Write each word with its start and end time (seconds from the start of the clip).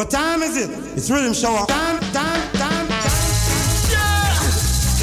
What 0.00 0.08
time 0.08 0.40
is 0.40 0.56
it? 0.56 0.72
It's 0.96 1.10
rhythm 1.10 1.34
show. 1.34 1.52
Time, 1.68 2.00
time, 2.16 2.40
time, 2.56 2.88
time. 2.88 3.20
Yeah! 3.92 4.32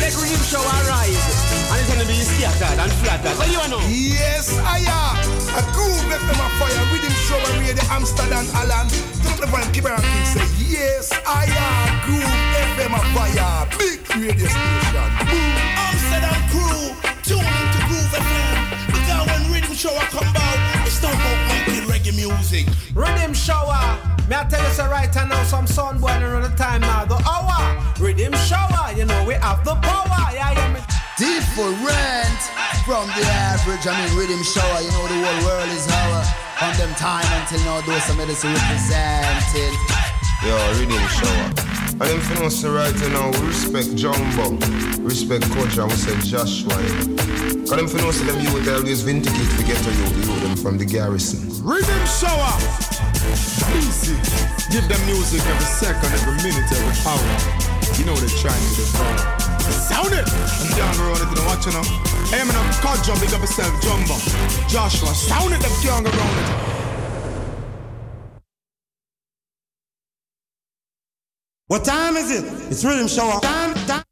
Let 0.01 0.10
rhythm 0.17 0.42
show 0.42 0.58
arise. 0.58 1.21
And 1.70 1.78
it's 1.78 1.89
gonna 1.94 2.10
be 2.10 2.17
scattered 2.26 2.81
and 2.81 2.92
flattered. 3.06 3.38
What 3.38 3.46
do 3.46 3.53
you 3.53 3.62
know? 3.70 3.78
Yes, 3.94 4.57
I 4.57 4.81
am. 4.89 5.21
A 5.53 5.62
groove 5.78 6.02
left 6.10 6.25
them 6.25 6.42
a 6.42 6.49
fire. 6.57 6.81
Rhythm 6.89 7.13
show 7.29 7.38
and 7.38 7.62
read 7.62 7.78
the 7.78 7.85
Amsterdam 7.94 8.49
Alan. 8.57 8.89
Don't 9.21 9.38
the 9.38 9.46
one 9.53 9.70
keep 9.70 9.85
around 9.85 10.02
and 10.02 10.28
say, 10.33 10.49
Yes, 10.65 11.13
I 11.13 11.46
am. 11.46 11.93
Groove 12.10 12.34
FM 12.74 12.98
a 12.98 13.02
fire. 13.13 13.70
Big 13.78 14.02
radio 14.17 14.49
station. 14.49 15.10
Boom. 15.29 15.53
Amsterdam 15.78 16.41
crew. 16.49 16.89
Tune 17.21 17.45
into 17.45 17.79
Groove 17.85 18.17
FM. 18.17 18.57
Because 18.98 19.29
when 19.29 19.53
rhythm 19.53 19.77
show 19.77 19.93
come 20.09 20.25
out, 20.25 20.36
music. 22.30 22.66
Riddim 22.94 23.36
shower. 23.36 23.98
Me 24.27 24.36
I 24.36 24.44
tell 24.49 24.62
you 24.62 24.73
so 24.73 24.88
right 24.90 25.13
now 25.16 25.44
some 25.44 25.67
sun 25.67 25.99
boiling 25.99 26.23
on 26.23 26.41
the 26.41 26.50
time 26.58 26.81
now 26.81 27.05
the 27.05 27.16
hour. 27.23 27.59
Riddim 27.95 28.36
shower, 28.48 28.94
you 28.94 29.05
know 29.05 29.23
we 29.26 29.36
have 29.36 29.63
the 29.63 29.76
power. 29.76 30.34
Yeah, 30.34 30.52
yeah, 30.52 30.73
me. 30.73 30.81
Different 31.17 32.41
from 32.86 33.08
the 33.16 33.26
average. 33.26 33.88
I 33.88 33.95
mean, 33.98 34.12
riddim 34.20 34.44
shower. 34.44 34.81
You 34.81 34.91
know 34.91 35.08
the 35.08 35.20
whole 35.23 35.41
world 35.48 35.70
is 35.70 35.88
our. 35.88 36.23
From 36.59 36.73
them 36.77 36.94
time 36.95 37.27
until 37.40 37.59
now, 37.66 37.81
those 37.81 38.03
some 38.03 38.17
medicine 38.17 38.53
represented. 38.53 39.73
Yo, 40.44 40.55
riddim 40.78 41.08
shower. 41.09 41.77
And 41.99 42.13
them 42.13 42.21
finna 42.29 42.51
say 42.51 42.69
right 42.69 42.93
now, 43.09 43.33
we 43.41 43.47
respect 43.47 43.95
Jumbo, 43.97 44.53
respect 45.01 45.49
Coach, 45.49 45.81
and 45.81 45.89
we 45.89 45.97
say 45.97 46.13
Joshua. 46.29 46.77
Cause 47.65 47.73
them 47.73 47.89
finna 47.89 48.13
say 48.13 48.29
them 48.29 48.38
youth 48.38 48.69
always 48.69 49.01
vindicate 49.01 49.49
to 49.57 49.63
get 49.65 49.81
to 49.81 49.89
you, 49.89 50.05
you 50.21 50.39
them 50.45 50.55
from 50.57 50.77
the 50.77 50.85
garrison. 50.85 51.49
Riddim 51.66 52.05
shower. 52.05 52.53
Easy. 53.81 54.13
Give 54.69 54.85
them 54.85 55.02
music 55.09 55.41
every 55.49 55.66
second, 55.66 56.13
every 56.13 56.38
minute, 56.45 56.69
every 56.69 56.94
hour. 57.02 57.33
You 57.97 58.05
know 58.05 58.13
they're 58.13 58.38
trying 58.45 58.61
to 58.61 58.72
do. 58.77 58.85
Sound 59.73 60.13
it! 60.13 60.29
I'm 60.29 60.77
down 60.77 60.94
the 60.94 61.03
road, 61.09 61.17
if 61.17 61.29
you 61.33 61.38
don't 61.41 61.50
watch. 61.50 61.66
Hey, 62.29 62.45
man, 62.45 62.53
I'm 62.53 62.69
called 62.77 63.02
Jumbo, 63.02 63.25
big 63.25 63.33
up 63.33 63.41
yourself, 63.41 63.73
Jumbo. 63.81 64.22
Joshua, 64.69 65.09
sound 65.17 65.50
it, 65.50 65.66
them 65.66 65.73
can't 65.81 66.05
go 66.05 66.13
around 66.13 66.38
it. 66.45 66.86
What 71.69 71.83
time 71.83 72.15
is 72.15 72.31
it? 72.31 72.45
It's 72.71 72.85
rhythm 72.85 73.09
show. 73.09 73.39
Time, 73.41 73.73
time. 73.87 74.06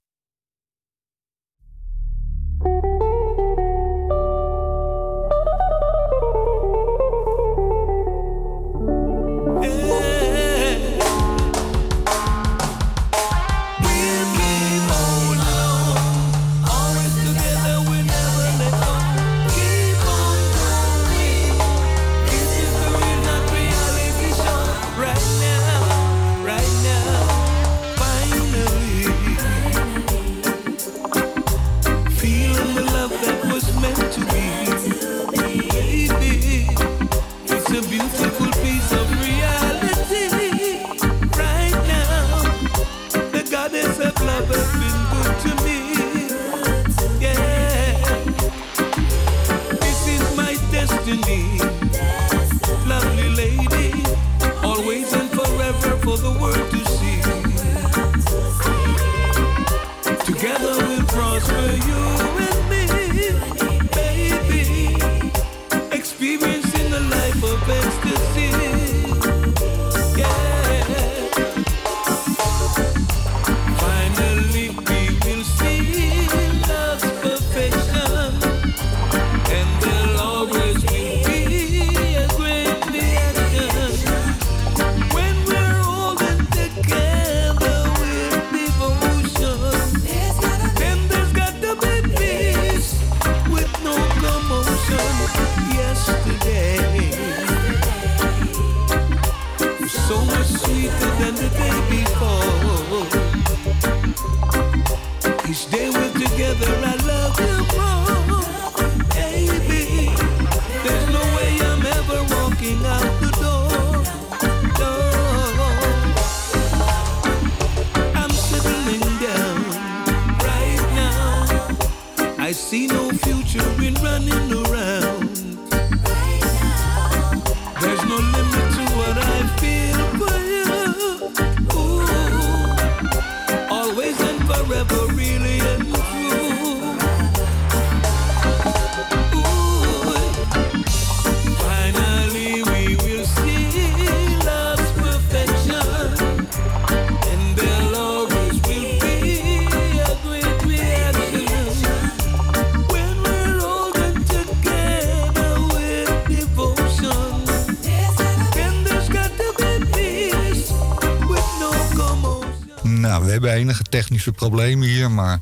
Enige 163.56 163.84
technische 163.84 164.32
problemen 164.32 164.88
hier, 164.88 165.12
maar 165.12 165.40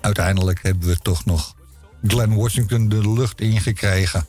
uiteindelijk 0.00 0.62
hebben 0.62 0.88
we 0.88 0.96
toch 0.96 1.24
nog 1.24 1.54
Glenn 2.02 2.34
Washington 2.34 2.88
de 2.88 3.10
lucht 3.10 3.40
ingekregen. 3.40 4.26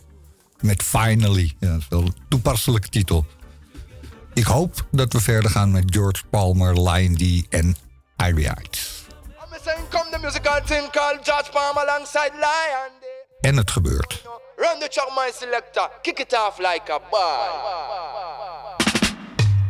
Met 0.59 0.83
Finally. 0.83 1.55
Ja, 1.59 1.67
dat 1.67 1.79
is 1.79 1.87
wel 1.89 2.01
een 2.01 2.15
toepasselijke 2.29 2.89
titel. 2.89 3.25
Ik 4.33 4.45
hoop 4.45 4.85
dat 4.91 5.13
we 5.13 5.21
verder 5.21 5.51
gaan 5.51 5.71
met 5.71 5.83
George 5.85 6.23
Palmer, 6.29 6.89
Lion 6.89 7.15
D 7.15 7.47
en 7.49 7.75
Iriate. 8.17 8.79
En 13.41 13.57
het 13.57 13.71
gebeurt. 13.71 14.23
Run 14.55 14.79
the 14.79 14.87
track, 14.87 15.09
my 15.15 15.31
selector. 15.39 15.89
Kick 16.01 16.19
it 16.19 16.33
off 16.33 16.57
like 16.57 16.91
a 16.91 16.99
boy. 17.09 17.65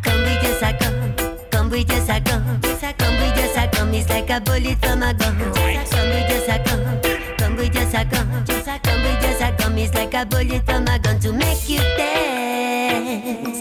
Come 0.02 0.24
we 0.24 0.40
just 0.42 0.62
a 0.62 0.78
come, 0.78 1.14
come 1.50 1.70
like 4.28 4.42
a 4.42 4.44
bullet 4.44 4.78
from 4.80 5.04
a 5.04 5.14
gun. 5.14 5.38
Come 5.38 6.10
we 6.10 6.22
just 6.28 6.50
a 6.50 6.58
come, 6.64 7.38
come 7.38 7.56
we 7.58 7.70
just 7.70 7.94
a 7.94 8.06
come, 8.06 8.46
just 8.46 8.68
a 8.68 8.80
come. 8.80 9.78
It's 9.78 9.94
like 9.94 10.14
a 10.14 10.26
bullet 10.26 10.66
from 10.66 10.88
a 10.88 11.00
gun 11.00 11.20
to 11.20 11.32
make 11.34 11.70
you 11.70 11.80
dance 11.80 13.55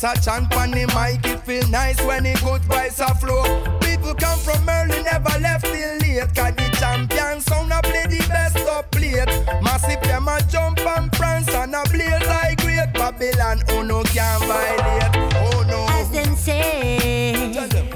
just 0.00 0.16
a 0.16 0.24
chant 0.24 0.54
on 0.56 0.70
the 0.70 0.86
mic. 0.94 1.24
It 1.26 1.40
feel 1.40 1.68
nice 1.68 2.00
when 2.02 2.26
it 2.26 2.40
good 2.42 2.62
vibes 2.62 3.00
a 3.00 3.14
flow. 3.14 3.44
People 3.80 4.14
come 4.14 4.38
from 4.38 4.68
early, 4.68 5.02
never 5.02 5.38
left 5.40 5.64
till 5.64 5.98
late. 5.98 6.34
Cause 6.34 6.54
the 6.56 6.76
champion 6.78 7.40
sound 7.40 7.72
a 7.72 7.80
play 7.82 8.06
the 8.08 8.24
best 8.28 8.56
up 8.68 8.90
plate. 8.90 9.28
Massive 9.62 10.00
them 10.02 10.28
a 10.28 10.40
jump 10.48 10.80
and 10.80 11.12
prance 11.12 11.48
and 11.48 11.74
a 11.74 11.82
blaze 11.90 12.26
like 12.26 12.58
great 12.60 12.92
Babylon. 12.94 13.62
Oh 13.70 13.82
no, 13.82 14.02
can't 14.04 14.42
violate. 14.44 15.32
Oh 15.36 15.64
no. 15.68 15.86
As 15.90 16.10
them 16.10 16.34
say, 16.36 17.52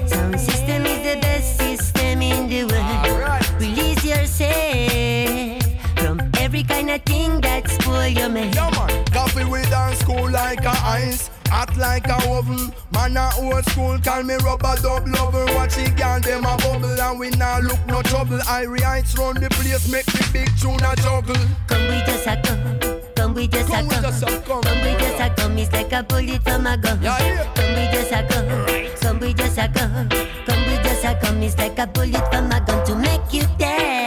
sound 0.07 0.39
system 0.39 0.85
is 0.85 1.01
the 1.03 1.19
best 1.21 1.57
system 1.57 2.21
in 2.21 2.47
the 2.47 2.63
world. 2.65 3.61
Release 3.61 4.05
yourself 4.05 5.63
from 5.97 6.21
every 6.37 6.63
kind 6.63 6.89
of 6.91 7.01
thing 7.03 7.41
that 7.41 7.67
spoil 7.69 8.07
your 8.07 8.29
man. 8.29 8.53
Yeah, 8.53 8.69
man. 8.71 9.05
Coffee 9.05 9.45
with 9.45 9.73
on 9.73 9.95
school 9.95 10.29
like 10.29 10.63
a 10.65 10.73
ice. 10.83 11.29
Hot 11.49 11.75
like 11.77 12.07
a 12.07 12.15
oven, 12.29 12.73
man 12.91 13.17
a 13.17 13.29
old 13.39 13.63
school 13.69 13.97
Call 13.99 14.23
me 14.23 14.35
rubber 14.43 14.75
dub 14.81 15.07
lover. 15.07 15.45
Watch 15.55 15.77
it 15.77 15.95
girl 15.95 16.19
them 16.19 16.45
a 16.45 16.57
bubble 16.57 16.99
And 16.99 17.19
we 17.19 17.29
now 17.31 17.59
look 17.59 17.85
no 17.87 18.01
trouble. 18.01 18.39
Irie 18.39 18.81
heights 18.81 19.17
round 19.17 19.37
the 19.37 19.49
place 19.49 19.87
Make 19.89 20.05
the 20.05 20.29
big 20.33 20.49
tune 20.59 20.83
a 20.83 20.95
juggle. 20.97 21.35
Come 21.67 21.87
with 21.87 22.09
us 22.09 22.27
a 22.27 22.35
come 22.41 22.79
Come 23.15 23.33
with 23.33 23.53
us 23.55 23.69
a 23.69 23.71
come 23.71 24.61
Come 24.61 24.81
with 24.81 25.01
us 25.01 25.19
a 25.19 25.29
come 25.35 25.57
It's 25.57 25.71
like 25.71 25.91
a 25.93 26.03
bullet 26.03 26.43
from 26.43 26.67
a 26.67 26.77
gun. 26.77 27.01
Yeah, 27.01 27.17
yeah. 27.19 27.53
Come 27.53 27.73
with 27.73 27.95
us 27.99 28.11
a 28.11 28.27
come 28.27 28.95
Come 28.99 29.19
with 29.19 29.39
us 29.39 29.57
a 29.57 29.67
come 29.67 30.09
Come 30.45 30.65
with 30.65 30.85
us 30.85 31.03
a 31.03 31.19
come 31.21 31.43
It's 31.43 31.57
like 31.57 31.79
a 31.79 31.87
bullet 31.87 32.31
from 32.31 32.51
a 32.51 32.59
gun 32.65 32.85
To 32.85 32.95
make 32.95 33.33
you 33.33 33.43
dance 33.57 34.04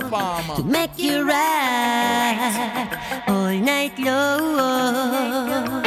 To 0.00 0.62
make 0.62 0.98
you 0.98 1.26
ride 1.26 2.88
All 3.28 3.48
night 3.48 3.98
long. 3.98 5.82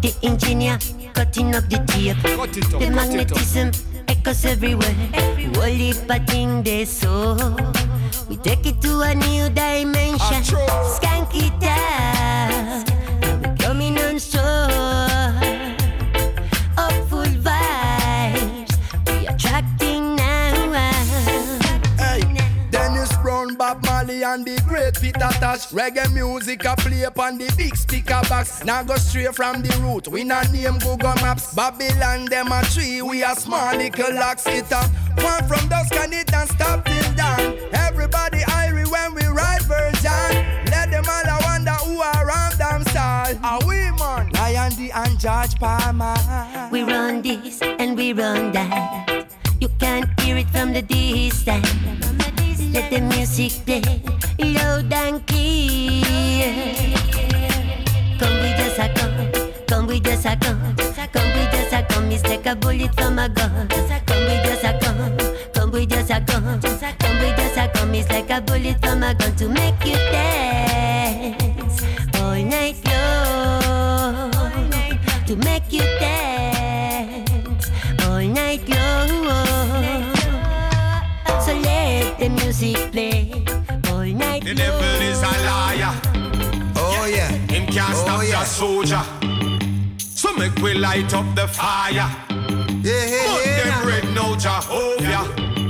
The 0.00 0.14
engineer 0.22 0.78
cutting 1.12 1.54
up 1.54 1.68
the 1.68 1.84
tape. 1.86 2.16
Cut 2.22 2.56
it 2.56 2.64
up, 2.72 2.80
The 2.80 2.86
it 2.86 2.88
up. 2.88 2.94
magnetism 2.94 3.72
echoes 4.08 4.44
everywhere. 4.46 4.94
Whole 5.54 5.64
heap 5.64 6.10
of 6.10 6.26
thing 6.26 6.62
they 6.62 6.86
so 6.86 7.36
We 8.28 8.36
take 8.36 8.64
it 8.64 8.80
to 8.80 9.00
a 9.00 9.14
new 9.14 9.50
dimension. 9.50 10.42
Skank 10.96 11.34
it 11.34 11.62
out 11.62 12.11
and 24.32 24.46
the 24.46 24.62
great 24.66 24.98
Peter 24.98 25.28
Tosh 25.40 25.72
Reggae 25.72 26.10
music 26.12 26.64
a 26.64 26.74
play 26.76 27.02
upon 27.02 27.36
the 27.36 27.52
big 27.56 27.76
speaker 27.76 28.20
box. 28.30 28.64
Now 28.64 28.82
go 28.82 28.96
straight 28.96 29.34
from 29.34 29.60
the 29.60 29.76
root 29.82 30.08
We 30.08 30.24
not 30.24 30.50
name 30.50 30.78
Google 30.78 31.14
Maps. 31.20 31.54
Babylon 31.54 32.24
them 32.26 32.50
a 32.50 32.62
tree 32.72 33.02
We 33.02 33.22
a 33.22 33.34
small 33.36 33.76
little 33.76 34.14
locks 34.14 34.46
it 34.46 34.72
up 34.72 34.88
One 35.22 35.44
from 35.46 35.68
dusk 35.68 35.94
and 35.96 36.14
it 36.14 36.32
and 36.32 36.48
stop 36.48 36.84
till 36.84 37.14
dawn. 37.14 37.58
Everybody 37.74 38.38
irie 38.38 38.90
when 38.90 39.14
we 39.14 39.24
ride 39.26 39.62
version 39.62 40.32
Let 40.72 40.90
them 40.90 41.04
all 41.06 41.28
a 41.28 41.38
wonder 41.44 41.76
who 41.84 42.00
are 42.00 42.26
around 42.26 42.54
them 42.54 42.84
stall 42.84 43.34
Are 43.44 43.60
we 43.66 43.90
man? 43.98 44.30
Lion 44.32 44.72
D 44.72 44.90
and 44.92 45.18
George 45.20 45.56
Palmer. 45.58 46.16
We 46.70 46.84
run 46.84 47.20
this 47.20 47.60
and 47.60 47.96
we 47.96 48.14
run 48.14 48.52
that. 48.52 49.26
You 49.60 49.68
can't 49.78 50.08
hear 50.20 50.38
it 50.38 50.48
from 50.48 50.72
the 50.72 50.80
distance. 50.80 52.41
Let 52.72 52.90
the 52.90 53.00
music 53.00 53.52
play 53.66 53.82
loud 54.38 54.92
and 54.92 55.26
clear. 55.26 56.52
Come 58.18 58.38
with 58.40 58.60
us, 58.60 58.78
a 58.78 58.88
come. 58.94 59.66
Come 59.66 59.86
with 59.86 60.06
us, 60.06 60.24
a 60.24 60.36
come. 60.36 60.74
Come 60.76 61.32
with 61.34 61.54
us, 61.54 61.72
a 61.72 61.82
come. 61.88 62.10
It's 62.10 62.24
like 62.24 62.46
a 62.46 62.56
bullet 62.56 62.94
from 62.94 63.18
a 63.18 63.28
gun. 63.28 63.68
Come 63.68 64.24
with 64.24 64.46
us, 64.46 64.64
a 64.64 64.78
come. 64.80 65.18
Come 65.52 65.70
with 65.70 65.92
us, 65.92 66.10
a 66.10 66.20
come. 66.20 66.60
Come 66.60 67.18
with 67.20 67.38
us, 67.38 67.56
a 67.58 67.68
come. 67.68 67.94
It's 67.94 68.08
like 68.10 68.30
a 68.30 68.40
bullet 68.40 68.80
from 68.80 69.02
a 69.02 69.14
gun 69.14 69.36
to 69.36 69.48
make 69.48 69.84
you 69.84 69.96
dance 70.10 71.82
all 72.16 72.42
night 72.42 72.76
long. 72.86 74.30
To 75.26 75.36
make 75.36 75.70
you 75.72 75.80
dance 76.00 76.11
music 82.62 82.92
play 82.92 83.44
all 83.90 84.04
night 84.04 84.44
The 84.44 84.54
devil 84.54 85.02
is 85.02 85.20
a 85.22 85.32
liar. 85.46 85.94
Oh 86.76 87.06
yeah. 87.10 87.28
Him 87.50 87.66
can't 87.66 87.90
Oh, 87.94 88.02
stop 88.04 88.22
yeah. 88.22 88.40
the 88.40 88.44
soldier. 88.44 89.02
So 89.98 90.32
make 90.34 90.54
we 90.62 90.74
light 90.74 91.12
up 91.14 91.26
the 91.34 91.48
fire. 91.48 91.92
Yeah, 91.92 92.08
yeah, 92.84 93.26
Put 93.26 93.46
yeah. 93.46 93.64
them 93.64 93.86
red 93.88 94.04
now 94.14 94.36
Jehovah. 94.36 95.24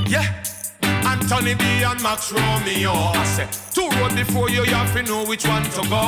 Yeah. 0.09 0.39
Anthony 1.11 1.55
B 1.55 1.65
and 1.83 2.03
Max 2.03 2.33
Romeo. 2.33 2.93
I 2.93 3.25
say, 3.25 3.49
two 3.73 3.89
road 3.99 4.15
before 4.15 4.51
you, 4.51 4.65
you 4.65 4.75
have 4.75 4.93
to 4.95 5.03
know 5.03 5.25
which 5.25 5.47
one 5.47 5.63
to 5.65 5.83
go. 5.89 6.03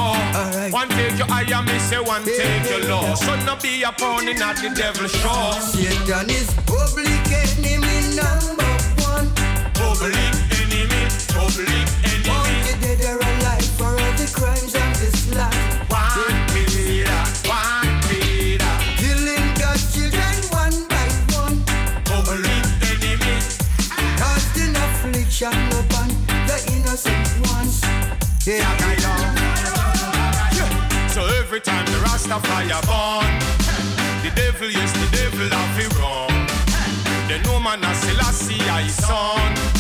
One 0.70 0.88
take 0.90 1.16
your 1.19 1.30
eye 1.30 1.46
and 1.48 1.66
me 1.66 1.78
say 1.78 2.00
one 2.00 2.25
take 2.25 2.69
your 2.69 2.88
law. 2.90 3.14
So 3.14 3.34
no 3.44 3.56
be 3.56 3.82
a 3.82 3.92
pawn 3.92 4.28
in 4.28 4.42
at 4.42 4.56
the 4.56 4.70
devil 4.75 5.08
show. 5.08 5.50
Satan 5.60 6.28
is 6.30 6.52
public 6.66 7.25
enemy 7.32 8.16
number 8.16 8.72
one. 9.08 9.28
Public 9.75 10.33
man 37.64 37.90
a 37.90 37.94
Selassie 37.94 38.60
I 38.68 38.87
son. 38.88 39.74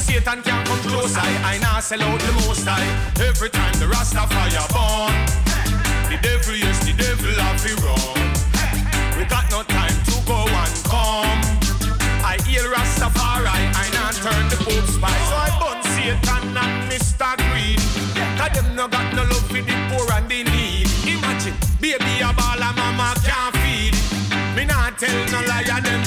Satan 0.00 0.42
can't 0.42 0.66
come 0.66 0.80
close, 0.80 1.16
I, 1.16 1.54
I 1.54 1.58
now 1.58 1.80
sell 1.80 2.02
out 2.02 2.20
the 2.20 2.32
most 2.46 2.64
high. 2.66 2.86
Every 3.20 3.50
time 3.50 3.72
the 3.78 3.86
Rastafari 3.86 4.56
born, 4.72 5.12
the 6.08 6.16
devil, 6.22 6.56
yes, 6.56 6.80
the 6.84 6.92
devil 6.96 7.32
have 7.44 7.60
it 7.64 7.76
wrong. 7.84 8.20
We 9.16 9.24
got 9.28 9.46
no 9.50 9.62
time 9.62 9.96
to 10.08 10.16
go 10.24 10.40
and 10.40 10.74
come. 10.88 11.40
I 12.24 12.38
hear 12.48 12.64
Rastafari, 12.72 13.46
I 13.52 13.86
now 13.92 14.10
turn 14.24 14.44
the 14.48 14.56
Pope 14.64 14.88
spy. 14.88 15.12
So 15.28 15.36
I 15.36 15.50
burn 15.60 15.80
Satan 15.92 16.56
and 16.56 16.74
Mr. 16.88 17.36
Green. 17.50 17.80
Cause 18.38 18.52
them 18.56 18.74
no 18.74 18.88
got 18.88 19.12
no 19.14 19.22
love 19.24 19.46
for 19.48 19.60
the 19.60 19.76
poor 19.92 20.08
and 20.16 20.28
the 20.28 20.44
need. 20.48 20.88
Imagine, 21.04 21.54
baby 21.80 22.24
a 22.24 22.32
ball 22.32 22.62
and 22.62 22.76
mama 22.76 23.14
can't 23.20 23.54
feed. 23.60 23.94
Me 24.56 24.64
not 24.64 24.98
tell 24.98 25.20
no 25.30 25.40
liar, 25.46 25.80
them 25.80 26.02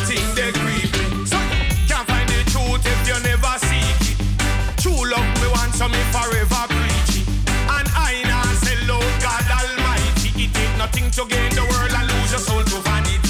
to 11.15 11.25
gain 11.27 11.49
the 11.53 11.61
world 11.61 11.93
and 11.93 12.09
lose 12.09 12.31
your 12.31 12.39
soul 12.39 12.63
to 12.63 12.77
vanity. 12.81 13.21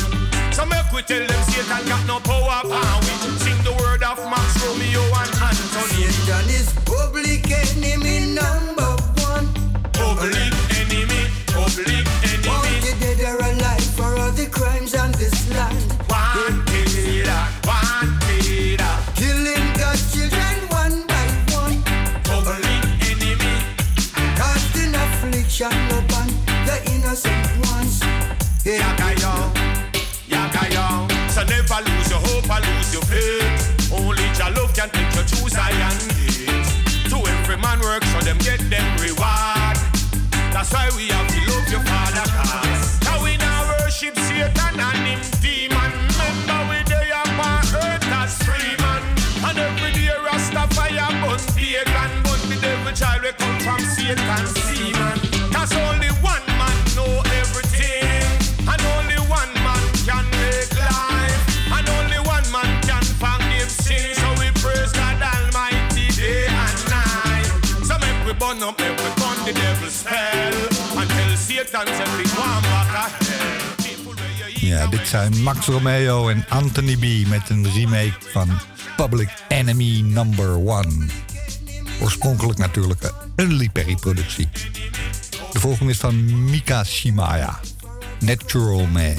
So 0.55 0.65
make 0.65 0.87
we 0.93 1.01
tell 1.01 1.19
them 1.19 1.43
Satan 1.51 1.83
got 1.85 2.07
no 2.07 2.17
power 2.19 2.63
power. 2.63 2.99
We 3.03 3.11
sing 3.43 3.59
the 3.67 3.75
word 3.75 4.01
of 4.03 4.23
Max 4.31 4.55
Romeo 4.63 5.03
and 5.03 5.31
Anthony. 5.43 6.07
Satan 6.07 6.47
is 6.47 6.71
public 6.87 7.43
enemy 7.51 8.39
number 8.39 8.95
one. 9.27 9.51
Public 9.91 10.55
enemy, 10.79 11.27
public 11.51 12.07
enemy. 12.23 12.47
Wanted 12.47 12.99
dead 13.03 13.19
or 13.19 13.43
alive 13.51 13.89
for 13.99 14.15
all 14.15 14.31
the 14.31 14.47
crimes 14.47 14.95
on 14.95 15.11
this 15.19 15.35
land. 15.51 15.75
Wanted, 16.07 17.27
wanted. 17.67 18.79
Killing 19.19 19.67
God's 19.75 20.03
children 20.13 20.55
one 20.71 21.03
by 21.11 21.27
one. 21.51 21.83
Public 22.23 22.63
enemy. 23.11 23.59
Casting 24.39 24.95
affliction 24.95 25.75
upon 25.99 26.31
the 26.63 26.79
innocent 26.95 27.62
ones. 28.65 28.73
Yagayo, 28.73 29.51
yagayo. 30.27 31.31
So 31.31 31.43
never 31.43 31.89
lose 31.89 32.09
your 32.09 32.19
hope 32.19 32.49
or 32.49 32.61
lose 32.61 32.93
your 32.93 33.03
faith. 33.03 33.91
Only 33.91 34.23
your 34.37 34.51
love 34.51 34.73
can 34.73 34.89
take 34.89 35.13
you 35.15 35.23
through 35.23 35.49
Zion 35.49 35.97
gate. 36.15 37.09
To 37.09 37.17
every 37.17 37.57
man 37.57 37.79
work 37.81 38.03
so 38.05 38.19
them 38.21 38.37
get 38.39 38.59
them 38.69 38.97
reward. 38.99 39.77
That's 40.51 40.71
why 40.71 40.89
we 40.95 41.07
have 41.07 41.27
to 41.27 41.39
love 41.51 41.69
your 41.69 41.81
father 41.81 42.29
cause. 42.31 43.01
Now 43.03 43.23
we 43.23 43.37
now 43.37 43.67
worship 43.79 44.15
Satan 44.17 44.79
and 44.79 45.07
him 45.07 45.21
demon. 45.41 45.91
Remember 46.19 46.59
we 46.69 46.83
day 46.83 47.09
upon 47.11 47.63
earth 47.75 48.05
as 48.21 48.37
free 48.43 48.75
man. 48.79 49.01
And 49.45 49.57
every 49.57 49.91
day 49.91 50.13
Rastafari 50.25 50.97
bun 51.21 51.39
pagan. 51.55 52.11
But 52.23 52.41
the 52.49 52.57
devil 52.61 52.93
child 52.93 53.23
we 53.23 53.31
come 53.33 53.59
from 53.59 53.79
Satan 53.81 54.63
with 55.99 56.02
the 68.71 69.53
devil's 69.53 70.03
hell. 70.05 70.53
Until 70.95 71.23
Ja, 74.59 74.87
dit 74.87 75.07
zijn 75.07 75.41
Max 75.41 75.65
Romeo 75.65 76.29
en 76.29 76.45
Anthony 76.49 76.95
B. 76.95 77.27
met 77.27 77.49
een 77.49 77.73
remake 77.73 78.13
van 78.31 78.49
Public 78.95 79.29
Enemy 79.47 80.01
Number 80.01 80.67
1. 80.67 81.09
Oorspronkelijk 82.01 82.57
natuurlijk 82.59 83.11
een 83.35 83.53
Lee 83.53 83.69
Perry 83.69 83.95
productie. 83.95 84.49
De 85.51 85.59
volgende 85.59 85.91
is 85.91 85.97
van 85.97 86.43
Mika 86.49 86.83
Shimaya, 86.83 87.59
Natural 88.19 88.85
Man. 88.85 89.15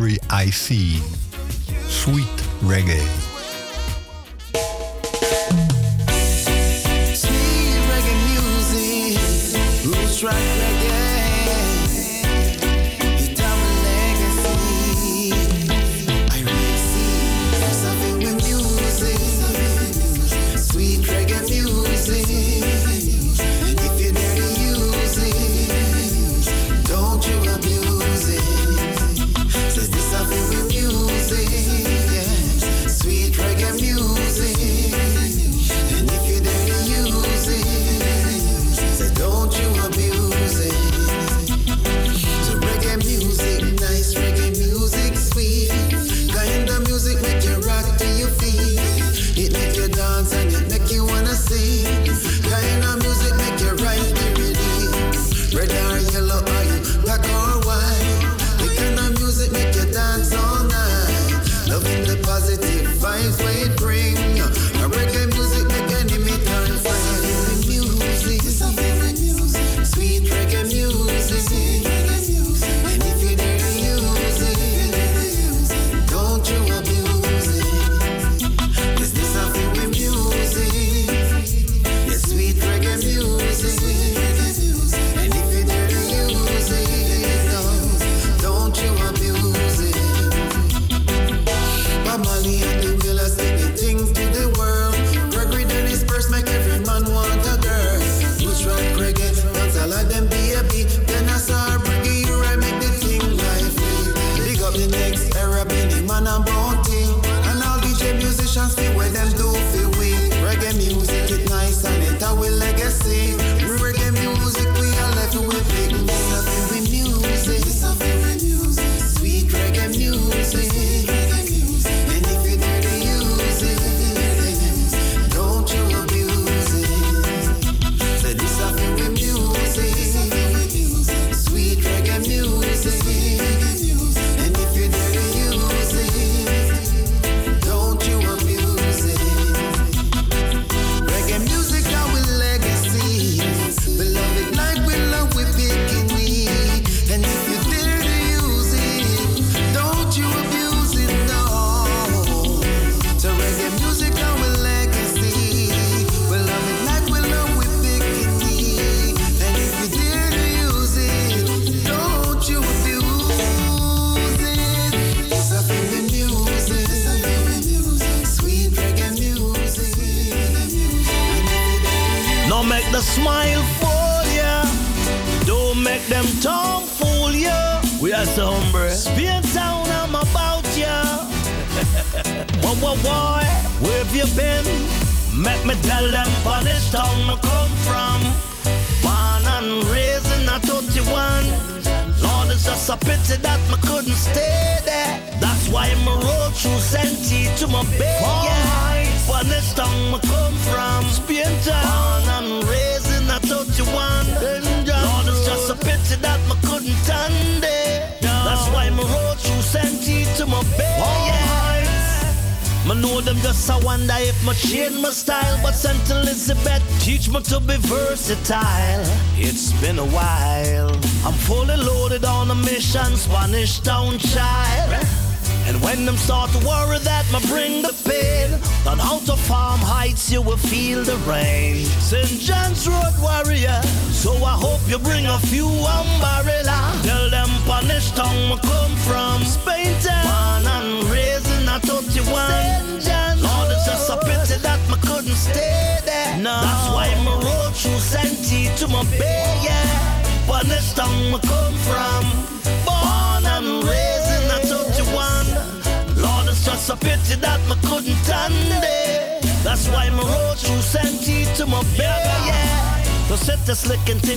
We 0.00 0.08
met 0.08 0.20
Irie 0.28 0.46
IC. 0.46 1.02
Sweet 1.88 2.42
Reggae. 2.62 3.21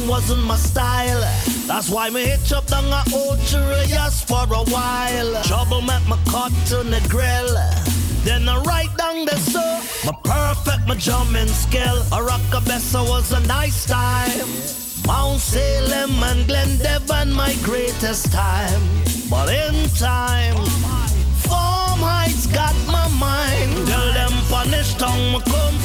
Wasn't 0.07 0.43
my 0.43 0.55
style. 0.55 1.21
That's 1.67 1.89
why 1.89 2.09
me 2.09 2.25
hitch 2.25 2.51
up 2.51 2.65
down 2.67 2.85
a 2.85 3.03
old 3.13 3.39
Cheerios 3.39 4.23
for 4.23 4.45
a 4.53 4.63
while. 4.71 5.43
Trouble 5.43 5.81
met 5.81 6.05
my 6.07 6.17
cut 6.29 6.51
to 6.69 6.77
the 6.83 7.01
grill. 7.09 7.55
Then 8.23 8.47
I 8.49 8.57
write 8.61 8.95
down 8.97 9.25
the 9.25 9.37
so 9.37 9.61
my 10.05 10.13
perfect 10.23 10.87
my 10.87 10.95
jumping 10.95 11.47
skill. 11.47 11.97
A 12.11 12.19
rockabessa 12.29 13.07
was 13.07 13.31
a 13.31 13.39
nice 13.47 13.85
time. 13.85 14.49
Mount 15.07 15.39
Salem 15.39 16.23
and 16.23 16.47
Glendevon 16.49 17.31
my 17.31 17.55
greatest 17.63 18.31
time. 18.31 18.81
But 19.29 19.49
in 19.49 19.87
time, 19.89 20.55
Farm 21.45 21.99
Heights 21.99 22.47
got 22.47 22.75
my 22.87 23.07
mind. 23.19 23.87
Tell 23.87 24.13
them 24.13 24.33
punish 24.49 24.93
tongue 24.95 25.33
me 25.33 25.39
come 25.41 25.77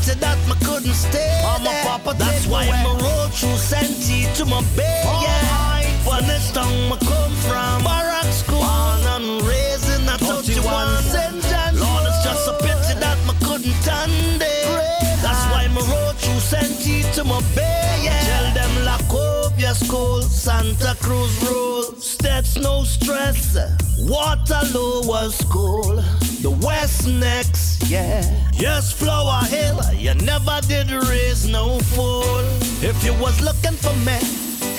pity 0.00 0.18
that 0.20 0.38
me 0.48 0.54
couldn't 0.64 0.94
stay. 0.94 1.42
I'm 1.44 1.66
a 1.66 1.72
papa, 1.82 2.14
that's 2.18 2.46
why 2.46 2.66
me 2.66 2.92
road 3.02 3.32
through 3.32 3.56
Santee 3.56 4.26
to 4.34 4.44
my 4.46 4.62
bay. 4.76 5.02
Yeah, 5.22 6.04
punish 6.04 6.50
tongue 6.52 6.88
me 6.88 6.96
come 7.06 7.34
from. 7.46 7.84
Barrack 7.84 8.26
school. 8.32 8.60
Born 8.60 9.00
and 9.14 9.42
raised 9.42 9.88
in 9.90 10.08
a 10.08 10.16
31. 10.18 11.02
St. 11.02 11.32
Lord, 11.76 12.04
it's 12.06 12.24
just 12.24 12.48
a 12.48 12.54
pity 12.60 12.94
that 13.00 13.18
me 13.26 13.34
couldn't 13.44 13.74
stand 13.82 14.42
it. 14.42 15.22
That's 15.22 15.44
why 15.52 15.68
me 15.68 15.82
road 15.92 16.16
through 16.16 16.40
Santee 16.40 17.02
to 17.14 17.24
my 17.24 17.40
bay. 17.54 18.00
Yeah, 18.02 18.20
tell 18.24 18.54
them 18.54 18.84
La 18.84 18.98
Covia 19.12 19.74
School, 19.74 20.22
Santa 20.22 20.96
Cruz 21.00 21.32
Rule. 21.42 21.82
Steps 22.00 22.56
no 22.56 22.84
stress. 22.84 23.56
Waterloo 23.98 25.06
was 25.06 25.36
school. 25.36 26.02
The 26.40 26.50
West 26.64 27.06
next, 27.06 27.59
yeah. 27.86 28.22
Yes, 28.52 28.92
Flower 28.92 29.44
Hill, 29.44 29.80
you 29.94 30.14
never 30.14 30.60
did 30.66 30.90
raise 30.90 31.48
no 31.48 31.78
fool. 31.78 32.44
If 32.82 33.04
you 33.04 33.14
was 33.14 33.40
looking 33.40 33.76
for 33.76 33.94
me, 34.04 34.18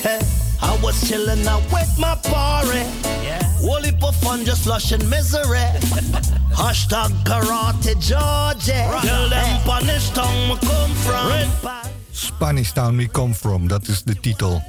hey, 0.02 0.22
I 0.62 0.78
was 0.84 1.08
chilling 1.08 1.46
out 1.48 1.64
with 1.72 1.98
my 1.98 2.16
party. 2.16 2.86
Yeah. 3.24 3.42
Wally 3.62 3.92
for 4.00 4.14
fun, 4.14 4.46
just 4.46 4.64
flushing 4.64 5.08
misery. 5.10 5.68
Hashtag 6.54 7.12
karate 7.24 7.96
Georgia. 8.00 9.00
Tell 9.02 9.30
them 9.30 9.62
punish 9.64 10.10
tongue 10.12 10.50
me 10.50 10.58
come 10.62 10.94
from. 11.06 11.82
Spanish 12.12 12.72
Town 12.74 12.98
We 12.98 13.08
Come 13.08 13.34
From, 13.34 13.68
dat 13.68 13.88
is 13.88 14.04
de 14.04 14.20
titel. 14.20 14.64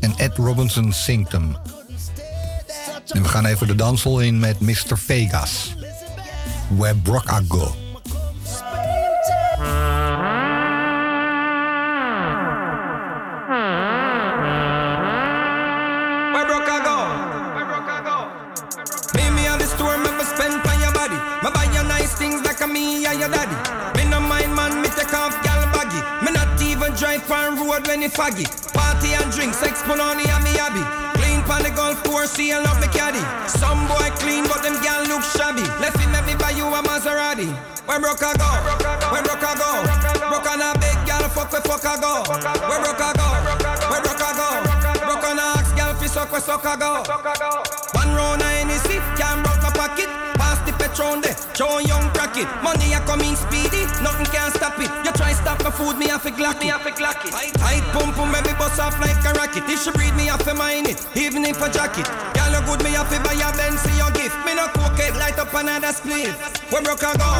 En 0.00 0.14
Ed 0.16 0.36
Robinson 0.36 0.92
zingt 0.92 1.32
hem. 1.32 1.56
En 3.08 3.22
we 3.22 3.28
gaan 3.28 3.46
even 3.46 3.66
de 3.66 3.74
dansel 3.74 4.20
in 4.20 4.38
met 4.38 4.60
Mr. 4.60 4.98
Vegas. 4.98 5.74
Where 6.70 6.94
Brock 6.94 7.30
I 7.30 7.42
Go. 7.42 7.58
Where 16.32 16.46
broke 16.46 16.66
I 16.66 16.80
go? 18.02 18.16
Me 19.14 19.30
me 19.36 19.46
on 19.46 19.58
the 19.58 19.66
store, 19.66 19.98
me 19.98 20.08
spend 20.24 20.66
on 20.66 20.80
your 20.80 20.92
body. 20.92 21.14
Me 21.44 21.50
buy 21.52 21.64
you 21.64 21.86
nice 21.86 22.14
things 22.16 22.42
like 22.42 22.60
a 22.62 22.66
me 22.66 23.04
and 23.04 23.20
your 23.20 23.28
daddy. 23.28 23.54
Me 23.96 24.08
no 24.10 24.18
mind 24.20 24.56
man, 24.56 24.80
me 24.80 24.88
take 24.88 25.10
gal 25.12 25.30
baggy. 25.70 26.00
Me 26.24 26.32
not 26.32 26.60
even 26.62 26.92
drive 26.94 27.30
on 27.30 27.56
road 27.58 27.86
when 27.86 28.02
it 28.02 28.12
foggy. 28.12 28.44
Party 28.72 29.12
and 29.12 29.30
drinks, 29.30 29.58
sex 29.58 29.82
punani 29.82 30.26
and 30.26 30.42
me 30.42 30.56
hobby. 30.56 30.80
Golf 31.74 32.02
course, 32.04 32.30
see 32.30 32.52
I 32.52 32.60
love 32.60 32.80
the 32.80 32.86
caddy. 32.86 33.22
Some 33.50 33.86
boy 33.90 34.08
clean, 34.22 34.44
but 34.44 34.62
them 34.62 34.78
gal 34.82 35.02
look 35.10 35.22
shabby. 35.34 35.66
Left 35.82 35.98
him 35.98 36.14
me 36.26 36.34
buy 36.38 36.50
you 36.50 36.66
a 36.66 36.80
Maserati. 36.82 37.50
Where 37.86 38.00
broke 38.00 38.22
I 38.22 38.32
go? 38.38 38.48
Where 39.10 39.22
broke 39.22 39.42
I 39.42 39.54
go? 39.58 39.70
Broke 40.30 40.50
on 40.50 40.62
a 40.62 40.72
big 40.78 40.96
gal, 41.04 41.28
fuck 41.28 41.52
where 41.52 41.60
fuck 41.60 41.84
I 41.84 42.00
go? 42.00 42.22
Where 42.30 42.80
broke 42.80 43.02
I 43.02 43.12
go? 43.12 43.28
Where 43.90 44.00
broke 44.00 44.22
I 44.22 44.32
go? 44.38 44.48
Broke 45.04 45.24
on 45.28 45.38
a 45.38 45.58
axe 45.58 45.72
gal, 45.72 45.94
fi 45.94 46.06
suck 46.06 46.32
where 46.32 46.40
suck 46.40 46.64
I 46.64 46.76
go? 46.76 47.02
One 47.92 48.14
round 48.14 48.40
of 48.40 48.48
Hennessy, 48.48 48.98
can't 49.18 49.42
broke 49.44 49.62
my 49.62 49.70
pocket. 49.74 50.08
Patron 50.94 51.26
there, 51.26 51.34
show 51.58 51.82
young 51.82 52.06
crack 52.14 52.38
it. 52.38 52.46
Money 52.62 52.94
a 52.94 53.02
come 53.02 53.26
in 53.26 53.34
speedy, 53.34 53.82
nothing 53.98 54.30
can 54.30 54.46
stop 54.54 54.78
it. 54.78 54.86
You 55.02 55.10
try 55.18 55.34
stop 55.34 55.58
my 55.66 55.74
food, 55.74 55.98
me 55.98 56.06
have 56.06 56.22
to 56.22 56.30
glock. 56.30 56.62
Me 56.62 56.70
have 56.70 56.86
to 56.86 56.94
glock 56.94 57.18
it. 57.26 57.34
Tight 57.58 57.82
pump 57.90 58.14
pum, 58.14 58.30
baby 58.30 58.54
bust 58.54 58.78
off 58.78 58.94
like 59.02 59.18
a 59.26 59.34
rocket. 59.34 59.66
If 59.66 59.82
she 59.82 59.90
breathe, 59.90 60.14
me 60.14 60.30
have 60.30 60.46
to 60.46 60.54
mine 60.54 60.86
it, 60.86 61.02
even 61.18 61.42
if 61.44 61.58
a 61.58 61.66
jacket. 61.66 62.06
Girl, 62.38 62.46
you 62.46 62.62
good, 62.62 62.86
me 62.86 62.94
have 62.94 63.10
to 63.10 63.18
buy 63.26 63.34
a 63.34 63.50
Benz 63.58 63.82
for 63.82 63.90
your 63.98 64.14
gift. 64.14 64.38
Me 64.46 64.54
no 64.54 64.70
cook 64.70 64.94
it, 65.02 65.18
light 65.18 65.34
up 65.34 65.50
another 65.50 65.90
split. 65.90 66.30
Where 66.70 66.82
broke 66.82 67.02
I 67.02 67.18
go? 67.18 67.30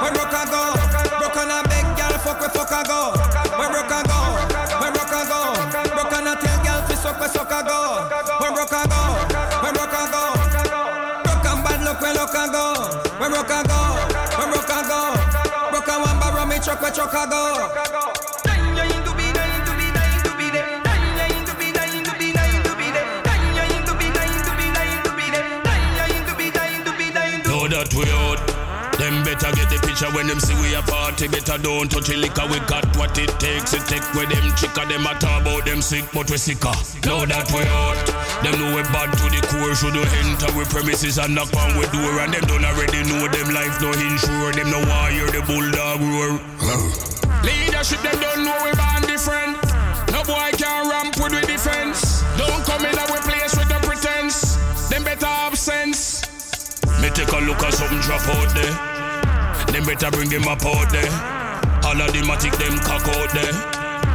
Where 0.00 0.12
broke 0.16 0.32
I 0.32 0.48
go? 0.48 0.72
Broke 1.20 1.36
on 1.44 1.52
a 1.52 1.60
big 1.68 1.84
girl, 2.00 2.16
fuck 2.24 2.40
where 2.40 2.48
fuck 2.56 2.72
I 2.72 2.88
go? 2.88 3.12
Where 3.60 3.68
broke 3.68 3.92
I 3.92 4.00
go? 4.08 4.16
Where 4.80 4.92
broke 4.96 5.12
I 5.12 5.28
go? 5.28 5.40
Broke 5.92 6.14
on 6.16 6.24
a 6.24 6.32
tell 6.40 6.58
girl, 6.64 6.80
fi 6.88 6.94
suck 6.96 7.20
where 7.20 7.28
suck 7.28 7.52
I 7.52 7.60
go? 7.68 8.08
Where 8.40 8.52
broke 8.56 8.72
I 8.72 8.88
go? 8.88 8.93
Broke 13.44 13.56
I 13.56 13.62
go? 13.64 14.38
Where 14.38 14.52
broke 14.52 14.70
I 14.70 14.82
go? 14.88 15.70
Broke 15.70 15.88
a 15.88 16.00
one 16.00 16.18
borrow 16.20 16.46
me 16.46 16.58
truck 16.58 16.80
where 16.80 16.90
truck 16.90 17.14
I 17.14 17.26
go? 17.28 18.53
Picture 30.04 30.16
when 30.16 30.26
them 30.26 30.40
see 30.40 30.54
we 30.60 30.74
a 30.74 30.82
party. 30.82 31.28
Better 31.28 31.58
don't 31.58 31.90
touch 31.90 32.08
the 32.08 32.16
liquor. 32.16 32.46
We 32.50 32.58
got 32.66 32.84
what 32.96 33.16
it 33.18 33.30
takes. 33.40 33.72
It 33.72 33.84
take 33.86 34.04
with 34.14 34.28
them 34.28 34.54
chicker. 34.56 34.86
Them 34.86 35.06
a 35.06 35.14
talk 35.18 35.42
about 35.42 35.64
them 35.64 35.82
sick, 35.82 36.04
but 36.12 36.30
we 36.30 36.36
sicker. 36.36 36.74
Know 37.06 37.26
that 37.26 37.48
we 37.52 37.62
out. 37.64 37.98
Them 38.42 38.58
know 38.60 38.76
we 38.76 38.82
bad 38.92 39.12
to 39.12 39.26
the 39.30 39.40
core. 39.48 39.74
Should 39.74 39.94
we 39.94 40.04
enter 40.24 40.50
we 40.56 40.64
premises 40.64 41.18
and 41.18 41.34
knock 41.34 41.52
on 41.56 41.76
we 41.78 41.86
door. 41.92 42.20
And 42.20 42.32
them 42.34 42.44
don't 42.46 42.64
already 42.64 43.02
know 43.08 43.26
them 43.28 43.48
life 43.54 43.76
no 43.80 43.92
insure. 43.92 44.52
Them 44.52 44.70
no 44.70 44.80
wire 44.84 45.30
the 45.30 45.42
bulldog 45.46 46.00
roar. 46.00 46.40
Leadership 47.44 48.00
them 48.02 48.18
don't 48.20 48.44
know 48.44 48.56
we 48.64 48.72
born 48.76 49.02
different. 49.08 49.56
No 50.12 50.22
boy 50.24 50.50
can 50.56 50.88
ramp 50.88 51.16
with 51.16 51.32
the 51.32 51.42
defense. 51.46 52.22
Don't 52.36 52.62
come 52.64 52.84
in 52.84 52.96
our 52.98 53.20
place 53.22 53.56
with 53.56 53.68
the 53.68 53.78
pretense. 53.82 54.56
Them 54.88 55.04
better 55.04 55.26
have 55.26 55.58
sense. 55.58 56.22
Me 57.00 57.10
take 57.10 57.32
a 57.32 57.40
look 57.44 57.62
at 57.62 57.74
something 57.74 58.00
drop 58.00 58.22
out 58.28 58.54
there. 58.54 59.03
Them 59.74 59.86
better 59.86 60.08
bring 60.12 60.28
them 60.30 60.46
up 60.46 60.64
out 60.64 60.86
there. 60.94 61.10
All 61.82 61.98
of 61.98 62.12
them 62.14 62.30
a 62.30 62.36
take 62.38 62.56
them 62.62 62.78
cock 62.78 63.02
out 63.10 63.26
there. 63.34 63.50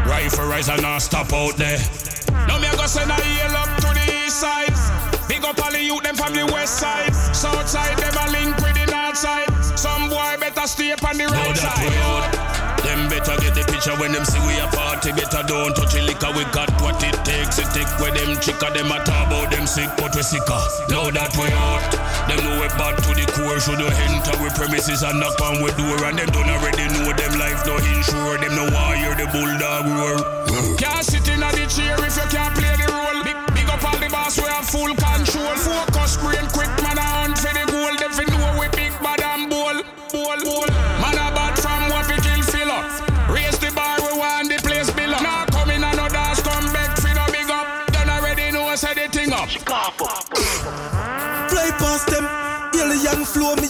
Rifle 0.07 0.47
rise 0.47 0.69
and 0.69 0.81
not 0.81 0.99
stop 0.99 1.33
out 1.33 1.57
there. 1.57 1.77
Now 2.47 2.59
me 2.59 2.67
a 2.71 2.75
go 2.77 2.87
send 2.87 3.11
a 3.11 3.19
yell 3.35 3.57
up 3.59 3.67
to 3.83 3.91
the 3.91 4.23
east 4.23 4.39
side. 4.39 4.71
Big 5.27 5.43
up 5.43 5.59
all 5.59 5.69
the 5.69 5.83
youth 5.83 6.01
them 6.03 6.15
from 6.15 6.31
the 6.33 6.45
west 6.45 6.79
side. 6.79 7.13
South 7.35 7.67
side 7.67 7.97
them 7.97 8.15
a 8.15 8.31
link 8.31 8.55
with 8.63 8.71
the 8.71 8.89
north 8.89 9.17
side. 9.17 9.51
Some 9.75 10.07
boy 10.07 10.39
better 10.39 10.65
stay 10.65 10.93
up 10.93 11.03
on 11.03 11.17
the 11.17 11.27
right 11.27 11.57
side. 11.57 11.91
Them 12.87 13.09
better 13.09 13.35
get 13.43 13.53
the 13.53 13.67
picture 13.67 13.99
when 13.99 14.13
them 14.13 14.23
see 14.23 14.39
we 14.47 14.55
a 14.63 14.67
party. 14.71 15.11
Better 15.11 15.43
don't 15.43 15.75
touch 15.75 15.91
the 15.91 16.01
liquor. 16.07 16.31
We 16.39 16.47
got 16.55 16.68
with 18.47 18.59
them 18.59 18.91
a 18.91 19.03
talk 19.03 19.27
about 19.27 19.51
them 19.51 19.67
sick, 19.67 19.89
but 19.97 20.15
we 20.15 20.21
sicker. 20.23 20.63
Know 20.87 21.11
that 21.11 21.35
we 21.35 21.51
out. 21.51 21.91
Them 22.29 22.39
know 22.45 22.61
we 22.61 22.67
bad 22.79 22.95
to 23.03 23.11
the 23.11 23.25
core. 23.35 23.59
Should 23.59 23.79
we 23.79 23.91
enter 24.07 24.35
we 24.39 24.49
premises 24.55 25.03
and 25.03 25.19
knock 25.19 25.39
on 25.41 25.59
we 25.59 25.71
door. 25.75 25.99
And 26.07 26.15
them 26.17 26.29
don't 26.31 26.47
already 26.47 26.87
know 26.93 27.11
them 27.11 27.33
life 27.39 27.65
no 27.65 27.75
insure. 27.77 28.37
Them 28.39 28.55
no 28.55 28.65
hear 28.95 29.15
the 29.15 29.27
bulldog 29.33 29.85
roar. 29.91 30.17
Can't 30.77 31.03
sit 31.03 31.27
in 31.27 31.43
a 31.43 31.49
the 31.51 31.65
chair 31.67 31.99
if 31.99 32.15
you 32.15 32.27
can't 32.31 32.53
play 32.55 32.75
the 32.79 32.87
role. 32.87 33.19
Big, 33.23 33.37
big 33.55 33.67
up 33.67 33.83
all 33.83 33.97
the 33.99 34.07
boss. 34.07 34.37
We 34.37 34.47
have 34.47 34.67
full 34.67 34.95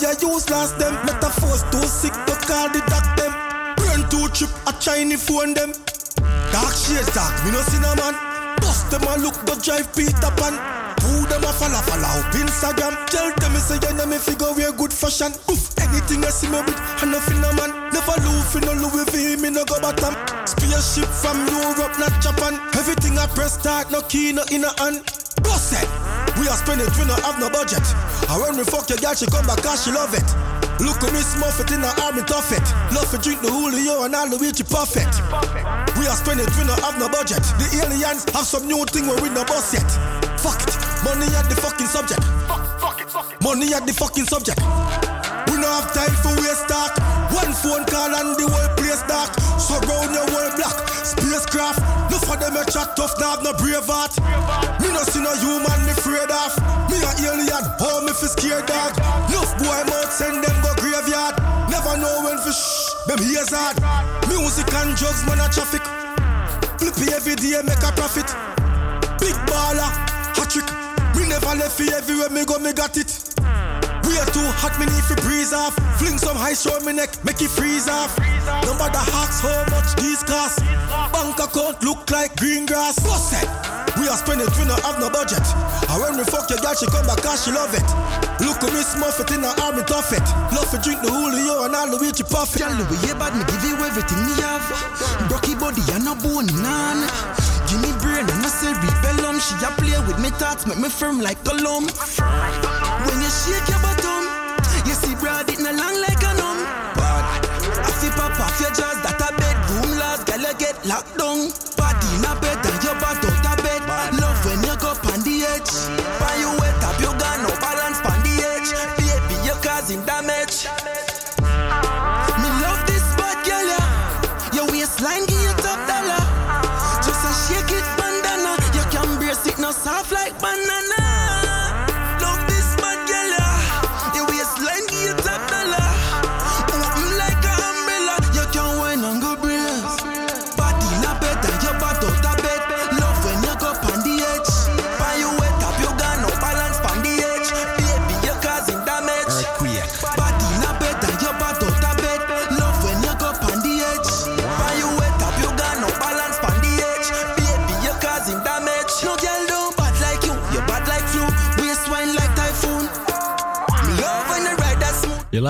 a 0.09 0.13
use 0.25 0.49
last 0.49 0.77
them. 0.79 0.93
Metaphors 1.05 1.61
too 1.69 1.85
sick 1.85 2.13
to 2.25 2.33
call 2.49 2.69
the 2.69 2.81
doc 2.89 3.05
them. 3.13 3.31
Brain 3.77 4.01
too 4.09 4.27
trip, 4.33 4.49
a 4.65 4.73
Chinese 4.81 5.21
phone 5.21 5.53
them. 5.53 5.71
Dark 6.51 6.73
shades 6.73 7.13
dark, 7.13 7.33
me 7.45 7.51
no 7.51 7.61
see 7.69 7.79
no 7.79 7.93
man. 7.95 8.15
Bust 8.61 8.89
them 8.89 9.05
a 9.05 9.13
look, 9.21 9.37
the 9.45 9.53
drive 9.61 9.87
Peter 9.93 10.33
Pan. 10.37 10.55
Who 11.05 11.25
them 11.29 11.45
a 11.45 11.51
follow, 11.53 11.81
follow 11.85 12.09
up 12.09 12.33
Instagram. 12.33 12.93
Tell 13.07 13.29
them 13.37 13.53
me 13.53 13.59
say 13.59 13.77
you 13.77 13.93
know 13.93 14.05
me 14.05 14.17
figure 14.17 14.51
wear 14.53 14.71
good 14.73 14.93
fashion. 14.93 15.31
Oof, 15.49 15.77
anything 15.77 16.25
I 16.25 16.29
see 16.33 16.49
me 16.49 16.59
with, 16.65 16.77
I 16.77 17.05
nothing 17.05 17.41
no 17.41 17.53
man. 17.53 17.71
Never 17.93 18.17
lose, 18.25 18.55
no 18.65 18.73
Louis 18.73 19.05
V, 19.13 19.41
me 19.41 19.49
no 19.49 19.63
go 19.65 19.79
bottom. 19.79 20.17
Spaceship 20.45 21.09
from 21.21 21.37
Europe, 21.47 21.93
not 22.01 22.13
Japan. 22.21 22.57
Everything 22.73 23.17
I 23.17 23.27
press 23.37 23.59
start, 23.59 23.91
no 23.91 24.01
key, 24.01 24.33
no 24.33 24.43
in 24.51 24.65
a 24.65 24.73
hand. 24.81 25.05
Boss 25.41 25.73
it. 25.73 25.87
We 26.39 26.47
are 26.47 26.57
spending, 26.57 26.87
we 26.97 27.05
not 27.05 27.21
have 27.21 27.39
no 27.39 27.49
budget. 27.49 27.83
And 28.29 28.37
when 28.41 28.57
we 28.57 28.63
fuck 28.63 28.89
your 28.89 28.97
girl, 28.99 29.13
she 29.13 29.25
come 29.27 29.45
back 29.45 29.61
cause 29.63 29.83
she 29.83 29.91
love 29.91 30.13
it. 30.13 30.25
Look 30.79 31.03
at 31.03 31.11
me 31.11 31.19
Muffet 31.39 31.71
in 31.75 31.81
the 31.81 31.91
army 32.03 32.23
it. 32.23 32.67
Love 32.95 33.11
to 33.11 33.17
drink 33.19 33.41
the 33.41 33.51
Julio 33.51 34.03
and 34.03 34.15
all 34.15 34.29
Luigi 34.29 34.63
Puffet. 34.63 35.11
We 35.99 36.07
are 36.07 36.15
spending, 36.15 36.47
we 36.55 36.63
not 36.63 36.79
have 36.79 36.97
no 36.97 37.09
budget. 37.09 37.43
The 37.59 37.83
aliens 37.83 38.23
have 38.31 38.47
some 38.47 38.65
new 38.65 38.85
thing 38.85 39.07
where 39.07 39.21
we 39.21 39.29
no 39.29 39.43
bus 39.43 39.73
yet. 39.73 39.89
Fuck 40.39 40.63
it, 40.63 40.75
money 41.03 41.27
at 41.35 41.49
the 41.51 41.55
fucking 41.59 41.87
subject. 41.87 42.23
Fuck 42.79 43.01
it. 43.01 43.43
Money 43.43 43.73
at 43.73 43.85
the 43.85 43.93
fucking 43.93 44.25
subject. 44.25 44.59
We 45.49 45.57
no 45.57 45.67
have 45.67 45.91
time 45.93 46.15
for 46.21 46.33
waste 46.41 46.69
talk. 46.69 46.93
One 47.33 47.53
phone 47.53 47.85
call 47.85 48.13
and 48.13 48.37
the 48.37 48.45
whole 48.45 48.71
place 48.77 49.01
dark. 49.09 49.33
Surround 49.57 50.13
your 50.13 50.27
whole 50.29 50.51
block. 50.55 50.77
Spacecraft. 51.03 51.81
No 52.09 52.17
for 52.17 52.37
them 52.37 52.57
a 52.57 52.65
chat 52.65 52.95
tough, 52.95 53.13
now 53.19 53.37
no 53.41 53.53
brave 53.57 53.85
heart. 53.85 54.13
Me 54.81 54.89
no 54.89 55.01
see 55.09 55.21
no 55.21 55.33
human 55.37 55.79
me 55.85 55.93
afraid 55.93 56.29
of. 56.29 56.53
Me 56.89 56.97
a 57.01 57.11
alien, 57.25 57.65
how 57.77 58.01
me 58.01 58.13
fi 58.13 58.27
scared 58.29 58.65
dog. 58.65 58.93
Enough 59.29 59.53
boy 59.61 59.81
mouth 59.89 60.11
send 60.13 60.41
them 60.41 60.57
go 60.61 60.73
graveyard. 60.77 61.37
Never 61.69 61.97
know 61.97 62.25
when 62.25 62.37
fi 62.41 62.51
shh, 62.53 62.93
them 63.05 63.21
ears 63.25 63.53
hard. 63.53 63.77
Music 64.29 64.69
and 64.73 64.97
drugs, 64.97 65.25
man 65.25 65.41
a 65.41 65.47
traffic. 65.49 65.81
Flippy 66.77 67.13
every 67.13 67.35
day 67.35 67.61
make 67.65 67.81
a 67.81 67.91
profit. 67.93 68.29
Big 69.21 69.37
baller, 69.49 69.89
hot 70.33 70.49
trick. 70.49 70.69
Me 71.17 71.27
never 71.29 71.53
left 71.57 71.77
fi 71.77 71.89
everywhere 71.93 72.29
me 72.29 72.45
go, 72.45 72.57
me 72.59 72.73
got 72.73 72.97
it. 72.97 73.09
We 74.09 74.17
are 74.17 74.25
too 74.33 74.41
hot, 74.57 74.73
me 74.81 74.89
need 74.89 75.05
to 75.05 75.15
breeze 75.21 75.53
off. 75.53 75.77
Fling 76.01 76.17
some 76.17 76.33
high 76.33 76.57
show 76.57 76.73
me 76.81 76.97
neck, 76.97 77.13
make 77.23 77.37
it 77.45 77.53
freeze 77.53 77.85
off. 77.85 78.17
No 78.65 78.73
matter 78.73 78.97
hacks 78.97 79.37
how 79.37 79.61
much 79.69 79.93
these 80.01 80.25
cost. 80.25 80.65
Bank 81.13 81.37
account 81.37 81.77
look 81.85 82.09
like 82.09 82.33
green 82.41 82.65
grass. 82.65 82.97
What's? 83.05 83.29
We 84.01 84.09
are 84.09 84.17
spending, 84.17 84.49
we 84.57 84.65
not 84.65 84.81
have 84.81 84.97
no 84.97 85.13
budget. 85.13 85.45
And 85.93 86.01
when 86.01 86.17
we 86.17 86.25
fuck 86.25 86.49
your 86.49 86.57
girl, 86.57 86.73
she 86.73 86.89
come 86.89 87.05
back 87.05 87.21
cause 87.21 87.45
she 87.45 87.53
love 87.53 87.69
it. 87.77 87.85
Look 88.41 88.57
at 88.65 88.73
me 88.73 88.81
Muffet 88.97 89.29
in 89.29 89.45
the 89.45 89.53
army 89.61 89.83
tough 89.85 90.09
it. 90.09 90.25
Love 90.57 90.71
to 90.73 90.81
drink 90.81 91.05
the 91.05 91.11
Julio 91.13 91.69
and 91.69 91.75
all 91.75 91.85
the 91.85 92.01
Luigi 92.01 92.23
Puffet. 92.23 92.65
Tell 92.65 92.73
the 92.73 92.89
way 92.89 93.13
bad, 93.13 93.37
me 93.37 93.45
give 93.45 93.61
you 93.61 93.77
everything 93.77 94.25
me 94.25 94.33
have. 94.41 94.65
Brocky 95.29 95.53
body 95.53 95.85
and 95.93 96.05
no 96.05 96.15
bone 96.15 96.49
none. 96.63 97.05
She 99.39 99.55
a 99.55 99.71
play 99.79 99.97
with 100.05 100.19
me 100.19 100.29
thoughts, 100.31 100.67
make 100.67 100.79
me 100.79 100.89
firm 100.89 101.21
like 101.21 101.41
column. 101.45 101.87
When 103.05 103.17
you 103.23 103.31
shake 103.31 103.69
your 103.69 103.79
bottom, 103.79 104.27
you 104.85 104.93
see 104.93 105.15
broad 105.15 105.49
it 105.49 105.59
no 105.59 105.71
long 105.71 106.01
like 106.01 106.08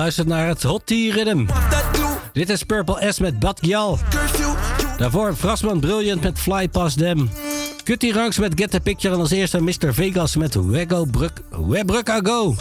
luistert 0.00 0.26
naar 0.26 0.46
het 0.46 0.62
Hot 0.62 0.86
Tea 0.86 1.14
Rhythm. 1.14 1.46
Dit 2.32 2.48
is 2.48 2.62
Purple 2.62 3.12
S 3.12 3.18
met 3.18 3.38
Bad 3.38 3.58
Gyal. 3.62 3.98
Daarvoor 4.96 5.34
Frasman 5.34 5.80
Brilliant 5.80 6.22
met 6.22 6.38
Fly 6.38 6.68
Past 6.68 6.98
Them. 6.98 7.30
Cutty 7.84 8.12
Ranks 8.12 8.38
met 8.38 8.52
Get 8.54 8.70
the 8.70 8.80
Picture. 8.80 9.14
En 9.14 9.20
als 9.20 9.30
eerste 9.30 9.62
Mr. 9.62 9.94
Vegas 9.94 10.36
met 10.36 10.54
Wego 10.54 11.04
Bruk, 11.04 11.42
Webruk 11.68 12.10
Go. 12.22 12.54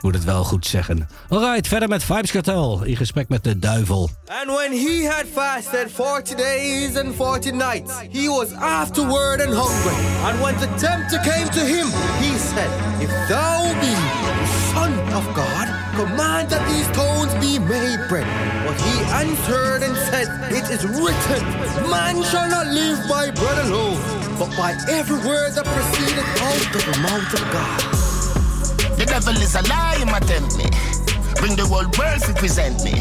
Moet 0.00 0.14
het 0.14 0.24
wel 0.24 0.44
goed 0.44 0.66
zeggen. 0.66 1.08
Alright, 1.28 1.68
verder 1.68 1.88
met 1.88 2.04
Vibes 2.04 2.30
Cartel. 2.30 2.82
In 2.84 2.96
gesprek 2.96 3.28
met 3.28 3.44
de 3.44 3.58
duivel. 3.58 4.10
And 4.26 4.56
when 4.56 4.72
he 4.72 5.08
had 5.08 5.24
fasted 5.32 5.90
40 5.92 6.34
days 6.36 6.96
and 6.96 7.14
40 7.14 7.50
nights, 7.50 7.92
he 8.10 8.28
was 8.28 8.52
afterward 8.52 9.40
and 9.40 9.54
hungry. 9.54 9.96
And 10.24 10.40
when 10.40 10.56
the 10.56 10.86
tempter 10.86 11.20
came 11.20 11.48
to 11.48 11.60
him, 11.60 11.86
he 12.20 12.38
said, 12.38 12.70
If 13.00 13.28
thou 13.28 13.74
be 13.80 13.94
the 14.22 14.46
Son 14.72 14.92
of 15.14 15.34
God, 15.34 15.77
command 15.98 16.48
that 16.48 16.62
these 16.70 16.86
stones 16.94 17.34
be 17.42 17.58
made 17.58 17.98
bread. 18.06 18.28
But 18.62 18.78
he 18.78 18.94
answered 19.18 19.82
and 19.82 19.96
said, 20.06 20.30
It 20.54 20.70
is 20.70 20.86
written, 20.86 21.42
Man 21.90 22.22
shall 22.22 22.48
not 22.48 22.68
live 22.68 23.02
by 23.10 23.34
bread 23.34 23.58
alone, 23.66 23.98
but 24.38 24.50
by 24.54 24.78
every 24.86 25.18
word 25.26 25.58
that 25.58 25.66
proceedeth 25.66 26.30
out 26.46 26.70
of 26.78 26.82
the 26.86 26.96
mouth 27.02 27.34
of 27.34 27.42
God. 27.50 27.80
The 28.94 29.06
devil 29.06 29.34
is 29.42 29.56
a 29.56 29.62
lie, 29.66 29.98
him 29.98 30.14
a 30.14 30.20
tempt 30.22 30.54
me. 30.54 30.70
Bring 31.42 31.56
the 31.58 31.66
whole 31.66 31.90
world 31.98 32.22
to 32.30 32.32
present 32.34 32.78
me. 32.86 32.94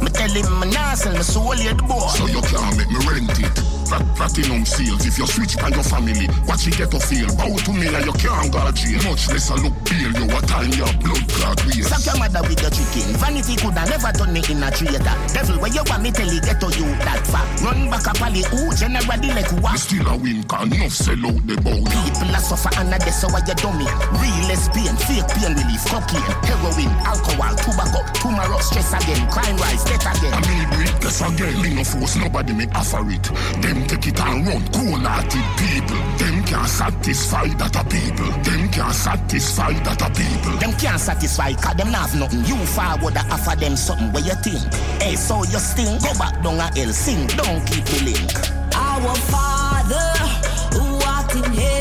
Me 0.00 0.08
tell 0.08 0.32
him 0.32 0.48
me 0.60 0.70
nah 0.72 0.94
sell 0.94 1.12
my 1.12 1.20
soul 1.20 1.52
here 1.52 1.74
the 1.74 1.82
boy. 1.82 2.08
So 2.16 2.24
you 2.26 2.40
can't 2.48 2.76
make 2.78 2.88
me 2.88 3.00
rent 3.04 3.38
it. 3.44 3.77
Plat 3.88 4.04
platinum 4.16 4.64
sales 4.64 5.06
if 5.06 5.16
you 5.18 5.26
switch 5.26 5.56
by 5.56 5.68
your 5.68 5.82
family. 5.82 6.28
Watch 6.46 6.68
it 6.68 6.76
get 6.76 6.90
to 6.92 7.00
feel. 7.00 7.28
Bow 7.36 7.56
to 7.56 7.72
me 7.72 7.88
and 7.88 8.04
you 8.04 8.12
can't 8.20 8.52
go 8.52 8.60
to 8.60 8.72
jail. 8.76 9.00
Much 9.08 9.28
less 9.32 9.48
a 9.50 9.56
look 9.56 9.72
pale. 9.88 10.12
You 10.12 10.28
a 10.28 10.40
time 10.44 10.70
your 10.76 10.92
blood 11.00 11.24
clot 11.32 11.58
waist. 11.64 11.88
Suck 11.88 12.04
your 12.04 12.20
mother 12.20 12.44
with 12.44 12.60
your 12.60 12.70
chicken. 12.70 13.16
Vanity 13.16 13.56
coulda 13.56 13.88
never 13.88 14.12
done 14.12 14.32
me 14.32 14.44
in 14.52 14.62
a 14.62 14.68
traitor. 14.68 15.16
Devil, 15.32 15.56
where 15.58 15.72
you 15.72 15.82
want 15.88 16.02
me 16.04 16.12
tell 16.12 16.28
it 16.28 16.44
get 16.44 16.60
to 16.60 16.68
you 16.76 16.84
that 17.00 17.24
far. 17.26 17.44
Run 17.64 17.88
back 17.88 18.06
up 18.06 18.20
alley, 18.20 18.44
ooh, 18.52 18.70
generally 18.76 19.32
like 19.32 19.50
what? 19.64 19.80
still 19.80 20.06
a 20.08 20.16
win 20.20 20.44
can 20.44 20.68
enough 20.68 20.92
sell 20.92 21.24
out 21.24 21.40
the 21.48 21.56
bow. 21.64 21.80
People 21.80 22.28
are 22.28 22.44
suffer 22.44 22.72
under 22.76 22.98
this, 23.00 23.20
so 23.20 23.28
why 23.32 23.40
you 23.48 23.56
dummy? 23.56 23.88
Real 24.20 24.40
lesbian, 24.52 24.96
fake 25.08 25.24
pain 25.32 25.56
relief, 25.56 25.80
cocaine, 25.88 26.28
heroin, 26.44 26.92
alcohol, 27.08 27.56
tobacco, 27.56 28.00
tomorrow 28.20 28.60
stress 28.60 28.92
again, 28.92 29.24
crime 29.32 29.56
rise, 29.56 29.84
death 29.88 30.04
again. 30.04 30.34
I 30.36 30.40
mean, 30.44 30.66
do 30.68 30.78
it 30.84 30.96
guess 31.00 31.24
again. 31.24 31.56
No 31.76 31.84
force 31.84 32.16
nobody 32.16 32.52
me 32.52 32.66
offer 32.74 33.00
it. 33.08 33.24
Them 33.62 33.77
take 33.86 34.06
it 34.08 34.20
and 34.20 34.46
run. 34.46 34.62
Cool-hearted 34.72 35.46
people. 35.60 36.00
Them 36.18 36.42
can't 36.44 36.68
satisfy 36.68 37.46
that 37.60 37.76
a 37.76 37.84
people. 37.84 38.30
Them 38.42 38.68
can't 38.70 38.94
satisfy 38.94 39.72
that 39.84 40.02
a 40.02 40.08
people. 40.10 40.56
Them 40.58 40.72
can't 40.78 41.00
satisfy, 41.00 41.52
cause 41.54 41.76
them 41.76 41.90
not 41.92 42.10
have 42.10 42.18
nothing. 42.18 42.44
You 42.44 42.56
forward 42.66 43.14
to 43.14 43.20
offer 43.30 43.56
them 43.56 43.76
something 43.76 44.12
where 44.12 44.24
you 44.24 44.34
think. 44.42 44.62
Hey, 45.02 45.16
so 45.16 45.44
you 45.44 45.58
sting, 45.58 45.98
go 45.98 46.12
back 46.18 46.42
down 46.42 46.58
a 46.58 46.66
hell, 46.74 46.92
sing, 46.92 47.26
don't 47.38 47.64
keep 47.66 47.84
the 47.84 47.98
link. 48.04 48.32
Our 48.74 49.14
Father, 49.30 50.08
who 50.74 50.98
art 51.06 51.34
in 51.34 51.44
heaven, 51.52 51.77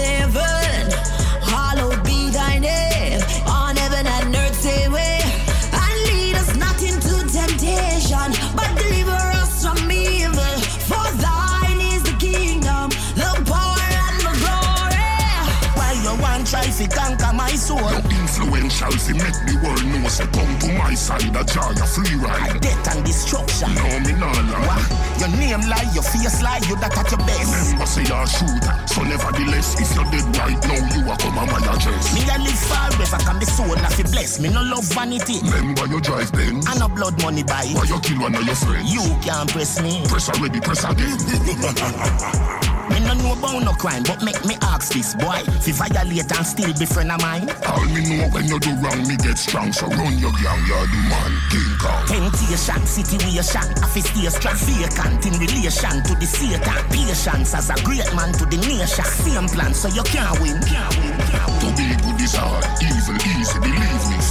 world 20.25 20.46
know 20.77 20.93
say 20.93 21.17
come 21.17 21.25
to 21.27 21.31
my 21.31 21.33
side 21.33 21.35
a 21.35 21.43
joy 21.43 21.71
a 21.71 21.87
free 21.87 22.15
ride. 22.15 22.61
Death 22.61 22.95
and 22.95 23.05
destruction. 23.05 23.73
No 23.75 23.99
me 23.99 24.13
nah 24.13 24.31
lie. 24.31 25.07
Your 25.19 25.29
name 25.37 25.61
lie, 25.69 25.89
your 25.93 26.03
face 26.03 26.41
lie, 26.41 26.59
you 26.67 26.75
that 26.77 26.97
at 26.97 27.11
your 27.11 27.19
best. 27.19 27.53
Remember 27.53 27.85
say 27.85 28.03
you're 28.03 28.21
a 28.21 28.27
shooter. 28.27 28.75
So 28.87 29.03
nevertheless, 29.03 29.79
if 29.79 29.93
you're 29.95 30.05
dead 30.11 30.37
right 30.37 30.61
now, 30.67 30.95
you 30.95 31.09
are 31.09 31.17
come 31.17 31.37
on 31.37 31.47
my 31.47 31.57
address. 31.57 32.13
Me 32.13 32.21
a 32.29 32.37
live 32.37 32.59
forever, 32.59 33.23
can 33.23 33.39
be 33.39 33.45
soul 33.45 33.75
not 33.75 33.93
fi 33.93 34.03
bless. 34.03 34.39
Me 34.39 34.49
no 34.49 34.61
love 34.63 34.85
vanity. 34.93 35.39
Remember 35.43 35.87
you 35.87 36.01
drive 36.01 36.31
then. 36.31 36.61
And 36.67 36.79
no 36.79 36.87
blood 36.87 37.21
money 37.21 37.43
buy. 37.43 37.67
Why 37.73 37.83
you 37.83 37.99
kill 37.99 38.21
one 38.21 38.35
of 38.35 38.43
your 38.45 38.55
friends? 38.55 38.93
You 38.93 39.01
can't 39.21 39.49
press 39.49 39.81
me. 39.81 40.03
Press 40.07 40.29
already, 40.29 40.59
press 40.61 40.83
again. 40.83 41.17
Me 42.89 42.99
no 43.01 43.13
know 43.15 43.33
about 43.33 43.63
no 43.63 43.73
crime, 43.73 44.03
but 44.03 44.23
make 44.23 44.43
me 44.45 44.55
ask 44.61 44.93
this 44.93 45.13
boy. 45.15 45.43
Fi 45.59 45.71
violate 45.71 46.31
and 46.31 46.45
still 46.45 46.73
be 46.79 46.85
friend 46.85 47.11
of 47.11 47.21
mine. 47.21 47.49
All 47.67 47.83
me 47.85 48.01
know 48.17 48.29
when 48.29 48.45
you 48.47 48.59
do 48.59 48.71
wrong, 48.79 49.05
me 49.07 49.17
get 49.17 49.37
strong. 49.37 49.73
So 49.73 49.87
run 49.87 50.17
your 50.17 50.31
gang, 50.41 50.63
the 50.67 50.99
man. 51.07 51.31
King 51.49 51.73
Kong. 51.79 52.03
Temptation, 52.07 52.83
situation, 52.85 53.67
stay 54.03 54.27
strong. 54.29 54.55
Vacant 54.67 55.25
in 55.25 55.35
relation 55.39 56.03
to 56.03 56.13
the 56.19 56.27
Satan. 56.27 56.79
Patience 56.91 57.53
as 57.55 57.69
a 57.69 57.75
great 57.83 58.07
man 58.15 58.33
to 58.33 58.45
the 58.45 58.57
nation. 58.67 59.05
Same 59.05 59.47
plan, 59.47 59.73
so 59.73 59.87
you 59.87 60.03
can't 60.03 60.35
win. 60.41 60.59
Can't 60.67 60.91
win, 60.99 61.15
can't 61.31 61.47
win. 61.47 61.59
To 61.63 61.69
be 61.77 61.87
good 62.03 62.17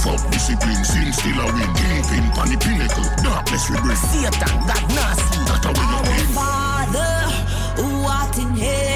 Fuck 0.03 0.21
discipline, 0.31 0.83
sin 0.85 1.11
still 1.11 1.39
a 1.41 1.45
win. 1.49 1.69
Kingpin, 1.73 2.25
pan 2.31 2.47
the 2.53 2.57
pinnacle. 2.61 3.07
Darkness 3.23 3.69
we 3.69 3.77
bring. 3.81 3.97
Satan, 3.97 4.53
God 4.69 4.85
nasty. 4.93 5.39
That's 5.49 5.65
how 5.65 5.73
we 5.73 6.13
Our. 6.13 6.33
Father, 6.37 7.13
who 7.81 8.05
art 8.05 8.37
in 8.37 8.55
heaven, 8.55 8.86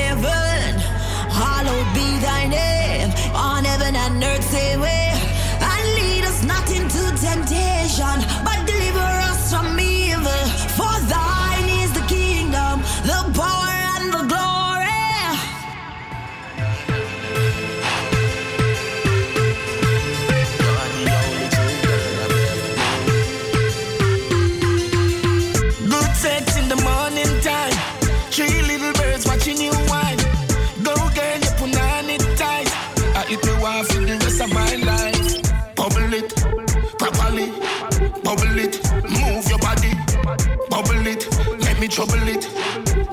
trouble 41.91 42.25
it. 42.25 42.47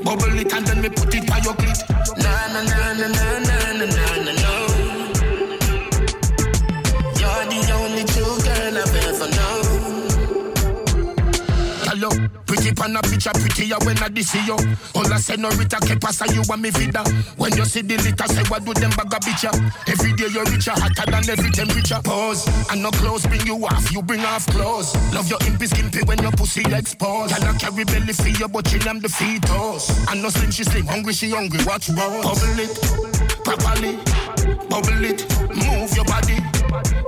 Bubble 0.04 0.38
it 0.38 0.52
and 0.54 0.64
then 0.64 0.80
me 0.80 0.88
put 0.88 1.12
it 1.12 1.17
pretty 12.48 12.72
pan 12.72 12.96
a 12.96 13.02
picture 13.02 13.30
prettier 13.36 13.76
when 13.84 14.00
I 14.00 14.08
see 14.24 14.40
you. 14.48 14.56
All 14.96 15.12
I 15.12 15.18
say 15.20 15.36
no 15.36 15.50
Rita 15.50 15.76
que 15.84 15.94
pasa 16.00 16.24
you 16.32 16.42
and 16.50 16.62
me 16.62 16.70
vida. 16.70 17.04
When 17.36 17.54
you 17.54 17.64
see 17.64 17.82
the 17.82 17.96
litter, 18.00 18.26
say 18.26 18.42
what 18.48 18.64
do 18.64 18.72
them 18.72 18.90
bag 18.96 19.12
a 19.12 19.20
bitch? 19.20 19.44
Every 19.86 20.12
day 20.16 20.32
you're 20.32 20.48
richer, 20.48 20.72
hotter 20.72 21.10
than 21.10 21.28
every 21.28 21.50
temperature. 21.52 22.00
Pause, 22.02 22.48
and 22.72 22.82
no 22.82 22.90
clothes 22.90 23.26
bring 23.26 23.46
you 23.46 23.54
off, 23.66 23.92
you 23.92 24.02
bring 24.02 24.24
off 24.24 24.46
clothes. 24.48 24.96
Love 25.12 25.28
your 25.28 25.38
impy 25.44 25.68
skimpy 25.68 26.00
when 26.08 26.18
your 26.18 26.32
pussy 26.32 26.64
exposed. 26.72 27.36
And 27.36 27.44
I 27.44 27.52
carry 27.58 27.84
belly 27.84 28.14
for 28.14 28.28
you, 28.28 28.48
but 28.48 28.72
you 28.72 28.80
am 28.88 29.00
the 29.00 29.08
fetus. 29.08 29.92
And 30.08 30.22
no 30.22 30.30
slim, 30.30 30.50
she 30.50 30.64
slim, 30.64 30.86
hungry, 30.86 31.12
she 31.12 31.30
hungry. 31.30 31.60
Watch 31.66 31.94
boss. 31.94 32.24
Bubble 32.24 32.58
it, 32.58 32.72
properly. 33.44 34.00
Bubble 34.70 35.04
it, 35.04 35.20
move 35.52 35.92
your 35.94 36.04
body. 36.06 36.38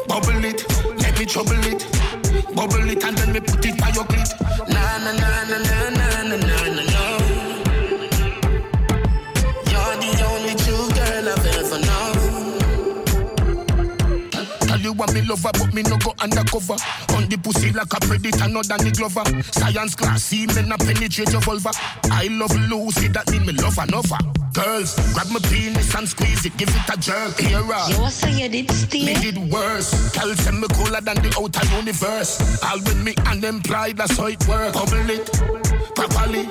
Bubble 0.06 0.44
it, 0.44 0.60
let 1.00 1.18
me 1.18 1.24
trouble 1.24 1.64
it. 1.64 1.86
Bubble 2.54 2.90
it 2.90 3.04
and 3.04 3.16
then 3.16 3.32
me 3.32 3.40
put 3.40 3.64
it 3.64 3.78
by 3.78 3.88
your 3.94 4.04
clit. 4.04 4.30
Na 4.68 4.98
na 4.98 5.12
na 5.12 5.44
na 5.50 5.58
na 5.58 5.90
na 5.90 6.36
na 6.36 6.70
na 6.74 6.89
What 15.00 15.14
me 15.14 15.22
lover, 15.22 15.48
but 15.54 15.72
me 15.72 15.80
no 15.80 15.96
go 15.96 16.12
undercover. 16.20 16.76
On 17.16 17.24
the 17.24 17.40
pussy 17.42 17.72
like 17.72 17.88
a 17.88 18.00
predator, 18.04 18.36
than 18.44 18.84
the 18.84 18.92
glover. 18.92 19.24
Science 19.50 19.94
class, 19.94 20.24
see 20.24 20.44
me 20.44 20.60
not 20.68 20.78
penetrate 20.80 21.32
your 21.32 21.40
vulva. 21.40 21.70
I 22.12 22.28
love 22.28 22.52
Lucy, 22.68 23.08
that 23.08 23.24
mean 23.32 23.46
me 23.46 23.54
love 23.54 23.78
another. 23.80 24.20
Girls, 24.52 24.92
grab 25.16 25.32
my 25.32 25.40
penis 25.48 25.94
and 25.96 26.06
squeeze 26.06 26.44
it, 26.44 26.54
give 26.58 26.68
it 26.68 26.92
a 26.92 27.00
jerk. 27.00 27.40
Here, 27.40 27.64
You 27.64 27.96
also 27.96 28.28
you 28.28 28.50
did 28.50 28.70
steal. 28.70 29.06
me 29.06 29.14
did 29.14 29.38
worse. 29.50 29.88
Tell 30.12 30.28
them 30.34 30.60
me 30.60 30.68
cooler 30.68 31.00
than 31.00 31.16
the 31.24 31.32
outer 31.40 31.64
universe. 31.80 32.36
All 32.62 32.76
with 32.84 33.00
me 33.02 33.14
unemployed, 33.24 33.96
that's 33.96 34.18
how 34.18 34.26
it 34.26 34.46
work. 34.46 34.74
Bubble 34.74 35.08
it, 35.08 35.24
properly. 35.96 36.44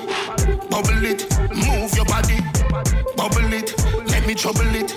Bubble 0.66 1.06
it, 1.06 1.22
move 1.54 1.94
your 1.94 2.06
body. 2.10 2.42
Bubble 3.14 3.52
it, 3.54 3.78
let 4.10 4.26
me 4.26 4.34
trouble 4.34 4.74
it. 4.74 4.90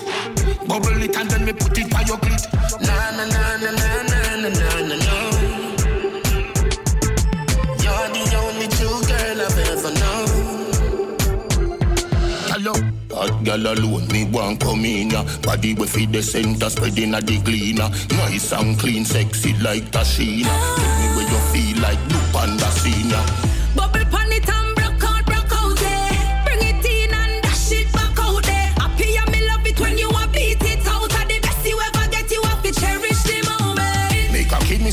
Bubble 0.74 1.02
it 1.04 1.16
and 1.16 1.30
then 1.30 1.44
me 1.44 1.52
put 1.52 1.78
it 1.78 1.88
by 1.88 2.00
your 2.00 2.16
clit. 2.18 2.50
Na 2.82 3.12
na 3.14 3.24
na 3.30 3.56
na 3.62 3.70
na 3.70 4.02
na 4.10 4.48
na 4.50 4.80
na 4.90 4.96
na. 5.06 5.14
You're 7.78 8.08
the 8.10 8.22
only 8.42 8.66
true 8.74 8.98
girl 9.06 9.38
I've 9.46 9.58
ever 9.70 9.92
known. 10.00 10.26
Hello. 12.50 12.74
Hot 13.14 13.44
girl 13.44 13.66
alone, 13.68 14.08
me 14.08 14.24
want 14.24 14.58
come 14.58 14.84
in 14.84 15.10
ya. 15.10 15.22
Body 15.42 15.74
we 15.74 15.86
feed 15.86 16.12
the 16.12 16.20
center, 16.20 16.68
spreading 16.68 17.14
a 17.14 17.20
the 17.20 17.38
cleaner. 17.42 17.88
Nice 18.10 18.50
and 18.50 18.76
clean, 18.76 19.04
sexy 19.04 19.54
like 19.62 19.92
Tashina. 19.92 20.50
Tell 20.50 20.98
me 20.98 21.06
where 21.14 21.30
you 21.30 21.38
feel 21.54 21.82
like 21.82 22.02
Blue 22.08 22.32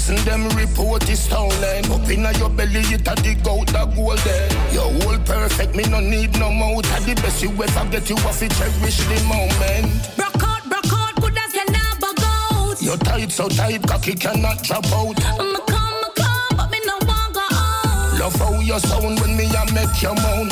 Make 0.10 0.20
a 0.20 0.24
kid 0.24 0.26
missing 0.26 0.26
them 0.26 0.50
report 0.58 1.10
is 1.10 1.20
stolen. 1.20 1.92
Up 1.92 2.10
in 2.10 2.40
your 2.40 2.50
belly, 2.50 2.82
it 2.94 3.08
a 3.08 3.16
dig 3.22 3.48
out 3.48 3.68
the 3.68 3.92
gold 3.96 4.18
there. 4.20 4.50
Your 4.74 4.92
whole 5.02 5.20
perfect, 5.20 5.76
me 5.76 5.84
no 5.84 6.00
need 6.00 6.38
no 6.40 6.52
mouth. 6.52 6.86
Are 6.94 7.02
the 7.02 7.16
best 7.16 7.42
you 7.44 7.50
ever 7.50 7.90
get, 7.92 8.10
you 8.10 8.16
have 8.18 8.40
to 8.40 8.50
cherish 8.50 8.98
the 8.98 9.24
moment. 9.28 10.18
Broke 10.18 10.44
out, 10.44 10.70
broke 10.70 10.94
out, 10.94 11.16
good 11.22 11.38
as 11.38 11.54
you 11.54 11.66
never 11.70 12.14
go. 12.16 12.76
You're 12.80 12.98
tight, 12.98 13.32
so 13.32 13.50
tight, 13.50 13.88
cocky 13.88 14.16
cannot 14.16 14.64
drop 14.64 14.86
out. 14.88 15.24
I'ma 15.24 15.60
come, 15.68 15.94
I'ma 15.94 16.10
come, 16.16 16.58
but 16.58 16.72
me 16.72 16.80
no 16.86 16.98
want 17.06 17.34
go 17.34 17.42
on. 17.42 18.20
Love 18.20 18.36
how 18.36 18.60
you 18.60 18.80
sound 18.80 19.20
when 19.20 19.38
me 19.38 19.46
a 19.46 19.66
make 19.74 20.02
you 20.02 20.14
moan. 20.16 20.50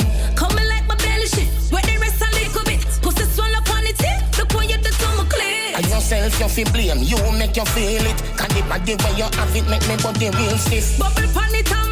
And 5.80 5.88
yourself 5.88 6.38
you 6.38 6.48
feel 6.48 6.70
blame, 6.72 6.98
you 6.98 7.16
make 7.38 7.56
you 7.56 7.64
feel 7.64 8.04
it. 8.04 8.18
Can 8.36 8.48
the 8.50 8.62
body 8.68 8.96
where 8.96 9.16
you 9.16 9.24
have 9.24 9.56
it 9.56 9.66
make 9.70 9.88
me 9.88 9.96
body 10.02 10.28
real 10.28 10.58
stiff. 10.58 10.98
Bubble 10.98 11.26
pan 11.32 11.54
it 11.54 11.72
and 11.72 11.89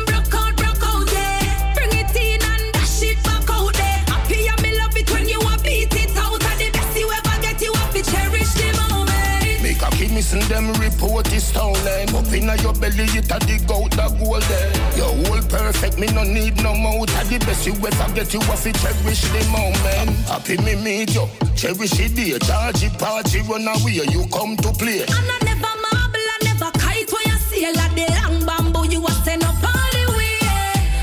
moment. 9.78 9.92
Make 9.92 9.92
a 9.92 9.96
kid 9.96 10.12
missing 10.12 10.48
them 10.48 10.72
report 10.74 11.32
is 11.32 11.44
stolen. 11.44 12.08
Up 12.14 12.32
in 12.32 12.48
your 12.62 12.74
belly, 12.74 13.04
it 13.16 13.30
a 13.30 13.38
dig 13.46 13.70
out 13.70 13.90
the 13.90 14.16
gold 14.18 14.42
there. 14.42 14.72
Your 14.96 15.12
whole 15.26 15.42
perfect, 15.48 15.98
me 15.98 16.06
no 16.08 16.22
need 16.22 16.62
no 16.62 16.74
mouth. 16.74 17.10
Are 17.16 17.24
the 17.24 17.38
best 17.38 17.66
you 17.66 17.74
ever 17.74 18.14
get, 18.14 18.32
you 18.34 18.40
have 18.40 18.62
to 18.62 18.72
cherish 18.72 19.22
the 19.22 19.44
moment. 19.50 20.16
Happy 20.28 20.56
me 20.58 20.74
meet 20.76 21.14
you, 21.14 21.28
cherish 21.56 21.90
the 21.90 22.08
day. 22.08 22.38
Charge 22.38 22.84
it, 22.84 22.98
party, 22.98 23.40
run 23.42 23.66
away, 23.68 24.00
you 24.10 24.26
come 24.32 24.56
to 24.56 24.72
play. 24.72 25.02
And 25.02 25.12
I 25.12 25.38
never 25.44 25.72
marble, 25.84 26.26
I 26.34 26.38
never 26.44 26.70
kite 26.78 27.10
when 27.12 27.24
you 27.26 27.38
see 27.48 27.66
like 27.72 27.94
the 27.94 28.06
long 28.22 28.44
bamboo. 28.46 28.88
You 28.88 29.04
a 29.04 29.10
send 29.24 29.44
up 29.44 29.62
all 29.62 29.90
the 29.92 30.04
way. 30.16 30.38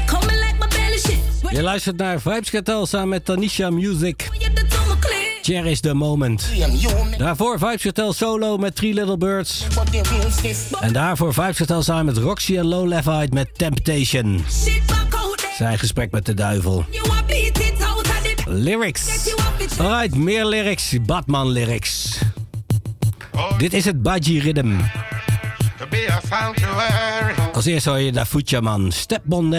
Coming 0.08 0.40
like 0.40 0.60
my 0.60 0.68
belly 0.68 1.00
shit. 1.00 1.20
Je 1.52 1.62
luistert 1.62 1.98
naar 1.98 2.22
Vybz 2.22 2.50
Kartel 2.50 2.86
samen 2.86 3.10
met 3.10 3.26
Tanisha 3.26 3.70
Music. 3.70 4.30
Cherish 5.46 5.80
the 5.80 5.94
moment. 5.94 6.50
Daarvoor 7.18 7.60
Vibes 7.60 8.18
solo 8.18 8.58
met 8.58 8.76
Three 8.76 8.94
Little 8.94 9.18
Birds. 9.18 9.68
En 10.80 10.94
daarvoor 10.94 11.34
Vibes 11.34 11.58
Cartel 11.58 11.84
samen 11.84 12.06
met 12.06 12.18
Roxy 12.18 12.58
en 12.58 12.66
Low 12.66 12.88
Levite 12.88 13.28
met 13.32 13.58
Temptation. 13.58 14.46
Zijn 15.58 15.80
gesprek 15.80 16.12
met 16.12 16.26
de 16.26 16.34
duivel. 16.34 16.86
Lyrics. 18.46 19.34
Alright, 19.78 20.16
meer 20.16 20.46
lyrics. 20.46 20.96
Batman 21.02 21.50
lyrics. 21.50 22.20
Dit 23.58 23.74
is 23.74 23.86
het 23.86 24.02
Baji 24.02 24.40
Rhythm. 24.40 24.74
Als 27.54 27.66
eerste 27.66 27.90
hoor 27.90 28.00
je 28.00 28.12
Da 28.12 28.26
Fucha 28.26 28.60
man. 28.60 28.92
Step 28.92 29.22
on. 29.30 29.54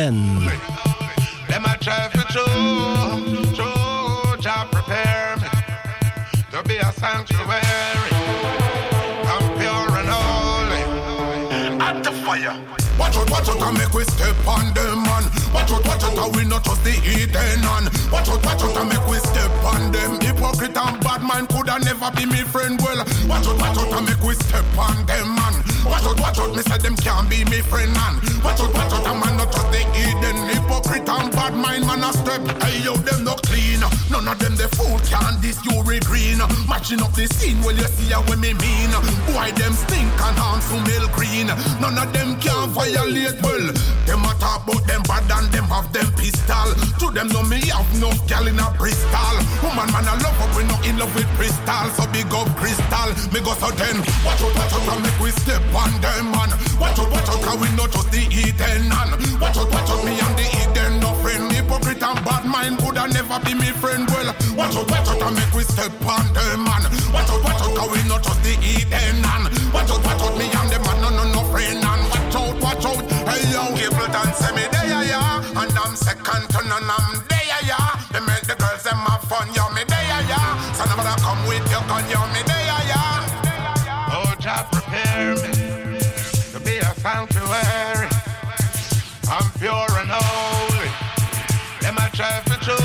Out, 13.49 13.63
and 13.63 13.79
make 13.79 13.93
we 13.93 14.05
step 14.05 14.37
on 14.47 14.73
them, 14.75 15.03
man. 15.03 15.46
Watch 15.57 15.73
out, 15.73 15.87
watch 15.89 16.05
out, 16.05 16.19
and 16.21 16.37
we 16.37 16.45
not 16.45 16.65
trust 16.65 16.85
the 16.85 16.93
heathen, 16.93 17.61
man. 17.65 17.89
Watch 18.13 18.29
out, 18.29 18.45
watch 18.45 18.61
out, 18.61 18.77
and 18.77 18.89
make 18.93 19.07
we 19.09 19.17
step 19.25 19.51
on 19.65 19.91
them. 19.91 20.21
Hypocrite 20.21 20.77
and 20.77 21.01
bad 21.01 21.25
man 21.25 21.47
coulda 21.49 21.81
never 21.81 22.13
be 22.13 22.27
me 22.27 22.45
friend. 22.45 22.77
Well, 22.77 23.01
watch 23.25 23.49
out, 23.49 23.57
watch 23.57 23.79
out, 23.81 23.89
and 23.97 24.05
make 24.05 24.21
we 24.21 24.35
step 24.37 24.69
on 24.77 25.01
them, 25.09 25.33
man. 25.33 25.57
Watch 25.89 26.05
out, 26.05 26.21
watch 26.21 26.39
out, 26.39 26.53
me 26.53 26.61
say 26.61 26.77
them 26.77 26.95
can't 26.97 27.25
be 27.33 27.41
me 27.49 27.65
friend, 27.65 27.89
man. 27.97 28.21
Watch 28.45 28.61
out, 28.61 28.69
watch 28.77 28.93
out, 28.93 29.09
and 29.09 29.17
man 29.17 29.41
not 29.41 29.49
trust 29.49 29.73
the 29.73 29.81
heathen. 29.97 30.37
Hypocrite 30.53 31.09
and 31.09 31.33
bad 31.33 31.57
mind, 31.57 31.89
man 31.89 32.05
a 32.05 32.13
step. 32.13 32.45
Hey 32.61 32.85
yo, 32.85 32.93
them 33.01 33.25
no 33.25 33.33
clean. 33.49 33.81
None 34.13 34.29
of 34.29 34.39
them 34.39 34.61
the 34.61 34.69
fool 34.77 35.01
can 35.09 35.41
this 35.41 35.57
you 35.65 35.81
green. 36.05 36.39
Matching 36.69 37.01
up 37.01 37.13
the 37.15 37.27
scene, 37.27 37.63
well 37.63 37.75
you 37.75 37.89
see 37.97 38.13
when 38.29 38.41
me 38.41 38.53
mean. 38.55 38.93
Boy, 39.25 39.49
them 39.57 39.73
stink 39.73 40.13
and 40.21 40.37
harm 40.37 40.61
to 40.69 40.77
Mill 40.85 41.09
Green. 41.17 41.47
None 41.81 41.97
of 41.97 42.13
them 42.13 42.39
can 42.41 42.69
violate 42.71 43.41
well. 43.41 43.73
Them 44.05 44.26
talk 44.39 44.65
about 44.65 44.83
them 44.87 45.03
bad 45.05 45.29
and 45.31 45.49
them 45.53 45.67
have 45.69 45.93
them 45.93 46.09
pistol. 46.17 46.69
To 47.01 47.07
them 47.13 47.29
know 47.29 47.43
me 47.43 47.61
have 47.73 47.89
no 48.01 48.11
gal 48.27 48.47
in 48.47 48.59
a 48.59 48.67
Bristol. 48.79 49.37
Woman 49.63 49.89
man 49.93 50.07
I 50.09 50.15
love 50.21 50.37
her, 50.41 50.49
we 50.57 50.63
not 50.65 50.83
in 50.87 50.99
love 50.99 51.13
with 51.15 51.29
Bristol. 51.37 51.87
So 51.97 52.05
big 52.13 52.31
up 52.33 52.49
Crystal, 52.57 53.11
me 53.33 53.41
go 53.41 53.53
so 53.57 53.71
then. 53.77 53.99
Watch 54.25 54.43
out, 54.43 54.55
watch 54.57 54.73
out, 54.73 54.89
and 54.97 55.03
make 55.03 55.19
we 55.21 55.31
step 55.31 55.63
on 55.75 55.93
them 56.01 56.33
man. 56.33 56.51
Watch 56.81 56.99
out, 56.99 57.11
watch 57.11 57.29
out, 57.29 57.41
cause 57.43 57.59
we 57.61 57.69
not 57.77 57.91
just 57.93 58.11
the 58.11 58.23
Eden 58.29 58.89
man. 58.89 59.11
Watch 59.41 59.57
out, 59.57 59.69
watch 59.73 59.91
out, 59.91 60.03
me 60.05 60.15
and 60.17 60.35
the 60.37 60.47
Eden 60.65 61.01
no 61.01 61.15
friend. 61.21 61.53
Hypocrite 61.53 62.03
and 62.03 62.21
bad 62.25 62.45
mind 62.45 62.79
coulda 62.79 63.09
never 63.09 63.39
be 63.45 63.55
me 63.55 63.71
friend. 63.77 64.09
Well, 64.09 64.33
watch 64.57 64.77
out, 64.77 64.89
watch 64.91 65.09
out, 65.09 65.23
and 65.23 65.37
make 65.37 65.53
we 65.53 65.63
step 65.65 65.93
on 66.05 66.27
them 66.33 66.65
man. 66.65 66.85
Watch 67.13 67.31
out, 67.31 67.43
watch 67.45 67.63
out, 67.63 67.73
cause 67.77 67.91
we 67.93 68.01
not 68.09 68.23
just 68.23 68.41
the 68.45 68.55
Eden 68.61 69.21
man. 69.25 69.49
Watch 69.73 69.91
out, 69.91 70.03
watch 70.05 70.23
out, 70.23 70.35
me 70.37 70.47
and 70.47 70.69
the 70.71 70.79
man 70.85 70.99
no 71.01 71.11
no 71.11 71.25
no 71.33 71.36
Ableton 73.87 74.35
say 74.35 74.53
me 74.55 74.67
there 74.73 75.05
yeah, 75.07 75.61
and 75.63 75.73
I'm 75.79 75.95
second 75.95 76.49
to 76.51 76.61
none. 76.69 76.83
I'm 76.83 77.23
there 77.29 77.63
yeah. 77.65 77.95
They 78.13 78.21
make 78.21 78.43
the 78.43 78.57
girls 78.59 78.83
them 78.83 78.99
have 79.07 79.23
fun, 79.31 79.47
yo 79.55 79.71
me 79.71 79.85
there 79.87 80.23
yeah. 80.27 80.59
So 80.75 80.85
nobody 80.91 81.15
come 81.23 81.39
with 81.47 81.63
your 81.71 81.83
gun, 81.87 82.03
yo 82.11 82.21
me 82.35 82.43
there 82.43 82.83
yeah. 82.91 84.11
Oh, 84.11 84.35
Jah 84.41 84.67
prepare 84.73 85.35
me 85.39 85.53
to 86.53 86.59
be 86.67 86.79
a 86.79 86.91
sanctuary. 86.99 88.09
I'm 89.31 89.47
pure 89.59 89.91
and 90.03 90.11
holy. 90.11 90.91
Them 91.81 91.97
I 91.99 92.09
try 92.11 92.41
for 92.47 92.59
true. 92.59 92.77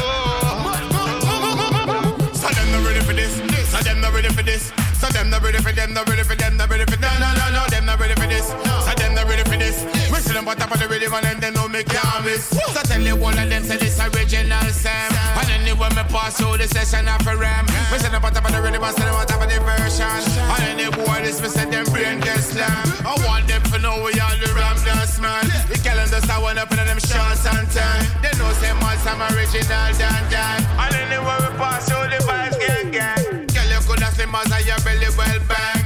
So 2.34 2.48
them 2.50 2.68
not 2.72 2.86
ready 2.86 3.02
for 3.02 3.14
this. 3.14 3.34
So 3.72 3.78
them 3.82 4.02
not 4.02 4.14
ready 4.14 4.30
for 4.30 4.44
this. 4.44 4.72
So 5.00 5.08
them 5.10 5.30
not 5.32 5.42
ready 5.42 5.58
for 5.58 5.72
them, 5.72 5.94
not 5.94 6.08
ready 6.08 6.24
for 6.24 6.36
them, 6.36 6.41
not 6.41 6.41
ready 6.41 6.41
for 6.41 6.41
We 10.52 10.60
on 10.60 10.68
top 10.68 10.76
of 10.76 10.84
the 10.84 10.88
rhythm 10.92 11.14
and 11.16 11.24
then 11.24 11.40
they 11.40 11.52
know 11.56 11.72
me 11.72 11.80
can't 11.80 12.28
miss. 12.28 12.52
So 12.52 12.84
tell 12.84 13.00
you 13.00 13.16
one 13.16 13.40
of 13.40 13.48
them 13.48 13.64
say 13.64 13.78
this 13.80 13.96
original 14.04 14.68
Sam. 14.76 15.08
And 15.40 15.48
anyway 15.48 15.88
me 15.96 16.04
pass 16.12 16.36
through 16.36 16.60
the 16.60 16.68
session 16.68 17.08
of 17.08 17.24
a 17.24 17.40
ram. 17.40 17.64
We 17.88 18.04
see 18.04 18.12
them 18.12 18.20
on 18.20 18.36
top 18.36 18.44
of 18.44 18.52
the 18.52 18.60
rhythm 18.60 18.84
and 18.84 18.92
see 18.92 19.00
them 19.00 19.16
on 19.16 19.24
top 19.32 19.40
of 19.40 19.48
the 19.48 19.64
version. 19.64 20.12
And 20.52 20.64
any 20.76 20.92
boy 20.92 21.24
this 21.24 21.40
me 21.40 21.48
say 21.48 21.72
them 21.72 21.88
brain 21.96 22.20
get 22.20 22.44
slam. 22.44 22.84
I 23.08 23.16
want 23.24 23.48
them 23.48 23.64
to 23.64 23.80
know 23.80 24.04
we 24.04 24.12
all 24.20 24.36
the 24.36 24.52
ram 24.52 24.76
dance 24.84 25.24
man. 25.24 25.48
The 25.72 25.80
calendars 25.80 26.28
I 26.28 26.36
want 26.36 26.60
up 26.60 26.68
in 26.68 26.84
them 26.84 27.00
shorts 27.00 27.48
and 27.48 27.72
time. 27.72 28.04
They 28.20 28.36
know 28.36 28.52
say 28.60 28.76
man 28.76 29.00
some 29.08 29.24
original 29.32 29.88
dan 29.96 30.20
dan. 30.28 30.60
And 30.68 30.92
anyway 31.00 31.48
we 31.48 31.50
pass 31.56 31.88
through 31.88 32.12
the 32.12 32.20
vibes 32.28 32.60
gang 32.60 32.92
gang. 32.92 33.48
Girl 33.56 33.72
you 33.72 33.80
coulda 33.88 34.12
slim 34.12 34.36
as 34.36 34.52
your 34.68 34.76
belly 34.84 35.08
well 35.16 35.40
bang. 35.48 35.81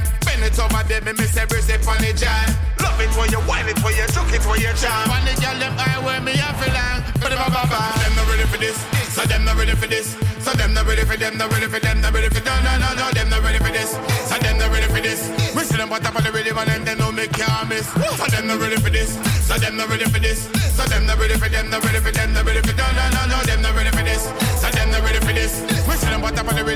Bend 0.86 1.02
it 1.02 1.02
over 1.02 1.02
baby 1.02 1.18
me 1.18 1.26
say 1.26 1.44
brace 1.46 1.68
it 1.68 1.86
on 1.86 1.98
the 1.98 2.12
jam. 2.14 2.46
Love 2.78 3.00
it 3.00 3.10
when 3.18 3.30
you 3.30 3.40
whine 3.46 3.66
it 3.68 3.78
when 3.82 3.94
you 3.94 4.06
juke 4.14 4.30
it 4.30 4.44
when 4.46 4.60
you 4.60 4.72
jam. 4.78 5.10
And 5.10 5.26
the 5.26 5.34
girl 5.42 5.58
them 5.58 5.74
eye 5.78 5.98
where 5.98 6.20
me 6.20 6.32
a 6.32 6.50
long. 6.70 7.02
But 7.18 7.30
them 7.30 7.42
a 7.42 7.48
baba. 7.50 7.90
Them 8.02 8.14
not 8.14 8.26
ready 8.30 8.46
for 8.46 8.58
this. 8.58 8.78
So 9.10 9.22
them 9.26 9.44
not 9.44 9.56
ready 9.56 9.74
for 9.74 9.86
this. 9.86 10.14
So 10.40 10.52
them 10.54 10.74
not 10.74 10.86
ready 10.86 11.02
for 11.04 11.16
them. 11.16 11.38
Not 11.38 11.50
ready 11.50 11.66
for 11.66 11.80
them. 11.80 12.00
Not 12.00 12.14
ready 12.14 12.28
for 12.28 12.40
them. 12.40 12.58
No 12.62 12.72
no 12.78 12.88
no. 12.94 13.06
Them 13.12 13.28
not 13.30 13.42
ready 13.42 13.58
for 13.58 13.72
this. 13.72 13.90
So 14.30 14.38
them 14.38 14.58
not 14.58 14.70
ready 14.70 14.86
for 14.86 15.00
this. 15.02 15.20
We 15.54 15.62
see 15.64 15.76
them 15.76 15.92
on 15.92 16.00
top 16.00 16.14
of 16.14 16.22
the 16.22 16.30
rhythm 16.30 16.58
and 16.58 16.68
then 16.70 16.84
they 16.84 16.94
know 16.94 17.10
me 17.10 17.26
can't 17.26 17.68
miss. 17.68 17.86
So 17.90 18.26
them 18.30 18.46
not 18.46 18.60
ready 18.60 18.78
for 18.78 18.90
this. 18.90 19.18
So 19.46 19.58
them 19.58 19.76
not 19.76 19.88
ready 19.88 20.06
for 20.06 20.20
this. 20.20 20.46
So 20.76 20.84
them 20.86 21.06
not 21.06 21.18
ready 21.18 21.34
for 21.34 21.48
them. 21.48 21.70
Not 21.70 21.82
ready 21.82 21.98
for 21.98 22.12
them. 22.12 22.32
Not 22.34 22.46
ready 22.46 22.62
for 22.62 22.74
them. 22.74 22.90
No 22.94 23.04
no 23.10 23.22
no. 23.26 23.38
Them 23.42 23.62
not 23.62 23.74
ready 23.74 23.90
for 23.90 24.04
this. 24.06 24.22
So 24.62 24.70
them 24.70 24.90
not 24.90 25.02
ready 25.02 25.18
for 25.18 25.34
this. 25.34 25.62
We 25.88 25.94
see 25.98 26.06
them 26.06 26.22
on 26.22 26.34
top 26.34 26.46
of 26.46 26.54
the 26.54 26.64
rhythm 26.64 26.75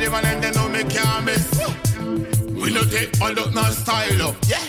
We 2.71 2.77
no 2.77 2.85
take 2.85 3.21
all 3.21 3.37
up 3.37 3.53
no 3.53 3.64
style 3.64 4.23
up. 4.23 4.37
Yeah. 4.47 4.62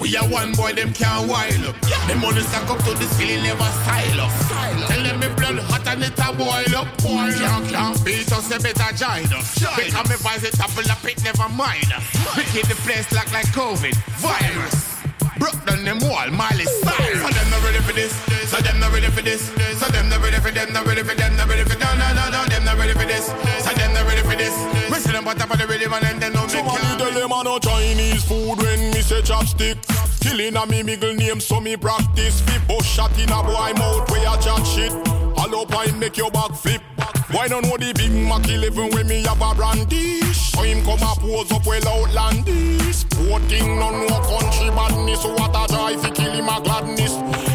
We 0.00 0.16
are 0.16 0.26
one 0.26 0.54
boy, 0.54 0.72
them 0.72 0.90
can't 0.94 1.28
wild 1.28 1.66
up. 1.66 1.76
Yeah. 1.86 2.06
Them 2.06 2.20
money 2.22 2.40
stack 2.40 2.70
up 2.70 2.78
to 2.78 2.94
the 2.94 3.04
ceiling, 3.12 3.42
never 3.42 3.62
style 3.84 4.20
up. 4.22 4.32
Tell 4.88 5.02
them 5.02 5.20
me 5.20 5.28
blood 5.36 5.58
hot 5.68 5.86
and 5.86 6.02
it 6.02 6.18
a 6.18 6.32
boil 6.32 6.80
up. 6.80 6.88
Boy, 7.02 7.28
can't, 7.36 7.68
can't 7.68 8.04
beat 8.06 8.32
us, 8.32 8.48
they 8.48 8.56
better 8.56 8.96
join 8.96 9.28
us. 9.36 9.52
Because 9.76 10.08
me 10.08 10.16
voice 10.16 10.44
it 10.44 10.56
double 10.56 10.90
up, 10.90 11.04
it 11.04 11.22
never 11.24 11.48
mind 11.50 11.92
us. 11.92 12.36
We 12.38 12.44
keep 12.44 12.68
the 12.68 12.74
place 12.86 13.12
locked 13.12 13.34
like 13.34 13.48
COVID 13.48 13.96
virus. 14.16 14.91
Broke 15.42 15.58
down 15.66 15.82
them 15.82 15.98
wall, 15.98 16.30
Miley 16.30 16.62
Cyrus. 16.86 17.18
So 17.18 17.26
them 17.34 17.50
not 17.50 17.64
ready 17.66 17.82
for 17.82 17.92
this. 17.92 18.14
So 18.46 18.62
them 18.62 18.78
not 18.78 18.92
ready 18.92 19.10
for 19.10 19.22
this. 19.22 19.50
So 19.80 19.90
them 19.90 20.08
not 20.08 20.22
ready 20.22 20.38
for 20.38 20.52
them. 20.52 20.72
Not 20.72 20.86
ready 20.86 21.02
for 21.02 21.16
them. 21.16 21.36
Not 21.36 21.48
ready 21.48 21.64
for 21.64 21.74
them. 21.74 21.98
No 21.98 22.14
no 22.14 22.30
no. 22.30 22.44
Them 22.46 22.64
not 22.64 22.78
ready 22.78 22.92
for 22.92 23.06
this. 23.10 23.26
So 23.26 23.74
them 23.74 23.92
not 23.92 24.06
ready 24.06 24.22
for 24.22 24.36
this. 24.38 24.54
We 24.88 24.98
see 25.02 25.10
them 25.10 25.26
on 25.26 25.34
top 25.34 25.50
of 25.50 25.58
the 25.58 25.66
rhythm 25.66 25.92
and 25.94 26.04
then 26.04 26.20
they 26.20 26.30
know 26.30 26.44
me 26.46 26.48
Somebody 26.50 26.86
can't. 26.86 26.98
tell 27.00 27.10
them 27.10 27.32
I 27.32 27.42
no 27.42 27.58
Chinese 27.58 28.22
food 28.22 28.62
when 28.62 28.92
me 28.92 29.02
say 29.02 29.22
chopstick. 29.22 29.82
Killing 30.20 30.54
a 30.54 30.64
me 30.64 30.84
middle 30.84 31.14
name 31.14 31.40
so 31.40 31.60
me 31.60 31.76
practice. 31.76 32.40
Fi 32.42 32.58
bust 32.68 32.86
shot 32.86 33.10
in 33.18 33.28
a 33.30 33.42
boy 33.42 33.72
mouth 33.74 34.08
where 34.12 34.22
you 34.22 34.40
chat 34.40 34.64
shit. 34.64 35.21
Up 35.42 35.74
and 35.74 36.00
make 36.00 36.16
your 36.16 36.30
back 36.30 36.54
flip. 36.54 36.80
Why 37.32 37.46
don't 37.48 37.64
know 37.64 37.76
the 37.76 37.92
big 37.92 38.12
Mac 38.12 38.48
11 38.48 38.90
when 38.92 39.06
me 39.06 39.22
have 39.24 39.42
a 39.42 39.54
brandish? 39.54 40.52
So 40.52 40.62
him 40.62 40.82
come 40.84 41.02
a 41.02 41.14
pose 41.18 41.50
up 41.52 41.66
well 41.66 41.86
outlandish. 41.88 43.04
Poor 43.10 43.38
thing 43.50 43.78
no 43.78 43.90
no 43.90 44.18
country 44.22 44.70
badness. 44.70 45.24
What 45.24 45.54
a 45.54 45.66
joy 45.70 45.98
fi 45.98 46.10
kill 46.10 46.32
him 46.32 46.48
a 46.48 46.60
gladness. 46.62 47.51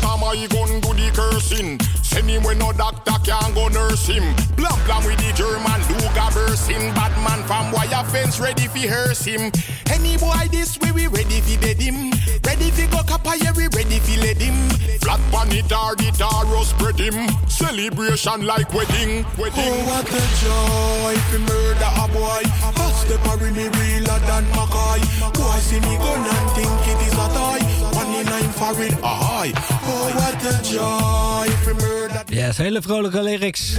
But 0.00 0.14
am 0.14 0.24
I 0.24 0.46
gun 0.46 0.80
do 0.80 0.94
the 0.94 1.10
cursing. 1.14 1.80
Send 2.02 2.30
him 2.30 2.42
when 2.42 2.58
no 2.58 2.72
doctor 2.72 3.12
can 3.24 3.54
go 3.54 3.68
nurse 3.68 4.06
him. 4.06 4.24
Blam 4.56 4.78
blam 4.86 5.04
with 5.04 5.18
the 5.18 5.32
German 5.34 5.80
Luga 5.92 6.30
bursting. 6.32 6.94
Bad 6.94 7.12
man 7.22 7.44
from 7.46 7.70
wire 7.72 8.04
fence 8.04 8.40
ready 8.40 8.66
fi 8.68 8.86
hearse 8.86 9.24
him. 9.24 9.52
Any 9.90 10.16
boy 10.16 10.48
this 10.50 10.78
way 10.80 10.92
we 10.92 11.06
ready 11.06 11.40
fi 11.40 11.56
dead 11.56 11.80
him. 11.80 12.10
Ready 12.44 12.70
fi 12.70 12.86
go 12.88 13.02
yeah 13.36 13.52
we 13.56 13.68
ready 13.76 13.98
fi 14.00 14.16
let 14.20 14.40
him. 14.40 14.70
Flat 15.00 15.20
pan 15.30 15.52
it 15.52 15.72
or 15.72 15.94
the 15.96 16.10
taro 16.16 16.62
spread 16.64 16.98
him. 16.98 17.28
Celebration 17.48 18.46
like 18.46 18.72
wedding. 18.72 19.24
wedding. 19.36 19.74
Oh, 19.78 19.88
what 19.88 20.08
a 20.08 20.22
joy 20.42 21.14
if 21.14 21.32
murder 21.44 21.92
a 22.02 22.06
boy. 22.08 22.42
Hot 22.64 22.94
step 23.04 23.24
a 23.26 23.36
really 23.36 23.68
realer 23.68 24.20
than 24.26 24.44
Mackay. 24.56 25.00
Boy 25.36 25.58
see 25.60 25.80
me 25.80 25.94
gun 25.98 26.24
and 26.24 26.50
think 26.56 26.82
it 26.88 27.00
is 27.06 27.14
a 27.14 27.26
toy. 27.36 27.77
One 28.18 28.26
in 28.26 28.32
nine 28.32 28.52
for 28.52 28.82
it, 28.82 28.94
aye. 29.02 29.52
Oh, 29.82 30.10
what 30.14 30.42
a 30.42 30.62
joy. 30.62 32.36
Yes, 32.36 32.56
hele 32.56 32.82
vrolijke 32.82 33.22
lyrics. 33.22 33.76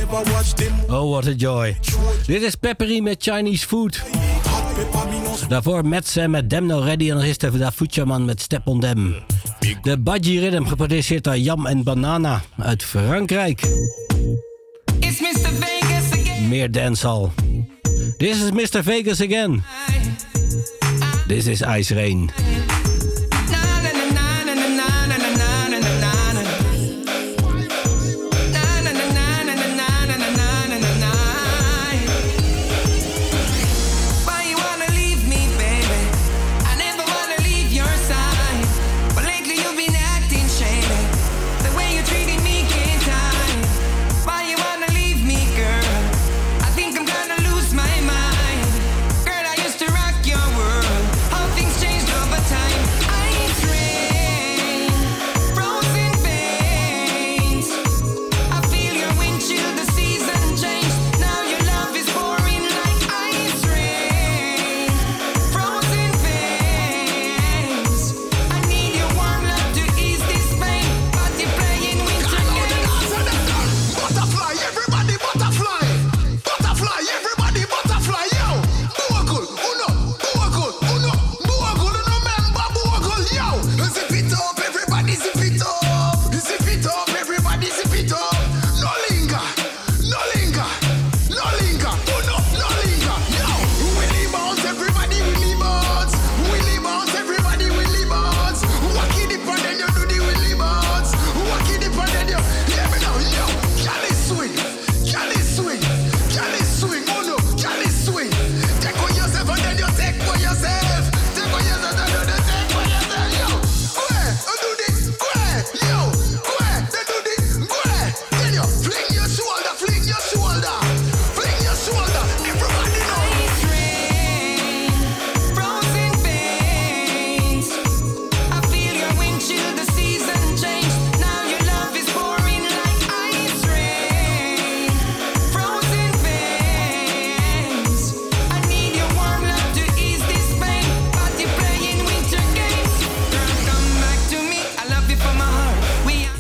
Oh, 0.90 1.10
what 1.10 1.28
a 1.28 1.34
joy. 1.34 1.76
Dit 2.26 2.42
is 2.42 2.56
Peppery 2.56 3.00
met 3.00 3.24
Chinese 3.24 3.68
Food. 3.68 4.02
Daarvoor 5.48 5.84
Sam 6.04 6.30
met 6.30 6.50
Dem 6.50 6.66
No 6.66 6.80
Ready 6.80 7.10
en 7.10 7.16
dan 7.16 7.24
is 7.24 7.32
het 7.32 7.44
even 7.44 7.60
daar 7.60 7.72
Fuchaman 7.72 8.26
met 8.26 8.42
Step 8.42 8.68
on 8.68 8.80
Them. 8.80 9.16
De 9.82 10.00
Budgie 10.00 10.40
Rhythm, 10.40 10.64
geproduceerd 10.64 11.24
door 11.24 11.38
Jam 11.38 11.66
en 11.66 11.84
Banana 11.84 12.42
uit 12.58 12.84
Frankrijk. 12.84 13.62
It's 15.00 15.20
Mr. 15.20 15.50
Vegas 15.60 16.12
again. 16.12 16.48
Meer 16.48 16.72
dancehall. 16.72 17.30
This 18.18 18.42
is 18.44 18.52
Mr. 18.52 18.84
Vegas 18.84 19.22
again. 19.22 19.64
This 21.28 21.48
is 21.48 21.62
Ice 21.62 21.94
Rain. 21.94 22.32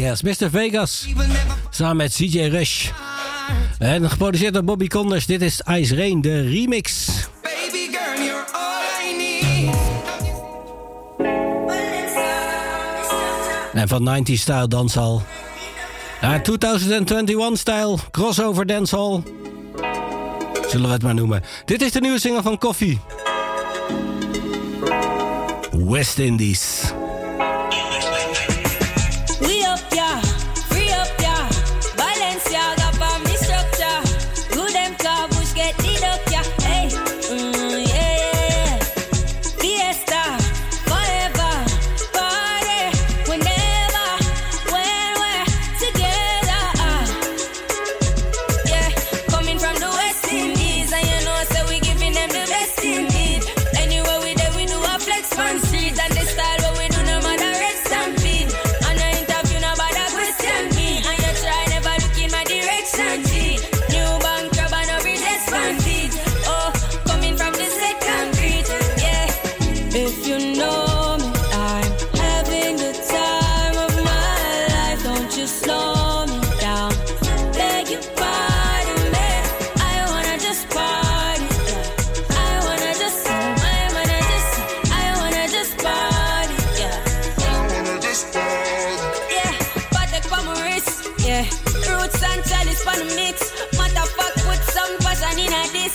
Mr. 0.10 0.50
Vegas. 0.50 1.08
Samen 1.70 1.98
met 1.98 2.14
CJ 2.14 2.40
Rush. 2.40 2.90
En 3.78 4.10
geproduceerd 4.10 4.54
door 4.54 4.64
Bobby 4.64 4.88
Condors. 4.88 5.26
Dit 5.26 5.42
is 5.42 5.62
Ice 5.68 5.96
Rain, 5.96 6.22
de 6.22 6.42
remix. 6.42 7.08
En 13.74 13.88
van 13.88 14.04
90 14.04 14.40
style 14.40 14.68
danshal 14.68 15.24
naar 16.22 16.44
2021 16.44 17.58
style 17.58 17.98
crossover 18.12 18.66
dancehall. 18.66 19.22
Zullen 20.70 20.88
we 20.88 20.94
het 20.94 21.04
maar 21.04 21.14
noemen. 21.14 21.44
Dit 21.66 21.82
is 21.82 21.92
de 21.92 22.00
nieuwe 22.00 22.20
single 22.20 22.42
van 22.42 22.58
Coffee. 22.58 23.00
West 25.72 26.20
Indies. 26.20 26.94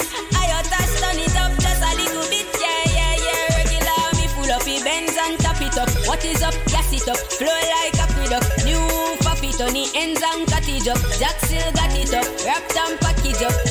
I 0.01 0.63
touch 0.65 1.17
it 1.19 1.37
up 1.37 1.53
just 1.61 1.83
a 1.83 1.91
little 1.97 2.27
bit, 2.31 2.49
yeah, 2.61 2.83
yeah, 2.95 3.15
yeah. 3.27 3.57
Regular 3.59 3.99
me 4.19 4.27
full 4.35 4.51
of 4.51 4.67
and 5.17 5.39
top 5.41 5.61
it 5.61 5.77
up. 5.79 5.91
What 6.07 6.25
is 6.25 6.43
up? 6.43 6.55
Gas 6.67 6.93
it 6.93 7.09
up, 7.09 7.19
flow 7.39 7.49
like 7.49 7.95
a 7.95 8.03
aqueduct. 8.03 8.65
New 8.65 9.17
puppy, 9.21 9.53
Tony 9.53 9.87
ends 9.95 10.23
and 10.23 10.47
cut 10.49 10.69
it 10.69 10.89
up. 10.89 10.99
Jack 11.19 11.39
still 11.41 11.73
got 11.73 11.95
it 11.95 12.13
up, 12.15 12.27
wrapped 12.45 12.77
and 12.77 12.99
package 13.01 13.43
up. 13.43 13.64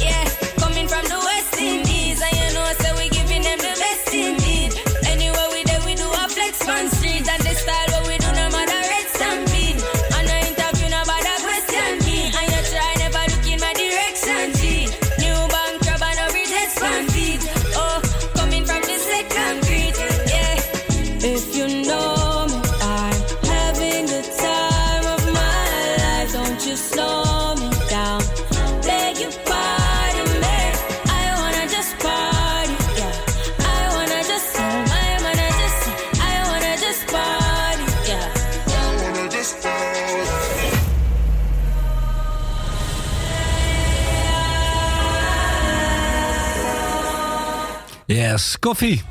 Glass 48.34 48.60
Coffee. 48.60 49.02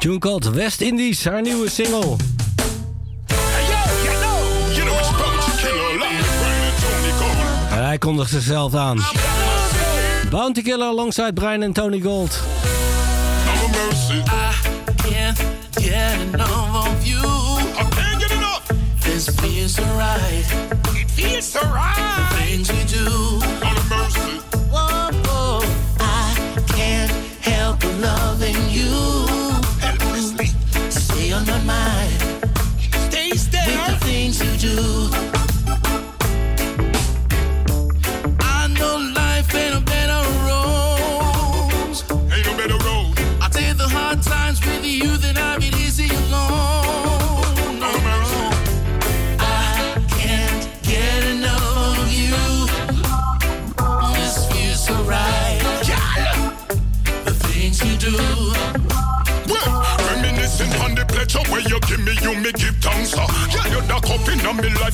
Tune 0.00 0.18
called 0.18 0.54
West 0.54 0.80
Indies, 0.80 1.24
haar 1.24 1.42
nieuwe 1.42 1.70
single. 1.70 2.16
Hij 7.68 7.98
kondigt 7.98 8.30
zichzelf 8.30 8.74
aan. 8.74 9.00
Bounty 10.30 10.62
Killer 10.62 10.86
alongside 10.86 11.32
Brian 11.32 11.62
en 11.62 11.72
Tony 11.72 12.00
Gold. 12.00 12.40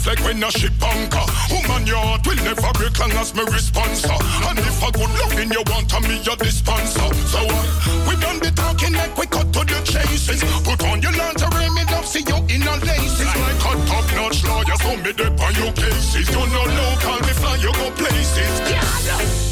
Like 0.06 0.20
when 0.24 0.42
a 0.42 0.50
ship 0.50 0.72
anchor. 0.82 1.26
Woman, 1.52 1.86
your 1.86 1.98
heart 1.98 2.26
will 2.26 2.36
never 2.36 2.72
break 2.74 2.98
long 2.98 3.12
as 3.12 3.34
me 3.34 3.42
response. 3.44 4.04
And 4.04 4.58
if 4.58 4.82
a 4.82 4.90
good 4.92 5.10
loving 5.20 5.50
you 5.52 5.62
want, 5.68 5.92
I'm 5.94 6.04
your 6.24 6.36
dispenser. 6.36 7.08
So 7.28 7.38
uh, 7.38 8.08
we 8.08 8.16
done 8.16 8.40
the 8.40 8.50
talking 8.50 8.94
like 8.94 9.16
we 9.16 9.26
cut 9.26 9.52
to 9.52 9.60
the 9.60 9.80
chases. 9.84 10.42
Put 10.64 10.82
on 10.84 11.02
your 11.02 11.12
lingerie, 11.12 11.70
me 11.70 11.84
love 11.92 12.06
see 12.06 12.24
you 12.26 12.38
in 12.48 12.62
a 12.64 12.74
laces. 12.80 13.28
Like 13.28 13.60
a 13.60 13.72
top 13.86 14.06
notch 14.16 14.42
lawyer, 14.44 14.76
so 14.80 14.96
me 14.96 15.12
dip 15.12 15.40
on 15.40 15.54
your 15.54 15.72
cases. 15.72 16.28
You 16.28 16.46
know 16.48 16.64
local, 16.64 17.20
me 17.20 17.32
fly 17.36 17.56
you 17.56 17.72
go 17.72 17.90
places. 17.92 18.60
Yeah. 18.70 19.49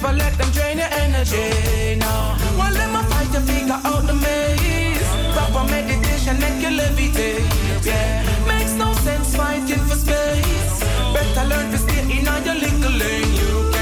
never 0.00 0.16
let 0.16 0.38
them 0.38 0.50
drain 0.50 0.78
your 0.78 0.88
energy. 1.04 1.96
No, 1.96 2.36
well, 2.56 2.72
let 2.72 2.90
my 2.90 3.02
fight 3.04 3.32
to 3.32 3.40
figure 3.40 3.80
out 3.84 4.06
the 4.06 4.14
maze. 4.14 5.10
Proper 5.34 5.64
meditation, 5.70 6.38
make 6.38 6.62
you 6.62 6.70
levitate. 6.78 7.84
Yeah, 7.84 8.22
makes 8.46 8.74
no 8.74 8.92
sense 8.94 9.34
fighting 9.34 9.84
for 9.88 9.96
space. 9.96 10.80
Better 11.14 11.48
learn 11.48 11.70
to 11.72 11.78
stay 11.78 12.02
in 12.02 12.24
your 12.24 12.54
little 12.54 12.92
lane. 12.92 13.34
You 13.34 13.77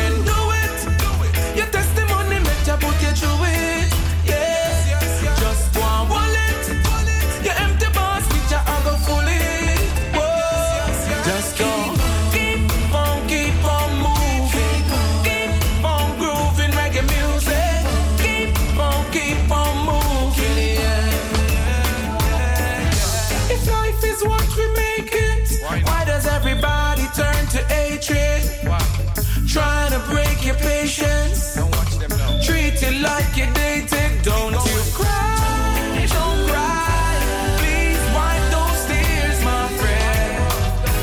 Don't 33.36 34.54
you 34.54 34.80
cry, 34.94 36.06
don't 36.08 36.48
cry. 36.48 37.16
Please 37.60 38.00
wipe 38.16 38.46
those 38.50 38.86
tears, 38.86 39.44
my 39.44 39.68
friend. 39.76 40.40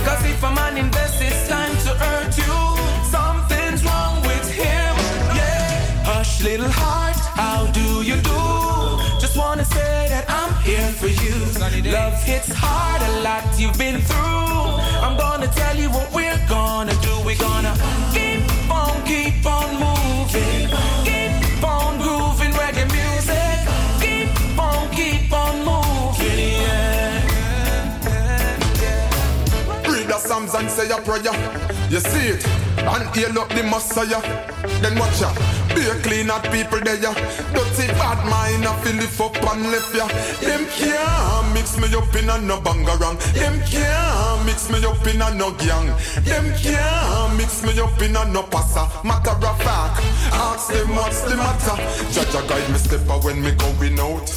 Cause 0.04 0.26
if 0.26 0.42
a 0.44 0.52
man 0.52 0.78
invests 0.80 1.48
time 1.48 1.78
to 1.86 1.90
hurt 2.04 2.36
you, 2.36 2.56
something's 3.06 3.84
wrong 3.86 4.20
with 4.24 4.50
him. 4.50 4.96
Yeah. 5.38 6.04
Hush, 6.06 6.42
little 6.44 6.72
heart, 6.72 7.16
how 7.16 7.68
do 7.68 8.02
you 8.02 8.16
do? 8.16 8.42
Just 9.22 9.38
wanna 9.38 9.66
say 9.66 10.08
that 10.10 10.26
I'm 10.28 10.54
here 10.64 10.90
for 11.00 11.10
you. 11.10 11.36
Love 11.92 12.22
hits 12.24 12.52
hard, 12.52 13.02
a 13.04 13.22
lot 13.22 13.44
you've 13.60 13.78
been 13.78 14.02
through. 14.02 15.06
I'm 15.06 15.16
gonna 15.18 15.50
tell 15.50 15.78
you 15.78 15.90
what 15.92 16.12
we're 16.12 16.42
gonna 16.50 16.96
do. 17.02 17.14
We're 17.24 17.38
gonna 17.38 17.76
keep 18.12 18.53
Psalms 30.54 30.56
and 30.56 30.70
say 30.70 30.90
a 30.94 31.02
prayer. 31.02 31.34
You 31.90 32.00
see 32.00 32.38
it, 32.38 32.46
and 32.78 33.16
hail 33.16 33.40
up 33.40 33.50
the 33.50 33.64
Messiah. 33.64 34.22
Then 34.82 34.98
watch 35.00 35.22
ya. 35.22 35.34
Be 35.74 35.82
a 35.90 35.96
clean 36.02 36.30
at 36.30 36.44
people 36.52 36.80
there, 36.80 37.02
ya. 37.02 37.14
Dirty 37.54 37.88
bad 37.98 38.22
mind, 38.30 38.66
I 38.66 38.78
feel 38.82 38.96
lift 38.96 39.20
up 39.20 39.36
and 39.36 39.72
left 39.72 39.96
ya. 39.96 40.08
Them 40.46 40.66
can't 40.78 41.54
mix 41.54 41.78
me 41.78 41.90
up 41.96 42.14
in 42.16 42.30
a 42.30 42.38
no 42.42 42.62
bangarang. 42.62 43.18
Them 43.34 43.60
can't 43.66 44.46
mix 44.46 44.70
me 44.70 44.86
up 44.86 45.06
in 45.08 45.22
a 45.22 45.34
no 45.34 45.52
gang. 45.54 45.88
Them 46.22 46.46
can't 46.62 47.38
mix 47.38 47.64
me 47.64 47.80
up 47.80 48.02
in 48.02 48.16
a 48.16 48.26
no 48.26 48.44
passa. 48.44 48.86
Matter 49.04 49.32
of 49.32 49.58
fact, 49.62 50.02
ask 50.34 50.72
them 50.72 50.96
what's 50.96 51.22
the 51.22 51.36
matter. 51.36 51.78
Judge 52.14 52.36
a 52.36 52.48
guide 52.48 52.70
me 52.70 52.78
step 52.78 53.10
out 53.10 53.24
when 53.24 53.42
me 53.42 53.52
going 53.52 54.00
out. 54.00 54.30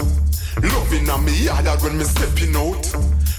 Loving 0.63 1.11
on 1.11 1.25
me 1.25 1.47
harder 1.47 1.77
when 1.85 1.99
me 1.99 2.05
stepping 2.05 2.57
out. 2.57 2.87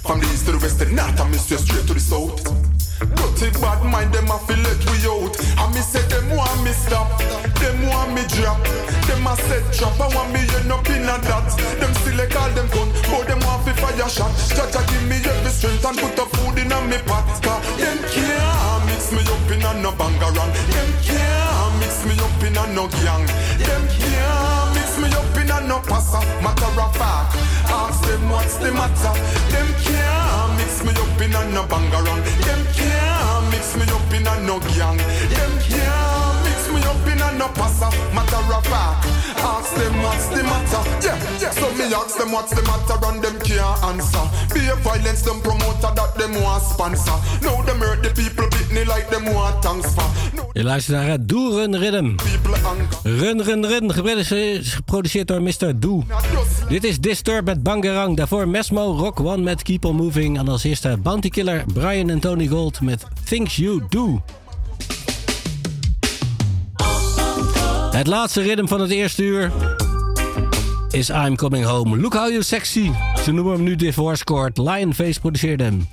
From 0.06 0.22
the 0.22 0.28
east 0.28 0.46
to 0.46 0.54
the 0.54 0.60
west, 0.60 0.80
the 0.80 0.86
north, 0.86 1.20
and 1.20 1.32
me 1.32 1.38
straight 1.38 1.60
straight 1.60 1.88
to 1.88 1.94
the 1.94 2.00
south. 2.00 2.67
Dirty 3.00 3.52
bad 3.62 3.84
mind, 3.86 4.14
them 4.14 4.30
a 4.32 4.38
feel 4.50 4.58
let 4.66 4.82
we 4.90 4.98
out. 5.06 5.34
And 5.62 5.74
me 5.74 5.82
say 5.82 6.02
them 6.10 6.30
want 6.36 6.64
me 6.64 6.72
stop, 6.72 7.08
them 7.62 7.78
want 7.90 8.14
me 8.14 8.26
drop. 8.34 8.58
Them 9.06 9.28
a 9.28 9.36
set 9.46 9.66
trap, 9.74 10.00
I 10.02 10.10
want 10.16 10.34
me 10.34 10.42
end 10.42 10.72
up 10.72 10.88
in 10.90 11.06
a 11.06 11.16
that. 11.22 11.48
Them 11.80 11.94
still 12.02 12.18
like 12.18 12.36
all 12.36 12.50
them 12.58 12.68
gun, 12.74 12.90
but 13.10 13.28
them 13.30 13.40
want 13.46 13.64
fi 13.66 13.74
fire 13.78 14.10
shot. 14.10 14.34
Jaja 14.50 14.82
give 14.90 15.06
me 15.06 15.18
every 15.22 15.52
strength 15.52 15.86
and 15.86 15.98
put 15.98 16.18
a 16.18 16.26
food 16.38 16.58
in 16.58 16.72
a 16.72 16.78
me 16.90 16.98
pot. 17.06 17.26
Cause 17.46 17.62
them 17.78 17.98
can't 18.10 18.86
mix 18.90 19.12
me 19.14 19.22
up 19.22 19.50
in 19.54 19.62
a 19.62 19.72
no 19.82 19.92
bangarang. 19.94 20.52
Them 20.74 20.90
can't 21.06 21.74
mix 21.80 22.02
me 22.06 22.18
up 22.18 22.42
in 22.42 22.58
a 22.58 22.64
no 22.74 22.90
gang. 23.06 23.26
Them 23.62 23.84
can't 23.94 24.74
mix 24.74 24.98
me 24.98 25.08
up 25.14 25.38
in 25.38 25.52
a 25.54 25.58
no 25.70 25.78
passa. 25.86 26.20
Matter 26.42 26.74
of 26.82 26.92
fact, 26.98 27.38
ask 27.70 28.02
them 28.10 28.26
what's 28.30 28.58
the 28.58 28.74
matter. 28.74 29.14
Them 29.54 29.70
can't 29.86 30.52
mix 30.58 30.82
me 30.82 30.92
up 30.98 31.22
in 31.22 31.36
a 31.38 31.42
no 31.54 31.64
bangarang. 31.70 32.26
Them 32.42 32.57
no 34.60 34.68
gang. 34.76 34.98
Them 35.30 35.52
can't 35.66 36.44
mix 36.44 36.60
me 36.74 36.82
up 36.84 37.08
in 37.08 37.22
a 37.22 37.38
no 37.38 37.48
passa. 37.50 37.90
Matter 38.14 38.54
of 38.56 38.66
fact, 38.66 39.06
ask 39.38 39.74
them 39.76 40.02
what's 40.02 40.28
the 40.28 40.44
matter. 40.44 40.82
Yeah, 41.06 41.42
yeah. 41.42 41.52
So 41.52 41.72
me 41.74 41.86
ask 41.94 42.18
them 42.18 42.32
what's 42.32 42.54
the 42.54 42.62
matter 42.64 42.98
and 43.08 43.22
them 43.24 43.40
can't 43.40 43.84
answer. 43.84 44.26
Be 44.54 44.68
a 44.68 44.76
violence 44.76 45.22
them 45.22 45.42
promoter 45.42 45.92
that 45.96 46.16
them 46.18 46.42
want 46.42 46.64
sponsor. 46.64 47.18
Now 47.42 47.62
them 47.64 47.80
hurt 47.80 48.04
the 48.04 48.10
people 48.10 48.48
me 48.78 48.86
like 48.86 49.10
them 49.10 49.34
want 49.34 49.62
thanks 49.64 49.94
for. 49.94 50.04
Je 50.54 50.64
luistert 50.64 50.98
naar 50.98 51.08
het 51.08 51.30
Do 51.30 51.56
Run 51.56 51.76
Rhythm. 51.76 52.16
Run 53.04 53.42
Run 53.42 53.66
Run, 53.66 53.94
geproduceerd 53.94 54.68
geproduceerd 54.68 55.28
door 55.28 55.42
Mr. 55.42 55.80
Do. 55.80 56.04
Dit 56.70 56.84
is 56.84 57.00
Disturb 57.00 57.46
met 57.46 57.64
Bangarang. 57.64 58.18
Daarvoor 58.18 58.48
Mesmo, 58.48 58.96
Rock 58.98 59.20
One 59.20 59.44
met 59.44 59.64
Keep 59.64 59.86
On 59.86 59.96
Moving. 59.96 60.38
En 60.38 60.48
als 60.48 60.64
eerste 60.64 60.98
Bounty 61.04 61.30
Killer, 61.30 61.64
Brian 61.74 62.10
en 62.10 62.20
Tony 62.20 62.48
Gold 62.48 62.82
met 62.82 63.06
Things 63.24 63.56
You 63.56 63.82
Do. 63.90 64.22
Het 67.98 68.08
laatste 68.08 68.42
rhythm 68.42 68.66
van 68.66 68.82
het 68.82 68.92
eerste 68.92 69.24
uur 69.24 69.52
is 70.90 71.10
I'm 71.10 71.36
Coming 71.36 71.66
Home. 71.66 71.98
Look 71.98 72.14
How 72.14 72.30
You 72.30 72.44
Sexy. 72.44 72.92
Ze 73.24 73.32
noemen 73.32 73.54
hem 73.54 73.64
nu 73.64 73.76
Divorce 73.76 74.24
Court. 74.24 74.58
Lionface 74.58 75.20
produceert 75.20 75.60
hem. 75.60 75.88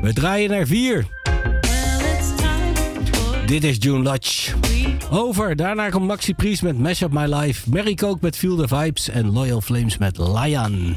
We 0.00 0.12
draaien 0.12 0.50
naar 0.50 0.66
vier. 0.66 1.06
Dit 3.46 3.64
is 3.64 3.76
June 3.78 4.02
Lodge. 4.02 4.52
Over. 5.10 5.56
Daarna 5.56 5.88
komt 5.88 6.06
Maxi 6.06 6.34
Priest 6.34 6.62
met 6.62 6.78
Mash 6.78 7.02
Up 7.02 7.12
My 7.12 7.34
Life. 7.34 7.70
Mary 7.70 7.94
Coke 7.94 8.18
met 8.20 8.36
Feel 8.36 8.68
Vibes. 8.68 9.08
En 9.08 9.32
Loyal 9.32 9.60
Flames 9.60 9.98
met 9.98 10.18
Lion. 10.18 10.94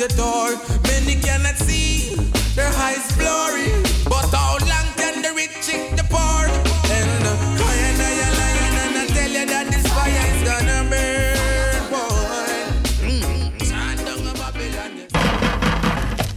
the 0.00 0.08
door. 0.16 0.56
Many 0.88 1.20
cannot 1.20 1.56
see 1.56 2.16
their 2.56 2.72
eyes 2.88 3.04
glory, 3.20 3.68
but 4.08 4.24
how 4.32 4.56
long 4.64 4.88
can 4.96 5.20
the 5.20 5.28
rich 5.36 5.68
eat 5.68 5.94
the 5.94 6.04
poor? 6.08 6.48
And 6.88 7.26
uh, 7.28 7.36
I 7.60 7.74
and 7.84 8.00
I 8.00 8.12
lying 8.40 8.76
and 8.80 8.96
I 8.96 9.04
tell 9.12 9.28
you 9.28 9.44
that 9.44 9.66
this 9.68 9.84
fire 9.92 10.24
is 10.32 10.40
gonna 10.48 10.88
burn, 10.88 11.84
boy. 11.92 12.48
Mm. 13.04 13.44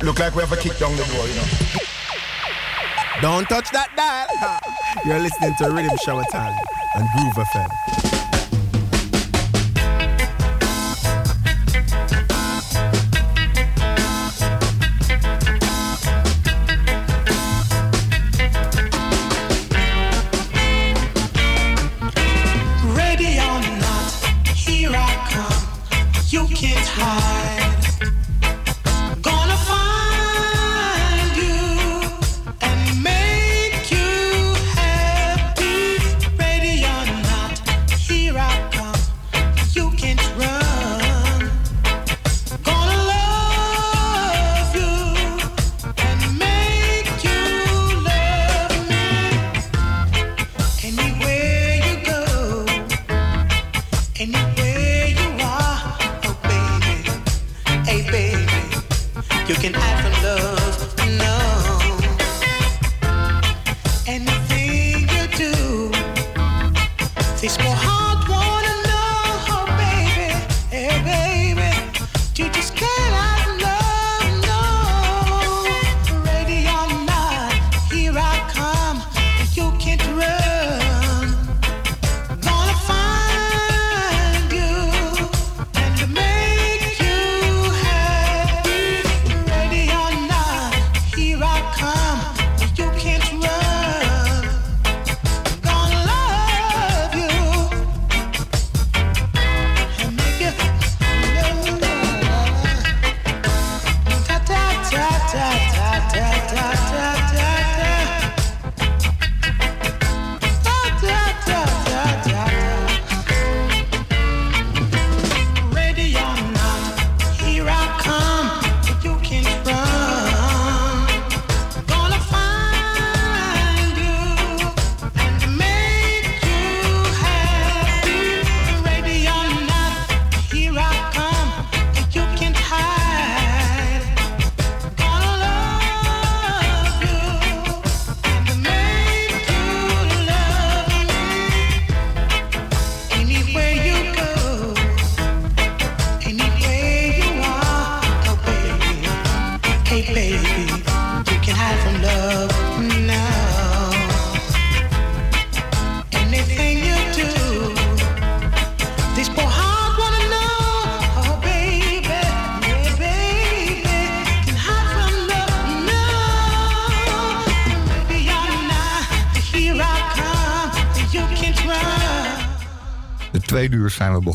Look 0.03 0.19
like 0.19 0.35
we 0.35 0.41
have 0.41 0.51
a 0.51 0.57
kick 0.57 0.77
down 0.77 0.97
the 0.97 1.05
door, 1.05 1.25
you 1.25 1.35
know. 1.35 1.47
Don't 3.21 3.47
touch 3.47 3.71
that 3.71 3.95
dial. 3.95 4.27
You're 5.05 5.19
listening 5.19 5.55
to 5.59 5.63
Riddim 5.71 5.97
Shower 6.03 6.25
Time 6.33 6.53
and 6.95 7.07
Groove 7.15 7.47
FM. 7.47 7.92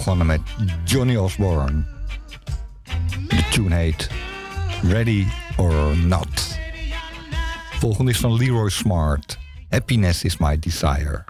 begonnen 0.08 0.26
met 0.26 0.40
Johnny 0.84 1.16
Osborne. 1.16 1.84
De 3.28 3.48
tune 3.50 3.74
heet 3.74 4.08
Ready 4.82 5.26
or 5.56 5.96
Not. 5.96 6.58
Volgende 7.78 8.10
is 8.10 8.18
van 8.18 8.32
Leroy 8.32 8.68
Smart. 8.68 9.38
Happiness 9.68 10.24
is 10.24 10.36
my 10.36 10.58
desire. 10.58 11.24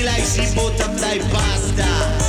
Bila 0.00 0.16
i 0.16 0.24
života 0.24 0.88
pasta. 0.96 1.20
basta 1.28 2.19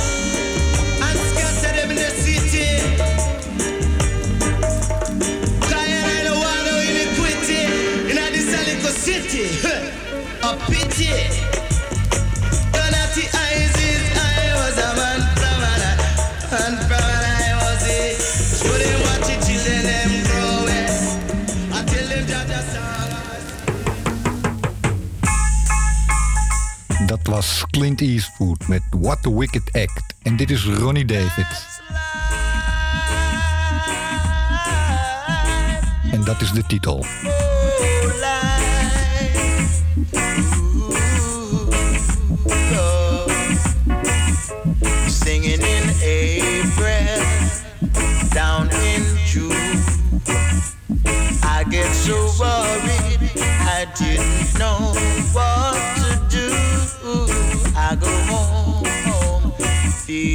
was 27.32 27.64
Clint 27.70 28.00
Eastwood 28.00 28.68
met 28.68 28.82
What 28.90 29.22
the 29.22 29.36
Wicked 29.38 29.62
Act. 29.72 30.14
En 30.22 30.36
dit 30.36 30.50
is 30.50 30.64
Ronnie 30.64 31.04
David. 31.04 31.80
En 36.10 36.24
dat 36.24 36.40
is 36.40 36.50
de 36.50 36.62
titel. 36.66 37.04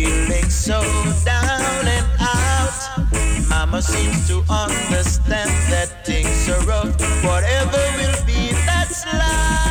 feeling 0.08 0.50
so 0.50 0.82
down 1.26 1.88
and 1.88 2.08
out. 2.20 3.50
Mama 3.50 3.82
seems 3.82 4.28
to 4.28 4.44
understand 4.50 5.50
that 5.72 6.06
things 6.06 6.50
are 6.50 6.62
rough. 6.66 6.94
Whatever 7.24 7.82
will 7.98 8.26
be, 8.26 8.52
that's 8.66 9.06
life. 9.06 9.67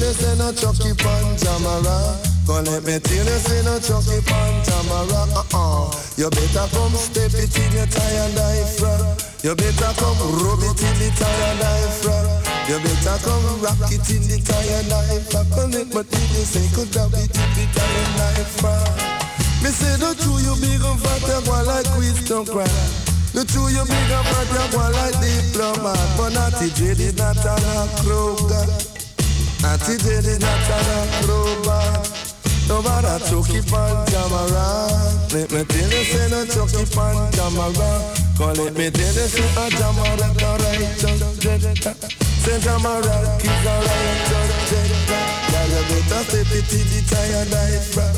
You, 0.00 0.12
say 0.12 0.34
no 0.36 0.52
chuck 0.52 0.80
it 0.80 1.04
on 1.04 1.36
camera. 1.36 1.96
Come 2.48 2.64
let 2.64 2.82
me 2.82 2.98
tell 2.98 3.26
you, 3.28 3.38
say 3.44 3.60
no 3.62 3.78
chuck 3.78 4.08
it 4.08 4.26
on 4.32 4.52
camera. 4.64 5.22
Uh-uh. 5.36 5.92
You 6.16 6.28
better 6.28 6.66
come 6.72 6.96
step 6.96 7.32
it 7.36 7.52
in 7.52 7.72
your 7.72 7.86
tie 7.86 8.16
and 8.24 8.34
diaphragm. 8.34 9.04
You 9.44 9.54
better 9.54 9.92
come 9.96 10.20
rub 10.40 10.60
it 10.64 10.80
in 10.80 10.96
the 11.00 11.08
tie 11.16 11.40
and 11.48 11.58
diaphragm. 11.60 12.26
You 12.68 12.78
better 12.80 13.16
come 13.24 13.46
rock 13.60 13.88
it 13.88 14.04
in 14.12 14.22
the 14.28 14.36
tie 14.44 14.68
and 14.80 14.88
diaphragm. 14.88 15.46
Come 15.52 15.70
let 15.72 15.88
me 15.88 16.02
tell 16.04 16.28
you, 16.32 16.44
say 16.44 16.66
could 16.76 16.92
have 16.96 17.14
it 17.14 17.32
in 17.32 17.50
the 17.56 17.64
tie 17.72 17.96
and 18.04 18.14
diaphragm. 18.20 19.20
Me 19.64 19.70
say 19.70 19.96
the 19.96 20.12
two 20.16 20.36
you 20.44 20.56
big 20.60 20.80
and 20.80 21.00
fat, 21.00 21.20
you 21.24 21.40
go 21.44 21.56
like 21.64 21.88
aristocrat. 21.96 22.72
The 23.32 23.44
two 23.44 23.68
you 23.72 23.84
big 23.84 24.12
and 24.12 24.26
fat, 24.28 24.48
you 24.48 24.66
go 24.72 24.84
like 24.92 25.16
diplomat. 25.20 26.00
But 26.16 26.30
Natty 26.36 26.68
J 26.76 26.96
is 26.96 27.16
not 27.16 27.36
an 27.44 27.64
acrobat. 27.80 28.99
J 29.60 30.08
is 30.24 30.40
not 30.40 30.56
an 30.72 31.08
acrobat. 31.20 32.08
No 32.66 32.80
matter 32.80 33.20
chucky 33.28 33.60
pan 33.68 34.06
camera. 34.08 34.88
Let 35.36 35.52
me 35.52 35.64
tell 35.68 35.90
you, 35.92 36.04
say 36.08 36.30
no 36.32 36.46
camera. 37.36 37.90
Call 38.38 38.54
let 38.56 38.72
me 38.72 38.88
tell 38.88 39.04
you, 39.04 39.28
say 39.28 39.44
a 39.44 39.68
jamara 39.76 40.32
the 40.32 40.50
righteous 40.64 41.38
jetta. 41.44 41.92
Say 42.40 42.56
jamara 42.64 43.16
is 43.36 43.66
a 43.68 43.74
righteous 43.84 44.50
jetta. 44.70 45.18
Yeah, 45.52 45.66
you 45.68 45.82
better 45.92 46.24
step 46.24 46.52
it 46.56 46.72
in 46.72 46.86
the 46.88 47.00
tire 47.10 47.44
diaphragm. 47.52 48.16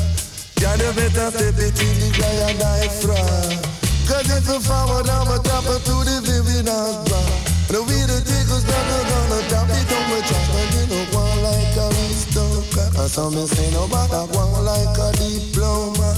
Yeah, 0.63 0.75
you 0.79 0.91
better 0.95 1.27
it 1.59 1.79
tire 2.15 2.53
diaphragm. 2.55 3.83
Cause 4.07 4.29
if 4.31 4.47
you 4.47 4.59
forward, 4.61 5.09
I'm 5.09 5.27
a 5.27 5.43
to 5.79 5.95
the 6.07 6.63
last 6.65 7.09
bar. 7.09 7.52
The 7.67 7.79
way 7.81 8.03
the 8.05 8.19
tickles 8.21 8.63
that 8.65 8.85
are 8.95 9.05
gonna 9.09 9.41
drop 9.49 9.69
it 9.69 9.91
on 9.97 10.05
the 10.11 10.19
track, 10.27 10.49
and 10.59 10.69
you 10.75 10.85
know 10.91 11.17
one 11.17 11.41
like 11.41 11.75
a 11.75 11.87
aristocrat. 11.89 12.91
And 12.99 13.09
some 13.09 13.33
me 13.35 13.47
say 13.47 13.71
no 13.71 13.87
matter 13.87 14.25
one 14.37 14.65
like 14.65 14.97
a 14.97 15.09
diploma. 15.17 16.15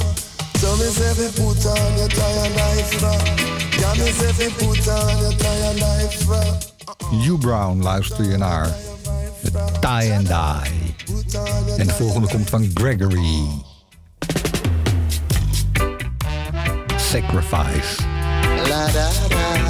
So 0.60 0.76
me 0.78 0.88
say 0.92 1.14
put 1.38 1.66
on 1.66 1.98
your 1.98 2.10
tie 2.10 2.46
and 2.46 2.56
knife 2.56 3.02
rock. 3.02 3.24
Yeah, 3.80 3.94
me 3.94 4.12
say 4.12 4.32
we 4.40 4.48
put 4.60 4.88
on 4.88 5.20
your 5.22 5.34
tie 5.34 5.62
and 5.70 6.30
rock. 6.30 6.76
Hugh 7.12 7.38
Brown 7.38 7.82
luister 7.82 8.24
je 8.30 8.38
naar. 8.38 8.76
Het 9.42 9.54
Die 9.82 10.14
and 10.14 10.28
Die. 10.28 10.96
En 11.78 11.88
de 11.88 11.94
volgende 11.94 12.28
komt 12.28 12.50
van 12.50 12.72
Gregory. 12.74 13.48
Sacrifice. 16.98 18.04
La 18.68 18.92
da 18.92 19.10
da. 19.30 19.65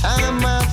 Time 0.00 0.46
I've 0.46 0.67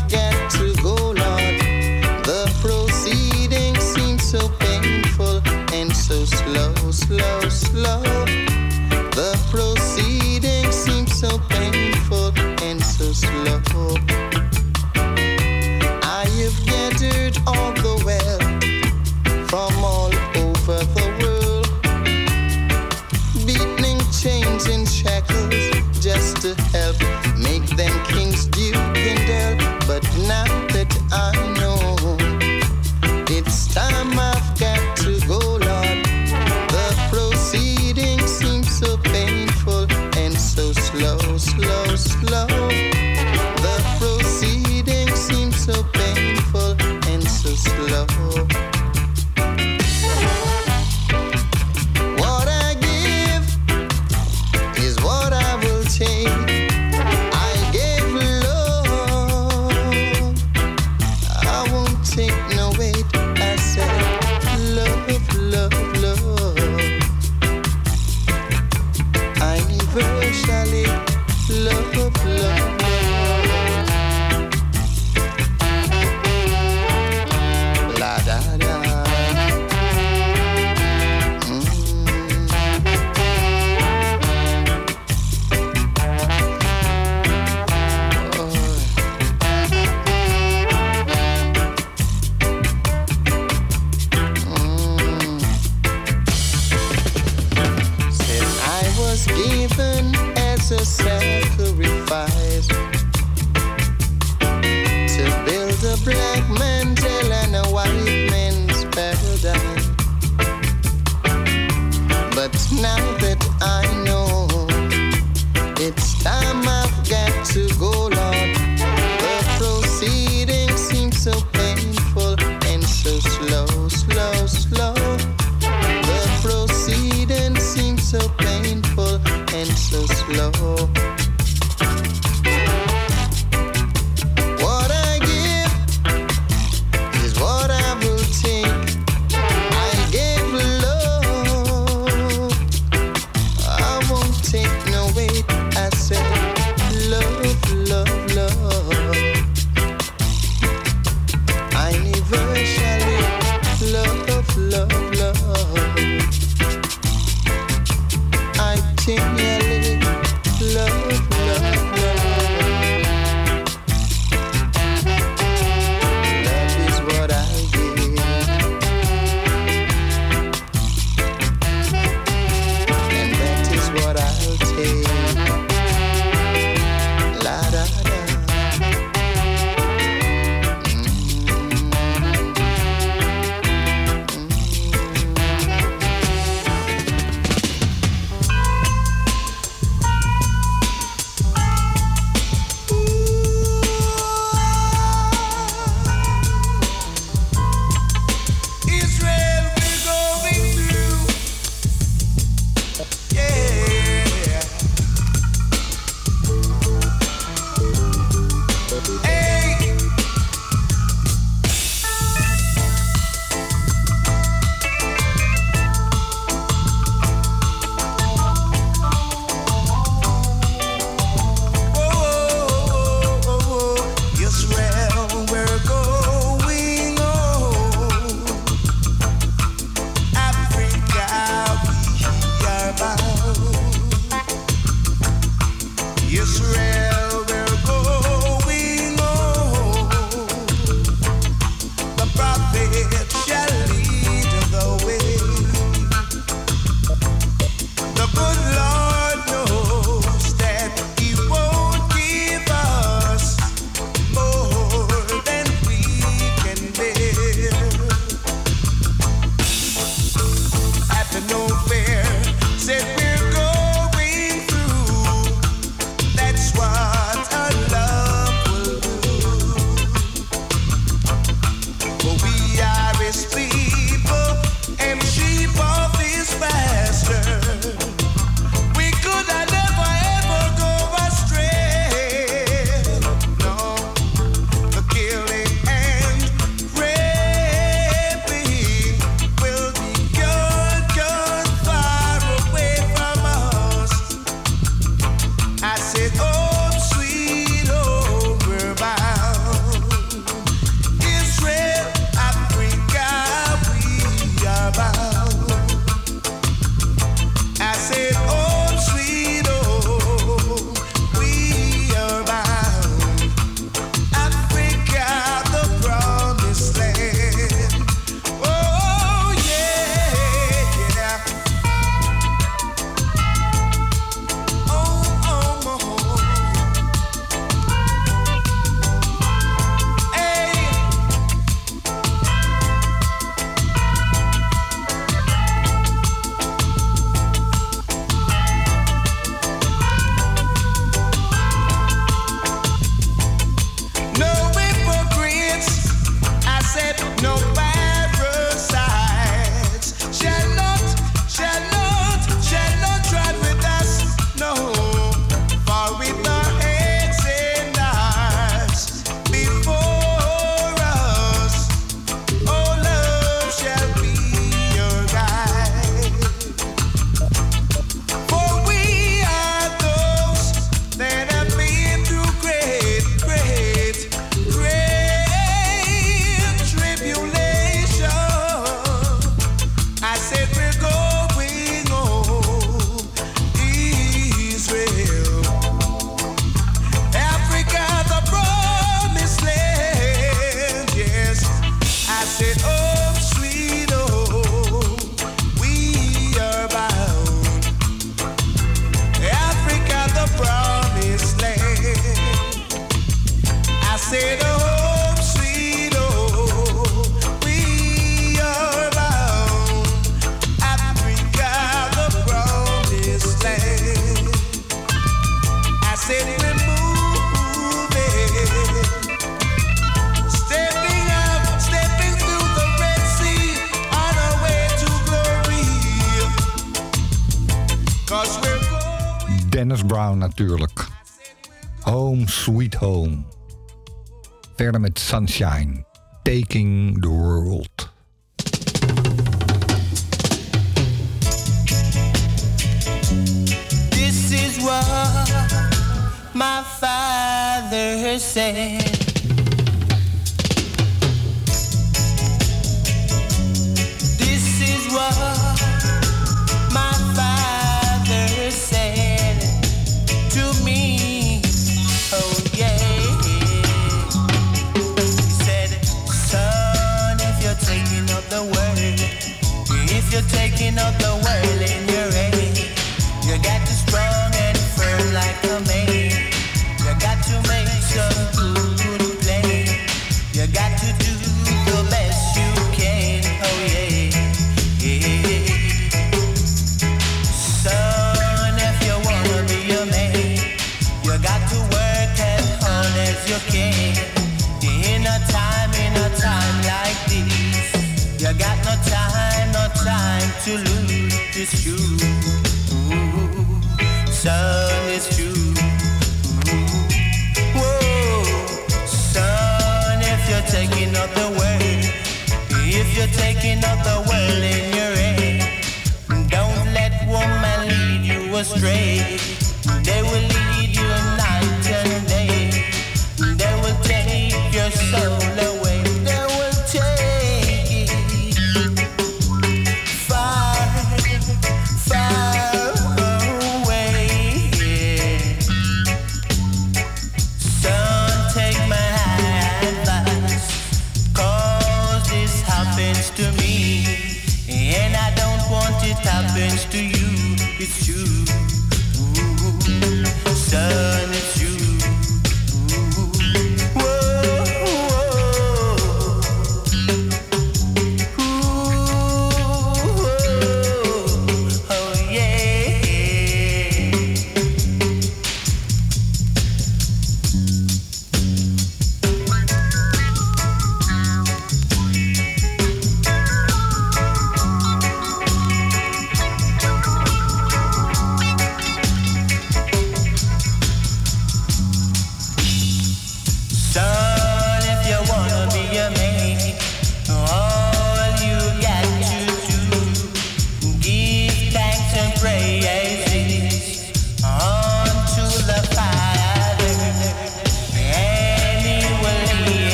Sunshine. 435.46 436.04
Taking 436.44 437.20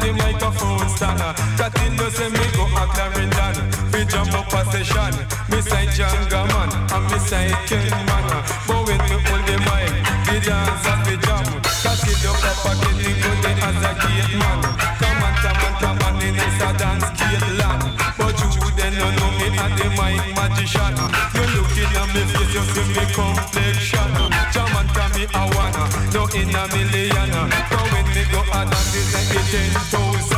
me 0.00 0.08
at 0.08 0.16
the 0.16 0.22
microphone 0.22 0.88
stand. 0.88 1.20
Cause 1.56 1.72
till 1.74 1.92
you 1.92 2.10
say 2.10 2.28
me 2.28 2.44
go 2.56 2.64
a 2.64 2.84
Clarendon. 2.94 3.56
We 3.92 4.04
jump 4.04 4.32
up 4.34 4.52
a 4.52 4.64
session. 4.72 5.14
Me 5.50 5.60
say 5.60 5.86
Janga 5.92 6.46
man, 6.48 6.70
and 6.92 7.04
me 7.10 7.18
say 7.18 7.50
Ken 7.66 7.90
man. 8.06 8.24
But 8.66 8.80
when 8.86 9.00
me 9.08 9.16
hold 9.24 9.44
the 9.46 9.56
mic, 9.66 9.92
the 10.26 10.36
dance 10.40 10.86
a 10.86 10.94
fi 11.04 11.14
jam. 11.16 11.44
Cause 11.62 12.00
till 12.00 12.18
you 12.24 12.32
pop 12.40 12.64
a 12.64 12.72
Kenny 12.80 13.12
go 13.20 13.30
the 13.42 13.50
as 13.60 13.82
a 13.84 13.92
gate 14.00 14.34
man. 14.38 14.60
Come 15.00 15.22
on, 15.22 15.34
come 15.42 15.60
on, 15.66 15.74
come 15.80 16.02
on, 16.06 16.22
in 16.22 16.36
it's 16.36 16.62
a 16.62 16.70
dance 16.78 17.08
gate 17.18 17.48
land. 17.60 17.82
But 18.16 18.36
you 18.40 18.70
then 18.76 18.94
no 18.96 19.08
know 19.16 19.30
me 19.38 19.48
and 19.52 19.74
the 19.78 19.88
mic 19.98 20.24
magician. 20.36 20.96
You 21.34 21.44
looking 21.56 21.92
at 21.96 22.08
me 22.14 22.22
face, 22.30 22.54
you 22.54 22.64
see 22.72 22.86
me 22.94 23.04
complexion. 23.12 24.10
Jaman 24.52 24.86
come 24.94 25.12
me 25.16 25.24
a 25.28 25.42
wanna, 25.54 25.84
no 26.14 26.22
in 26.34 26.54
a 26.54 26.62
million. 26.72 27.30
But 27.70 27.99
go 28.32 28.40
it's 28.42 29.14
a 29.14 29.42
ten 29.50 29.70
thousand. 29.90 30.30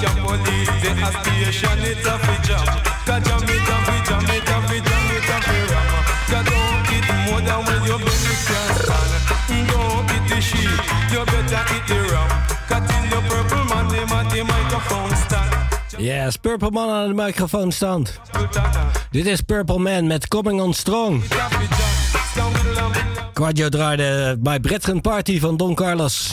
Can 0.00 0.16
police 0.24 0.70
station. 1.20 1.78
It's 1.84 2.06
jam. 2.46 2.66
Cause 3.06 3.22
jam 3.24 3.42
it 3.44 3.68
a 3.68 3.76
fi 3.86 3.96
jam 4.08 4.30
it 4.34 4.48
a 4.48 4.56
fi 4.66 4.78
jam 4.80 5.10
it 5.14 5.30
a 5.30 5.36
fi 5.46 5.58
ram. 5.70 5.88
Cause 6.30 6.44
don't 6.48 6.90
eat 6.94 7.06
more 7.24 7.42
than 7.46 7.60
when 7.66 7.80
your 7.84 7.98
belly 7.98 8.34
can 8.48 8.70
stand. 8.80 9.12
Don't 9.68 10.10
eat 10.14 10.24
the 10.28 10.38
sheep, 10.40 10.80
you 11.12 11.22
better 11.24 11.62
eat 11.74 11.84
the 11.86 11.98
ram. 12.12 12.30
Cause 12.68 12.84
till 12.88 13.04
your 13.12 13.22
purple 13.28 13.64
man, 13.70 13.86
the 13.88 14.44
microphone 14.44 15.16
stand. 15.16 15.64
Yes, 15.98 16.36
Purple 16.36 16.70
Man 16.70 16.88
aan 16.88 17.08
de 17.08 17.14
microfoon 17.14 17.72
stand. 17.72 18.20
Dit 19.10 19.26
is 19.26 19.40
Purple 19.40 19.78
Man 19.78 20.06
met 20.06 20.28
Coming 20.28 20.60
on 20.60 20.74
Strong. 20.74 21.22
Quadio 23.44 23.68
draaide 23.68 24.38
My 24.42 24.60
Brethren 24.60 25.00
Party 25.00 25.40
van 25.40 25.56
Don 25.56 25.74
Carlos. 25.74 26.30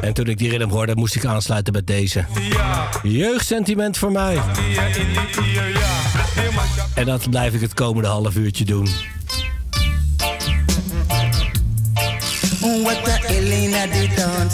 En 0.00 0.12
toen 0.12 0.26
ik 0.26 0.38
die 0.38 0.50
rhythm 0.50 0.68
hoorde, 0.68 0.94
moest 0.94 1.14
ik 1.14 1.24
aansluiten 1.24 1.72
met 1.72 1.86
deze. 1.86 2.24
Jeugdsentiment 3.02 3.98
voor 3.98 4.12
mij. 4.12 4.38
En 6.94 7.06
dat 7.06 7.30
blijf 7.30 7.54
ik 7.54 7.60
het 7.60 7.74
komende 7.74 8.08
half 8.08 8.36
uurtje 8.36 8.64
doen. 8.64 8.88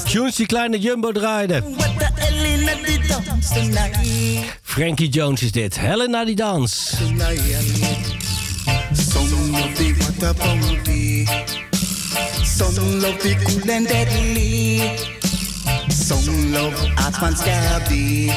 Tunes 0.05 0.37
die 0.37 0.47
kleine 0.47 0.79
Jumbo 0.79 1.13
draaide. 1.13 1.63
Frankie 4.63 5.09
Jones 5.09 5.43
is 5.43 5.53
dit. 5.53 5.79
Helen 5.79 6.11
naar 6.11 6.25
die 6.25 6.37
dans. 6.37 6.95
Love 10.21 10.37
the. 10.37 11.25
Some 12.45 13.01
love 13.01 13.23
the 13.23 13.35
cool 13.47 13.71
and 13.71 13.89
deadly. 13.89 14.99
Some 15.89 16.53
love 16.53 16.75
hot 16.99 17.15
and. 17.15 18.29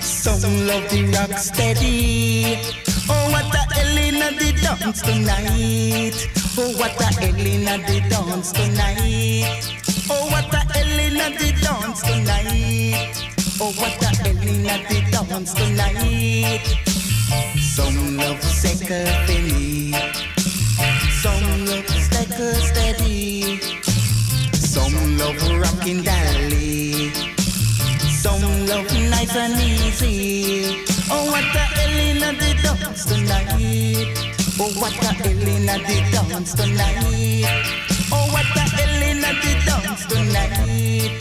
Some 0.00 0.66
love 0.68 0.88
the 0.88 1.10
rock 1.12 1.36
steady. 1.38 2.56
Oh, 3.08 3.30
what 3.32 3.50
the 3.50 3.58
hell 3.74 3.98
in 3.98 4.20
the 4.38 4.52
dance 4.62 5.02
tonight? 5.02 6.14
Oh, 6.56 6.72
what 6.78 6.96
the 6.96 7.04
hell 7.04 7.34
in 7.34 7.64
the 7.64 8.00
dance 8.08 8.52
tonight? 8.52 9.78
Oh, 10.08 10.28
what 10.30 10.48
the 10.52 10.58
hell 10.72 10.98
in 11.00 11.14
the 11.14 11.52
dance 11.62 12.00
tonight? 12.02 13.26
Oh, 13.60 13.72
what 13.72 13.98
the 13.98 14.06
hell 14.06 14.36
in 14.36 14.62
the 14.62 15.00
dance 15.10 15.52
tonight? 15.52 16.62
Some 17.58 18.16
love 18.18 18.40
second 18.40 19.08
penny. 19.26 20.35
Stecker 22.36 22.54
steady. 22.68 23.58
Some 24.52 25.16
love 25.16 25.40
rockin' 25.58 26.02
dolly. 26.02 27.10
Some 28.10 28.66
love 28.66 28.92
nice 29.08 29.36
and 29.36 29.58
easy. 29.58 30.84
Oh, 31.10 31.30
what 31.32 31.44
the 31.54 31.58
hell 31.58 31.98
in 31.98 32.18
the 32.18 32.32
dance 32.62 33.04
tonight? 33.06 34.12
Oh, 34.60 34.68
what 34.80 34.92
the 35.00 35.06
hell 35.06 35.48
in 35.48 35.64
the 35.64 35.76
dance 36.12 36.52
tonight? 36.52 37.46
Oh, 38.12 38.28
what 38.32 38.46
the 38.54 38.60
hell 38.60 39.02
in 39.02 39.20
the 39.22 39.32
dance 39.64 40.04
tonight? 40.04 41.12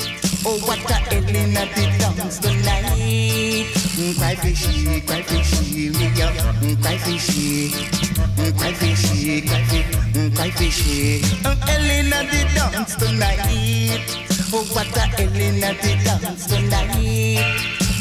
Oh, 0.45 0.59
what 0.67 0.79
the 0.85 0.93
hell 0.95 1.35
in 1.35 1.53
the 1.53 1.65
dance 1.97 2.39
tonight? 2.39 3.84
Cry 3.95 4.35
fishy, 4.35 4.99
cry 5.07 5.21
fishy, 5.21 5.87
up. 6.21 6.33
Mm, 6.59 6.81
Cry 6.83 6.97
fishy, 6.97 7.71
cry 8.59 8.73
fishy, 8.73 9.41
cry 9.47 9.63
fishy, 9.63 10.31
cry 10.35 10.49
fishy. 10.51 11.21
In 11.71 12.09
the 12.09 12.19
dance 12.53 12.95
tonight. 12.97 13.39
Oh, 14.51 14.65
what 14.73 14.87
in 15.31 15.61
the 15.61 15.71
dance 16.03 16.45
tonight? 16.45 17.39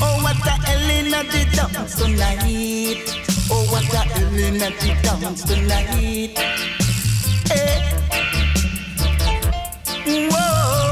Oh, 0.03 0.19
what 0.21 0.35
in 0.67 1.11
the 1.13 1.23
dance 1.55 1.95
tonight? 1.95 2.99
Oh, 3.53 3.63
what 3.71 3.85
in 4.35 4.59
the 4.59 4.71
dance 5.01 5.43
tonight? 5.45 6.37
Hey. 7.47 7.79
Whoa. 10.29 10.84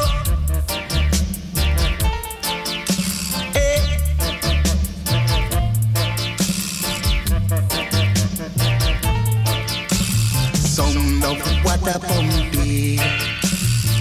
Water 11.83 11.99
pumpy. 11.99 12.99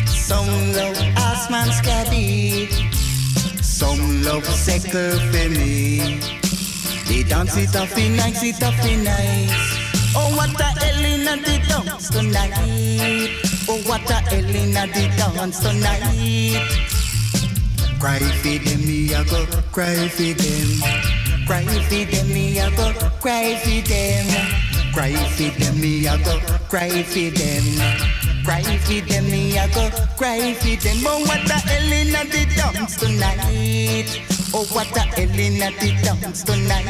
Some 0.07 0.47
love 0.73 0.97
Asman 1.15 1.71
scabby. 1.71 2.67
Some 3.61 4.23
love 4.23 4.45
for 4.45 5.49
me. 5.49 6.19
They 7.07 7.23
dance 7.23 7.57
it 7.57 7.75
off 7.75 7.97
in 7.97 8.15
nice, 8.15 8.43
it 8.43 8.63
off 8.63 8.85
in 8.85 9.03
nice. 9.03 9.51
Oh, 10.15 10.33
what 10.35 10.55
the 10.57 10.63
hell 10.63 11.05
in 11.05 11.25
the 11.25 11.59
dance 11.67 12.09
tonight? 12.09 12.53
Oh, 13.67 13.81
what 13.87 14.05
the 14.07 14.13
hell 14.13 14.55
in 14.55 14.73
the 14.73 15.11
dance 15.17 15.59
tonight? 15.59 16.01
Cry 17.99 18.19
for 18.19 18.57
them, 18.65 18.81
me 18.87 19.13
a 19.13 19.23
go 19.25 19.45
cry 19.71 20.07
for 20.07 20.21
them. 20.21 21.45
Cry 21.45 21.63
for 21.63 22.05
them, 22.11 22.27
me 22.29 22.59
a 22.59 22.69
go 22.71 22.93
cry 23.19 23.55
for 23.55 23.87
them. 23.87 24.70
Cry 24.93 25.13
for 25.13 25.49
them, 25.59 25.79
me 25.79 26.07
I 26.07 26.17
go 26.23 26.39
cry 26.69 27.03
for 27.03 27.29
them. 27.31 27.65
Cry 28.43 28.61
for 28.61 29.01
them, 29.07 29.25
me 29.25 29.57
I 29.57 29.67
go 29.67 29.89
cry 30.17 30.53
for 30.53 30.75
them. 30.83 30.97
Oh, 31.05 31.19
what 31.25 31.47
the 31.47 31.53
hell 31.53 31.91
in 31.91 32.11
the 32.11 32.45
dance 32.55 32.95
tonight? 32.97 34.19
Oh, 34.53 34.65
what 34.71 34.87
the 34.93 34.99
hell 34.99 35.39
in 35.39 35.59
the 35.59 35.71
dance 36.03 36.43
tonight? 36.43 36.85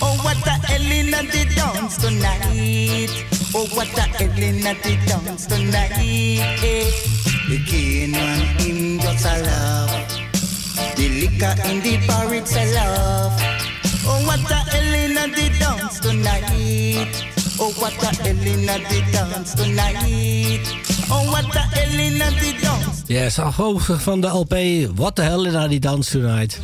Oh, 0.00 0.16
what 0.22 0.36
the 0.44 0.50
hell 0.50 0.90
in 0.90 1.10
the 1.10 1.44
dance 1.54 1.96
tonight? 1.98 3.10
Oh, 3.54 3.66
what 3.74 3.88
the 3.94 4.02
hell 4.02 4.38
in 4.38 4.60
the 4.62 4.72
dance 5.06 5.46
tonight? 5.46 5.90
The 7.48 7.58
king 7.66 8.12
one 8.12 8.40
him 8.58 8.98
just 9.00 9.26
a 9.26 9.42
love. 9.42 9.90
The 10.96 11.08
liquor 11.08 11.54
in 11.68 11.80
the 11.82 12.06
bar 12.06 12.34
it's 12.34 12.56
a 12.56 12.64
love. 12.74 13.32
Oh, 14.08 14.22
what 14.26 14.40
the 14.48 14.54
hell 14.54 14.94
in 14.94 15.14
the 15.14 15.48
dance 15.58 15.95
tonight? 16.06 17.24
Oh, 17.58 17.72
what 17.80 17.92
the 17.98 18.06
hell 18.06 18.46
in 18.46 18.66
the 18.66 19.02
dance 19.12 19.54
tonight? 19.54 20.62
Oh, 21.10 21.30
what 21.30 21.52
the 21.52 21.58
hell 21.58 22.00
in 22.00 22.18
the 22.18 22.56
dance 22.60 23.02
Yes, 23.06 23.38
afkomstig 23.38 24.02
van 24.02 24.20
de 24.20 24.26
LP 24.26 24.56
What 24.94 25.14
the 25.14 25.22
Hell 25.22 25.44
in 25.44 25.68
die 25.68 25.78
Dance 25.78 26.10
Tonight. 26.10 26.60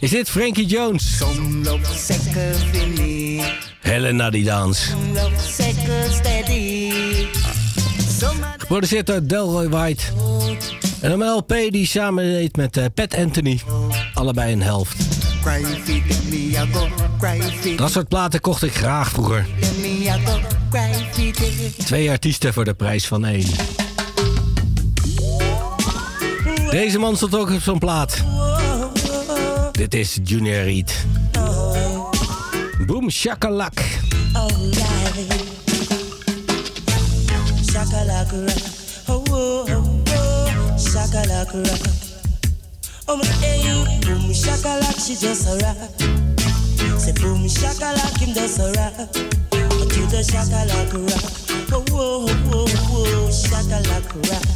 Is 0.00 0.10
dit 0.10 0.28
Frankie 0.28 0.66
Jones? 0.66 1.22
Helena 3.80 4.30
die 4.30 4.44
dans. 4.44 4.94
Geproduceerd 8.56 9.06
door 9.06 9.26
Delroy 9.26 9.68
White. 9.68 10.04
En 11.00 11.10
een 11.10 11.24
LP 11.24 11.48
die 11.48 11.86
samen 11.86 12.24
deed 12.24 12.56
met 12.56 12.76
eh, 12.76 12.84
Pat 12.94 13.14
Anthony. 13.14 13.60
Allebei 14.14 14.52
een 14.52 14.62
helft. 14.62 14.94
Dat 17.76 17.90
soort 17.90 18.08
platen 18.08 18.40
kocht 18.40 18.62
ik 18.62 18.74
graag 18.74 19.10
vroeger. 19.10 19.46
Twee 21.84 22.10
artiesten 22.10 22.52
voor 22.52 22.64
de 22.64 22.74
prijs 22.74 23.06
van 23.06 23.24
één. 23.24 23.46
Deze 26.70 26.98
man 26.98 27.16
stond 27.16 27.36
ook 27.36 27.50
op 27.50 27.60
zo'n 27.60 27.78
plaat. 27.78 28.24
Dit 29.72 29.94
is 29.94 30.18
Junior 30.22 30.62
Reed. 30.62 31.04
Boom 32.86 33.10
shakalak. 33.10 33.72
Alright. 34.32 35.44
Shakalaka 37.70 38.36
rock. 38.36 38.76
Oh, 39.06 39.22
oh, 39.30 39.64
oh, 39.64 39.84
oh. 40.14 40.78
Shakalaka 40.78 41.52
rock. 41.52 42.05
Oh, 43.08 43.16
my 43.16 43.24
hey, 43.38 43.62
boom 44.02 44.32
shakalak, 44.32 44.98
she 44.98 45.14
just 45.14 45.46
a 45.46 45.54
rock. 45.64 45.78
Say 46.98 47.12
boom 47.12 47.46
shakalak, 47.46 48.18
him 48.18 48.34
just 48.34 48.58
a 48.58 48.72
rock. 48.74 49.14
You 49.94 50.06
the 50.10 50.22
shakalaka 50.26 50.98
rock. 51.06 51.24
Oh, 51.72 51.84
oh, 51.92 52.26
oh, 52.52 52.66
oh, 52.90 53.30
shakalaka 53.30 54.18
rock. 54.28 54.46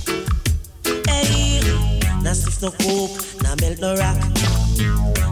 Hey, 1.07 1.61
now 2.23 2.33
stiff 2.33 2.61
no 2.61 2.71
coke, 2.73 3.23
now 3.43 3.55
melt 3.61 3.79
no 3.79 3.95
rock. 3.95 4.19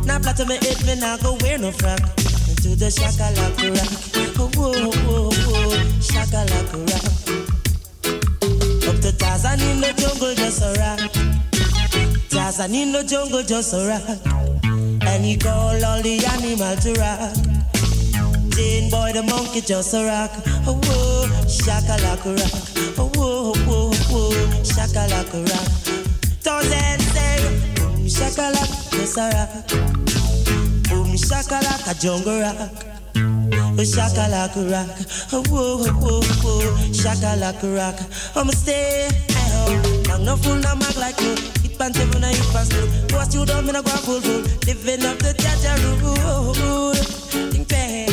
Now 0.07 0.19
platter 0.21 0.47
me 0.47 0.57
head, 0.59 0.85
me 0.87 0.95
now 1.01 1.17
go 1.17 1.37
wear 1.41 1.59
no 1.59 1.73
frock. 1.73 1.99
To 2.63 2.77
the 2.77 2.87
shakalaka 2.87 3.71
rock. 3.75 3.93
Oh, 4.39 4.51
oh, 4.59 4.93
oh, 5.09 5.31
oh, 5.35 5.75
shakalaka 5.99 6.79
rock. 6.87 7.05
Up 8.89 8.97
to 9.03 9.11
Tarzan 9.19 9.61
in 9.61 9.81
the 9.81 9.93
jungle, 9.97 10.35
just 10.37 10.63
a 10.63 10.73
rock. 10.79 11.38
Tarzan 12.49 12.75
in 12.75 12.93
the 12.93 13.05
jungle, 13.05 13.43
just 13.43 13.75
a 13.75 13.87
rock. 13.87 14.09
And 15.05 15.23
he 15.23 15.37
call 15.37 15.85
all 15.85 16.01
the 16.01 16.25
animal 16.33 16.75
to 16.81 16.93
rock. 16.97 17.37
Jane 18.57 18.89
boy, 18.89 19.13
the 19.13 19.23
monkey, 19.23 19.61
just 19.61 19.93
a 19.93 20.07
rock. 20.07 20.31
Oh, 20.67 20.81
oh, 20.85 21.29
shakalaka 21.45 22.33
rock. 22.41 22.97
Oh, 22.97 23.13
oh, 23.19 23.53
oh, 23.69 23.93
oh, 24.09 24.33
shakalaka 24.65 25.45
rock. 25.45 25.69
Thousand 26.41 27.01
say, 27.13 27.37
boom, 27.77 28.07
shakalaka, 28.09 28.93
just 28.93 29.19
a 29.19 29.29
rock. 29.29 29.69
Boom, 30.89 31.17
shakalaka, 31.21 32.01
jungle 32.01 32.41
rock. 32.41 32.57
Oh, 33.77 33.85
shakalaka 33.85 34.73
rock. 34.73 34.97
Oh, 35.35 35.45
whoa, 35.51 35.85
whoa, 36.01 36.23
whoa, 36.41 36.65
shakalaka 36.97 37.77
rock. 37.77 38.01
I'ma 38.35 38.53
stay 38.53 39.05
at 39.05 39.51
home. 39.53 39.83
I'm 40.11 40.25
no 40.25 40.37
fool, 40.37 40.57
no 40.57 40.75
mag 40.77 40.97
like 40.97 41.21
you. 41.21 41.58
Hit 41.79 41.85
pan 41.85 41.95
seven, 41.95 42.25
I 42.25 42.33
hit 42.33 42.53
pan 42.53 42.67
two. 42.67 43.15
What's 43.15 43.35
you 43.37 43.47
done, 43.47 43.67
me 43.67 43.73
no 43.73 43.83
go 43.83 43.91
full 43.91 44.21
full. 44.21 44.41
Living 44.67 45.07
up 45.07 45.19
the 45.19 45.33
Jaja 45.39 45.79
rule. 46.03 46.93
Think 47.53 47.69
back. 47.69 48.09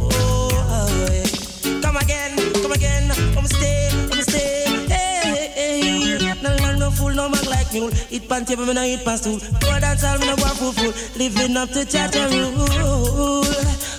Oh, 0.00 0.50
oh, 0.50 1.08
yeah. 1.12 1.80
Come 1.82 1.96
again, 1.98 2.36
come 2.54 2.72
again. 2.72 3.10
I'ma 3.12 3.46
stay, 3.46 3.90
I'ma 4.10 4.22
stay. 4.22 4.64
Hey, 4.88 5.52
hey, 5.54 6.18
hey. 6.18 6.42
No, 6.42 6.56
no, 6.56 6.76
no 6.76 6.90
fool, 6.90 7.10
no 7.14 7.28
mag 7.28 7.46
like 7.46 7.72
mule. 7.72 7.90
Hit 8.10 8.28
pan 8.28 8.44
table, 8.44 8.66
me 8.66 8.74
no 8.74 8.82
hit 8.82 9.04
pan 9.04 9.18
stool. 9.18 9.38
Go 9.60 9.78
dance 9.78 10.02
all, 10.02 10.18
me 10.18 10.26
no 10.26 10.34
go 10.34 10.48
full 10.58 10.72
full. 10.72 10.92
Living 11.16 11.56
up 11.56 11.68
the 11.68 11.84
Jaja 11.84 12.26
rule. 12.26 13.44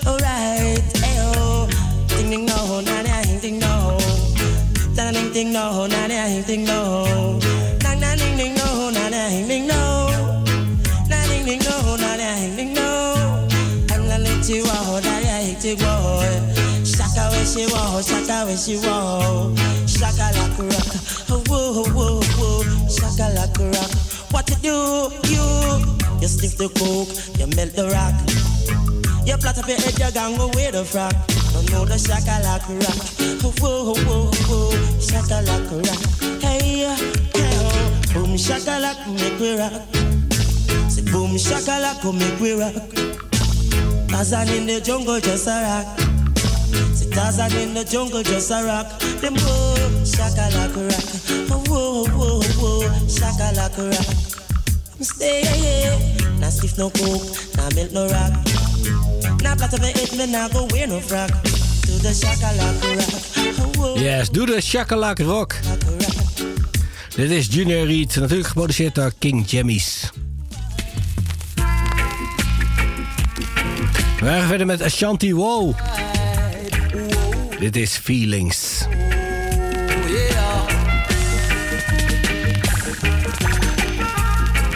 Alright, 0.05 0.83
ayo. 1.07 1.69
Ding 2.09 2.29
ding 2.29 2.45
no, 2.45 2.81
na 2.81 3.01
na 3.03 3.21
ding 3.21 3.39
ding 3.39 3.59
no. 3.59 3.97
Na 4.95 5.11
ding 5.11 5.31
ding 5.31 5.53
no, 5.53 5.87
na 5.87 6.07
na 6.07 6.27
ding 6.27 6.43
ding 6.43 6.65
no. 6.65 7.39
Ding 9.57 9.67
no. 9.67 10.07
Na 11.09 11.17
ding 11.27 11.45
ding 11.45 11.61
no, 11.65 11.95
na 11.97 12.15
na 12.15 12.35
ding 12.37 12.55
ding 12.55 12.73
no. 12.73 13.47
I'm 13.89 14.05
gonna 14.05 14.19
let 14.19 14.49
you 14.49 14.63
na 14.63 15.01
na 15.01 15.37
hit 15.41 15.63
you 15.65 15.75
go. 15.75 15.93
Shaka 16.85 17.23
where 17.31 17.45
she 17.45 17.65
walk, 17.73 18.03
shaka 18.03 18.45
where 18.45 18.57
she 18.57 18.77
walk. 18.85 19.57
Shaka 19.87 20.27
like 20.37 20.59
rock, 20.59 20.91
oh 21.33 21.41
whoa 21.49 21.83
whoa 21.95 22.21
whoa. 22.37 22.63
Shaka 22.87 23.33
like 23.33 23.57
rock. 23.73 23.91
What 24.31 24.49
you 24.49 24.57
do, 24.61 24.77
you? 25.33 25.45
You 26.21 26.27
sniff 26.27 26.57
the 26.57 26.69
coke, 26.77 27.09
you 27.39 27.47
melt 27.55 27.73
the 27.73 27.89
rock. 27.89 28.17
You 29.25 29.37
plot 29.37 29.57
up 29.57 29.67
your 29.67 29.77
head, 29.77 29.97
you 29.97 30.11
gang 30.11 30.37
wear 30.53 30.71
the 30.71 30.85
frock. 30.85 31.15
Don't 31.53 31.71
know 31.71 31.85
the 31.85 31.97
shaka 31.97 32.37
shakalaka 32.37 32.73
rock. 32.85 32.99
Oh, 33.43 33.53
whoa, 33.59 33.93
whoa, 34.05 34.31
whoa, 34.47 34.71
shakalaka 35.01 35.77
rock. 35.87 36.41
Hey, 36.41 36.85
uh, 36.85 36.95
hey, 37.33 37.56
boom 38.13 38.35
shakalaka, 38.37 39.07
make 39.13 39.39
we 39.39 39.57
rock. 39.57 39.81
Say 40.89 41.03
boom 41.11 41.35
shakalaka, 41.37 42.05
oh, 42.05 42.11
make 42.11 42.39
we 42.39 42.53
rock. 42.53 42.73
Tarzan 44.09 44.47
in 44.49 44.65
the 44.67 44.81
jungle, 44.81 45.19
just 45.19 45.47
a 45.47 45.61
rock. 45.61 45.99
Say 46.95 47.09
Tarzan 47.09 47.51
in 47.61 47.73
the 47.73 47.83
jungle, 47.83 48.23
just 48.23 48.51
a 48.51 48.63
rock. 48.63 48.99
Them 49.21 49.33
boom 49.33 49.93
shakalaka 50.03 50.89
rock. 50.89 51.07
Oh, 51.51 51.63
whoa, 51.67 52.05
whoa, 52.17 52.41
whoa, 52.59 52.89
shakalaka 53.07 53.91
rock. 53.91 54.07
I'm 54.97 55.03
stay, 55.03 55.43
now 56.39 56.49
stiff 56.49 56.77
no 56.77 56.89
coke, 56.89 57.21
now 57.55 57.69
melt 57.75 57.91
no 57.91 58.07
rock. 58.07 58.33
Now 59.41 59.55
plot 59.55 59.73
of 59.73 59.83
it, 59.83 60.17
me 60.17 60.25
now 60.31 60.47
go 60.47 60.67
wear 60.71 60.87
no 60.87 60.99
frock. 60.99 61.29
To 61.87 61.93
the 62.03 62.09
shakalaka 62.09 62.97
rock. 62.97 63.13
Oh, 63.59 63.71
whoa. 63.79 63.95
Yes, 63.95 64.29
doe 64.29 64.45
de 64.45 64.57
shakalak 64.61 65.19
rock. 65.27 65.55
Dit 67.17 67.29
is 67.29 67.47
Junior 67.49 67.85
Reed, 67.85 68.15
natuurlijk 68.15 68.47
geproduceerd 68.47 68.95
door 68.95 69.11
King 69.19 69.49
Jammies. 69.49 70.09
We 74.19 74.25
gaan 74.25 74.47
verder 74.47 74.65
met 74.65 74.81
Ashanti 74.81 75.33
Wow. 75.33 75.75
Dit 77.59 77.75
is 77.75 77.97
Feelings. 77.97 78.85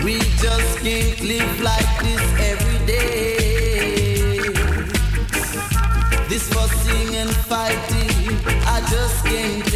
We 0.03 0.17
just 0.41 0.81
can't 0.83 1.19
live 1.19 1.59
like 1.59 1.97
this 1.99 2.21
every 2.39 2.85
day. 2.85 3.35
This 6.27 6.41
fussing 6.41 7.15
and 7.15 7.29
fighting, 7.31 8.37
I 8.65 8.79
just 8.89 9.23
can't 9.23 9.70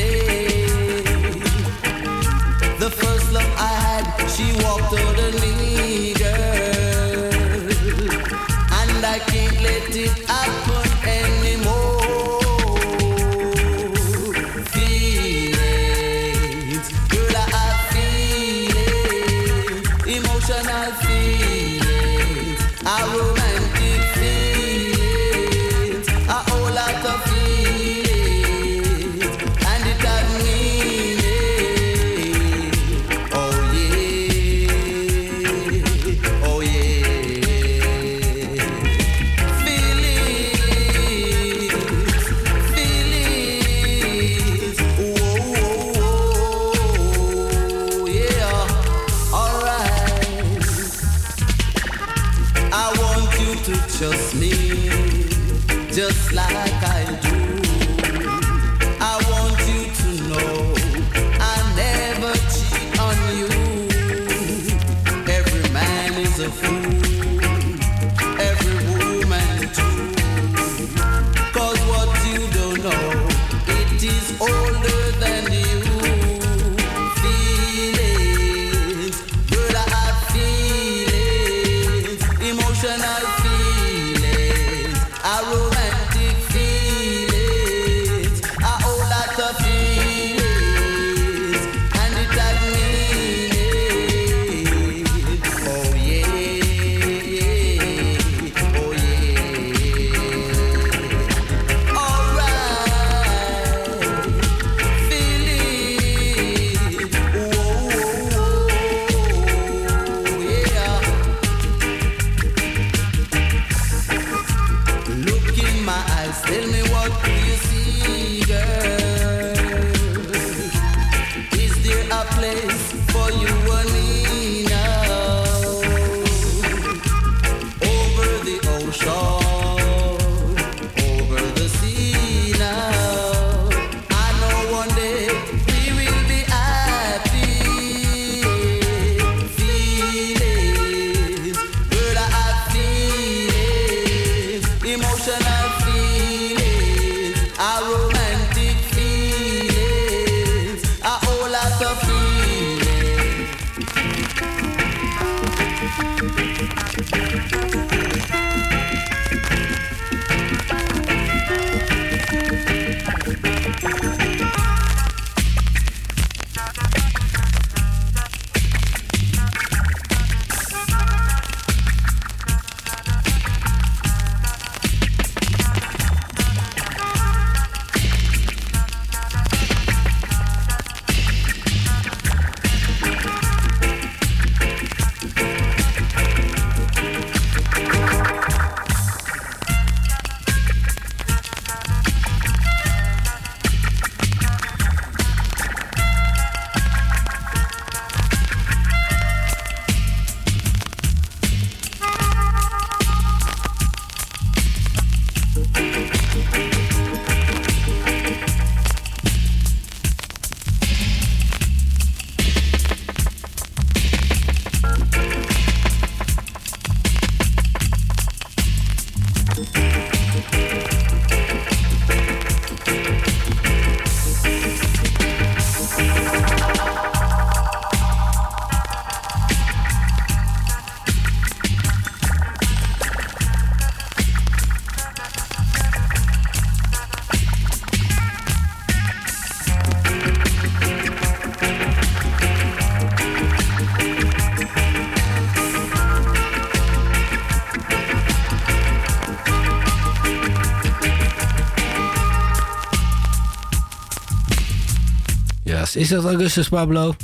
Is 255.96 256.08
dat 256.08 256.24
Augustus 256.26 256.70
Pablo? 256.70 257.16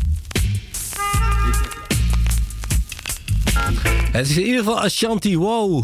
Het 4.11 4.29
is 4.29 4.37
in 4.37 4.43
ieder 4.45 4.57
geval 4.59 4.81
Ashanti 4.81 5.37
Wow. 5.37 5.83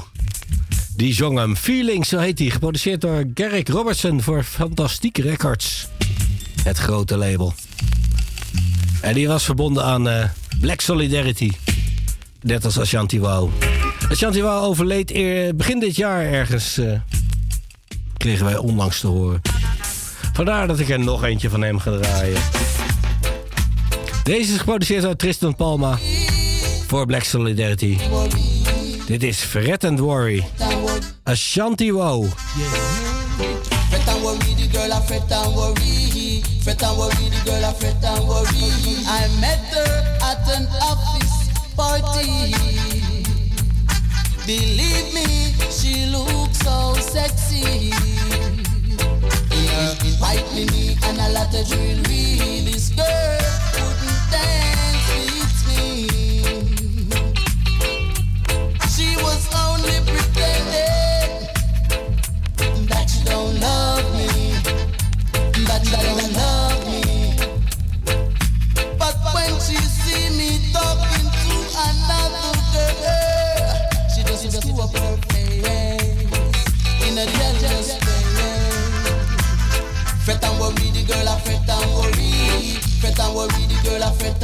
Die 0.95 1.13
zong 1.13 1.37
hem 1.37 1.55
Feelings, 1.55 2.09
zo 2.09 2.17
heet 2.19 2.39
hij. 2.39 2.49
Geproduceerd 2.49 3.01
door 3.01 3.25
Garrick 3.33 3.69
Robertson 3.69 4.21
voor 4.21 4.43
Fantastiek 4.43 5.17
Records. 5.17 5.87
Het 6.63 6.77
grote 6.77 7.17
label. 7.17 7.53
En 9.01 9.13
die 9.13 9.27
was 9.27 9.43
verbonden 9.45 9.83
aan 9.83 10.09
eh, 10.09 10.29
Black 10.59 10.81
Solidarity. 10.81 11.51
Net 12.41 12.65
als 12.65 12.79
Ashanti 12.79 13.19
Wow. 13.19 13.51
Ashanti 14.09 14.41
Wow 14.41 14.63
overleed 14.63 15.07
begin 15.57 15.79
dit 15.79 15.95
jaar 15.95 16.25
ergens. 16.25 16.77
eh, 16.77 16.99
kregen 18.17 18.45
wij 18.45 18.57
onlangs 18.57 18.99
te 18.99 19.07
horen. 19.07 19.41
Vandaar 20.33 20.67
dat 20.67 20.79
ik 20.79 20.89
er 20.89 20.99
nog 20.99 21.23
eentje 21.23 21.49
van 21.49 21.61
hem 21.61 21.79
ga 21.79 21.97
draaien. 21.97 22.41
Deze 24.27 24.51
is 24.53 24.57
geproduceerd 24.57 25.01
door 25.01 25.15
Tristan 25.15 25.55
Palma 25.55 25.99
voor 26.87 27.05
Black 27.05 27.23
Solidarity. 27.23 27.97
Dit 29.05 29.23
is 29.23 29.37
Fret 29.37 29.83
and 29.83 29.99
Worry. 29.99 30.47
Ashanti 31.23 31.91
Wow. 31.91 32.25
Fret 33.89 34.07
and 34.07 34.21
worry, 34.21 34.55
the 34.55 34.67
girl 34.71 34.91
I 34.91 35.01
fret 35.05 35.31
and 35.31 35.55
worry. 35.55 36.41
Fret 36.61 36.83
and 36.83 36.97
worry, 36.97 37.29
the 37.29 37.41
girl 37.45 37.63
I 37.63 37.73
fret 37.73 38.03
and 38.03 38.27
worry. 38.27 38.71
I 39.05 39.27
met 39.39 39.59
her 39.71 40.17
at 40.21 40.55
an 40.55 40.67
office 40.81 41.49
party. 41.75 42.53
Believe 44.45 45.13
me, 45.13 45.53
she 45.69 46.05
looks 46.05 46.59
so 46.59 46.95
sexy. 46.99 47.91
Yeah, 49.51 49.95
invite 50.03 50.53
me 50.53 50.97
and 51.03 51.17
a 51.17 51.29
lot 51.29 51.53
of 51.55 51.65
jewelry. 51.67 52.65
This 52.65 52.89
girl 52.89 53.36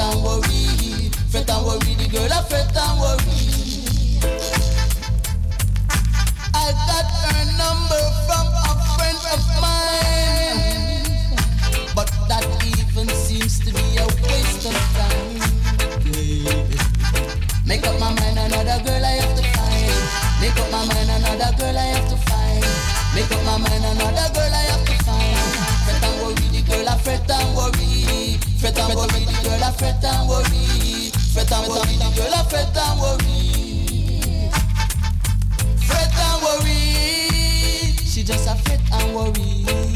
and 0.04 0.24
worry. 0.24 1.10
Fret 1.32 1.50
and 1.50 1.66
worry, 1.66 1.94
the 1.96 2.08
girl 2.12 2.32
I 2.32 2.42
fret 2.50 2.76
and 2.76 3.00
worry. 3.00 4.20
I 6.54 6.72
got 6.88 7.08
her 7.24 7.44
number 7.58 8.04
from 8.28 8.48
a 8.52 8.72
friend 8.96 9.22
of 9.34 9.42
mine. 9.64 11.36
But 11.96 12.10
that 12.30 12.46
even 12.78 13.08
seems 13.16 13.60
to 13.66 13.72
be 13.72 13.98
a 13.98 14.06
waste 14.28 14.66
of 14.68 14.78
time. 14.98 15.40
Make 17.66 17.88
up 17.88 18.00
my 18.00 18.12
mind, 18.20 18.38
another 18.38 18.80
girl 18.84 19.06
I 19.06 19.16
have 19.24 19.36
to 19.40 19.44
find. 19.56 19.98
Make 20.42 20.58
up 20.60 20.70
my 20.72 20.86
mind, 20.86 21.10
another 21.18 21.52
girl 21.58 21.78
I 21.78 21.88
have 21.96 22.08
to 22.10 22.18
find. 22.28 22.66
Make 23.16 23.32
up 23.32 23.44
my 23.46 23.58
mind, 23.58 23.86
another 23.86 24.28
girl 24.34 24.53
fret 29.78 30.04
and 30.04 30.30
worry. 30.30 31.12
Fret 31.34 31.52
and 31.52 31.66
the 31.66 32.12
girl 32.16 32.34
I 32.34 32.44
fret 32.50 32.78
and 32.78 33.00
worry. 33.00 34.50
Fret 35.88 36.14
and 36.16 36.44
worry. 36.44 36.80
She 38.06 38.24
just 38.24 38.48
a 38.48 38.56
fret 38.64 38.82
and 38.92 39.16
worry. 39.16 39.93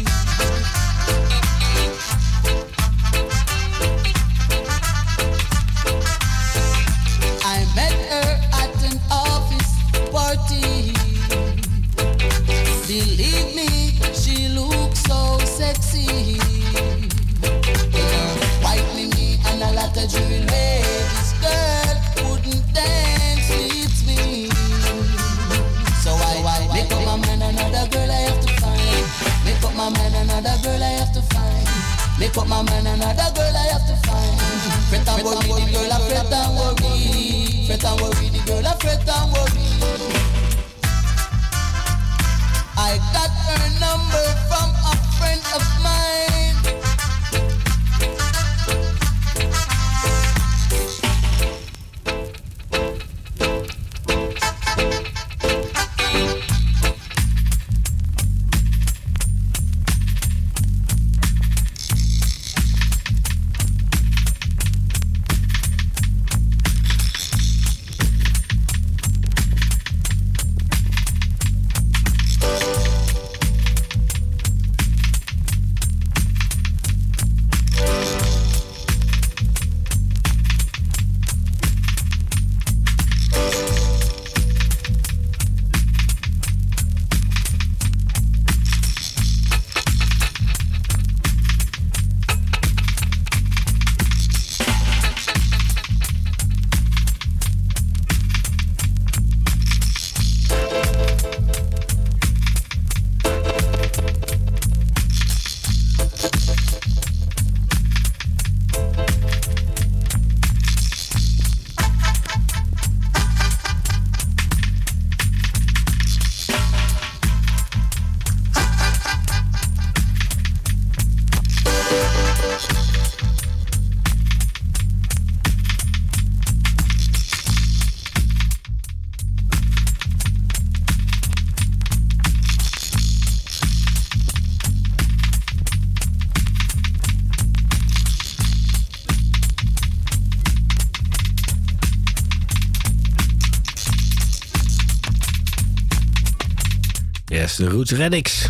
De 147.56 147.70
Roots 147.70 147.92
Reddix. 147.92 148.48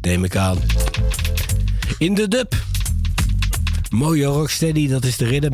Neem 0.00 0.24
ik 0.24 0.36
aan. 0.36 0.58
In 1.98 2.14
de 2.14 2.28
dub. 2.28 2.54
Mooie 3.90 4.24
rocksteady, 4.24 4.88
dat 4.88 5.04
is 5.04 5.16
de 5.16 5.24
rhythm. 5.24 5.52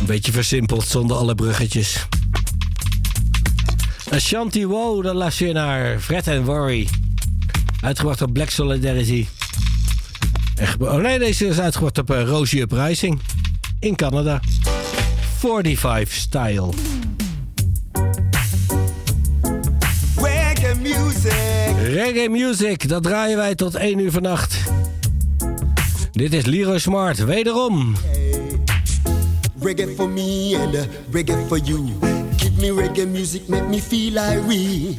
Een 0.00 0.06
beetje 0.06 0.32
versimpeld 0.32 0.86
zonder 0.86 1.16
alle 1.16 1.34
bruggetjes. 1.34 2.06
Ashanti 4.10 4.66
Wow, 4.66 5.02
dan 5.02 5.16
luister 5.16 5.46
je 5.46 5.52
naar 5.52 6.00
Fred 6.00 6.28
and 6.28 6.44
Worry. 6.44 6.88
Uitgebracht 7.80 8.22
op 8.22 8.32
Black 8.32 8.50
Solidarity. 8.50 9.26
Oh 10.78 10.94
nee, 10.96 11.18
deze 11.18 11.46
is 11.46 11.58
uitgebracht 11.58 11.98
op 11.98 12.10
uh, 12.10 12.22
Rosie 12.22 12.60
Uprising. 12.60 13.20
In 13.80 13.96
Canada. 13.96 14.40
45 15.38 16.12
Style. 16.12 16.70
Reggae 21.92 22.28
music, 22.28 22.88
dat 22.88 23.02
draaien 23.02 23.36
wij 23.36 23.54
tot 23.54 23.74
1 23.74 23.98
uur 23.98 24.10
vannacht. 24.10 24.56
Dit 26.12 26.32
is 26.32 26.44
Leroy 26.44 26.78
Smart, 26.78 27.24
wederom. 27.24 27.94
Reggae 29.60 29.88
for 29.96 30.08
me 30.08 30.58
and 30.62 30.74
uh, 30.74 30.80
reggae 31.10 31.46
for 31.48 31.58
you. 31.58 31.88
Give 32.36 32.52
me 32.60 32.82
reggae 32.82 33.06
music, 33.06 33.48
make 33.48 33.68
me 33.68 33.80
feel 33.80 34.18
irate. 34.18 34.96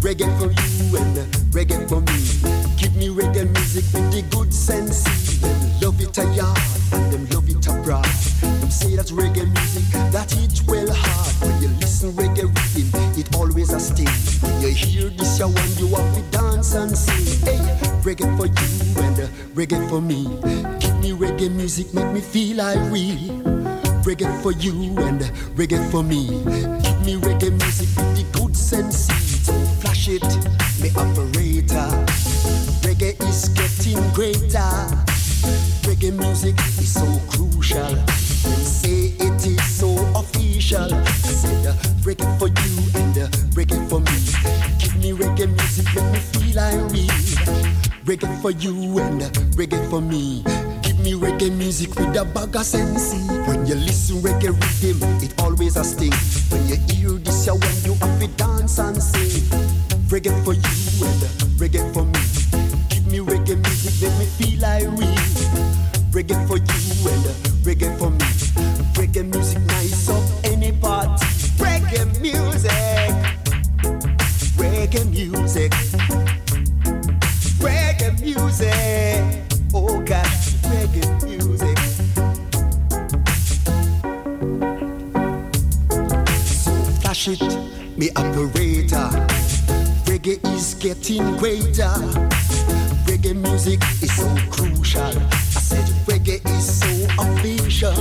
Reggae 0.00 0.26
for 0.38 0.52
you 0.52 0.98
and 0.98 1.18
uh, 1.18 1.22
reggae 1.52 1.88
for 1.88 2.00
me. 2.00 2.20
Give 2.76 2.94
me 2.96 3.08
reggae 3.08 3.48
music 3.52 3.84
with 3.92 4.10
the 4.12 4.36
good 4.36 4.54
sense. 4.54 5.02
Them 5.40 5.80
love 5.80 6.00
it 6.02 6.18
a 6.18 6.24
yard 6.34 6.58
and 6.92 7.12
them 7.12 7.26
love 7.30 7.48
it 7.48 7.66
abroad. 7.66 8.04
Them 8.40 8.70
say 8.70 8.96
that 8.96 9.06
reggae 9.06 9.46
music 9.46 10.12
that 10.12 10.30
hit 10.32 10.60
well 10.66 10.92
hard. 10.92 11.34
When 11.40 11.62
you 11.62 11.68
listen 11.80 12.12
reggae 12.12 12.44
rhythm, 12.44 12.95
it 13.18 13.34
always 13.36 13.72
a 13.72 13.80
sting. 13.80 14.08
When 14.40 14.60
you 14.60 14.68
hear 14.68 15.10
this, 15.10 15.38
you 15.38 15.46
want 15.46 15.78
you 15.78 15.88
have 15.88 16.14
to 16.14 16.22
dance 16.30 16.74
and 16.74 16.96
sing. 16.96 17.40
Hey, 17.44 17.58
reggae 18.02 18.28
for 18.36 18.46
you 18.46 19.02
and 19.02 19.20
uh, 19.20 19.26
reggae 19.54 19.88
for 19.88 20.00
me. 20.00 20.24
Give 20.80 20.96
me 21.00 21.12
reggae 21.12 21.50
music, 21.50 21.92
make 21.94 22.12
me 22.12 22.20
feel 22.20 22.60
irate. 22.60 23.30
Reggae 24.04 24.42
for 24.42 24.52
you 24.52 24.72
and 24.98 25.20
reggae 25.56 25.80
for 25.90 26.02
me. 26.02 26.26
Give 26.82 27.00
me 27.06 27.16
reggae 27.16 27.50
music 27.50 27.88
with 27.96 28.16
the 28.16 28.38
good 28.38 28.56
sense. 28.56 29.06
Flash 29.80 30.08
it, 30.08 30.22
me 30.80 30.90
operator. 30.96 31.88
Reggae 32.84 33.16
is 33.28 33.48
getting 33.50 34.02
greater. 34.12 34.72
Reggae 35.86 36.12
music 36.16 36.56
is 36.78 36.92
so 36.92 37.06
crucial. 37.28 37.96
Say 38.64 39.14
it 39.18 39.46
is 39.46 39.65
official. 40.16 40.88
Say 41.24 41.66
uh, 41.66 41.74
reggae 42.02 42.26
for 42.38 42.48
you 42.48 42.74
and 43.00 43.18
uh, 43.18 43.28
reggae 43.52 43.78
for 43.88 44.00
me. 44.00 44.18
Give 44.78 44.96
me 44.96 45.12
reggae 45.12 45.48
music, 45.48 45.86
make 45.94 46.12
me 46.12 46.18
feel 46.32 46.58
irate. 46.58 47.10
Reggae 48.04 48.40
for 48.40 48.50
you 48.52 48.98
and 48.98 49.22
uh, 49.22 49.28
reggae 49.58 49.78
for 49.90 50.00
me. 50.00 50.42
Give 50.82 50.98
me 51.00 51.12
reggae 51.12 51.54
music 51.56 51.94
with 51.96 52.16
a 52.16 52.24
bag 52.24 52.56
of 52.56 52.64
sense. 52.64 53.12
When 53.46 53.66
you 53.66 53.74
listen 53.74 54.16
reggae 54.16 54.52
rhythm, 54.56 54.98
it 55.22 55.34
always 55.42 55.76
a 55.76 55.84
sting. 55.84 56.14
When 56.50 56.66
you 56.68 56.76
hear 56.88 57.18
this, 57.18 57.46
you 57.46 57.54
when 57.54 57.76
you 57.84 57.94
have 58.00 58.20
to 58.20 58.28
dance 58.36 58.78
and 58.78 59.02
sing. 59.02 59.44
Reggae 60.08 60.32
for 60.44 60.54
you 60.54 61.06
and 61.06 61.22
uh, 61.22 61.28
reggae 61.60 61.84
for 61.92 62.04
me. 62.04 62.20
Give 62.88 63.06
me 63.06 63.18
reggae 63.18 63.56
music, 63.62 63.94
make 64.02 64.18
me 64.18 64.26
feel 64.38 64.64
irate. 64.64 65.85
Reggae 66.16 66.48
for 66.48 66.56
you 66.56 67.10
and 67.12 67.24
reggae 67.62 67.98
for 67.98 68.08
me. 68.08 68.24
Reggae 68.94 69.22
music 69.34 69.60
nice 69.66 70.08
up 70.08 70.24
any 70.44 70.72
party. 70.72 71.26
Reggae 71.58 72.06
music. 72.22 72.72
Reggae 74.56 75.04
music. 75.10 75.72
Reggae 77.60 78.18
music. 78.22 79.44
Oh 79.74 80.00
God, 80.00 80.24
reggae 80.72 81.04
music. 81.22 81.78
So 86.46 86.72
flash 87.02 87.28
it, 87.28 87.42
me 87.98 88.08
operator. 88.16 89.10
Reggae 90.06 90.42
is 90.54 90.72
getting 90.76 91.36
greater. 91.36 91.92
Reggae 93.04 93.36
music 93.36 93.82
is 94.00 94.16
so 94.16 94.34
crucial. 94.50 95.12
Reggae 96.06 96.40
is 96.56 96.78
so 96.80 96.90
official. 97.22 97.92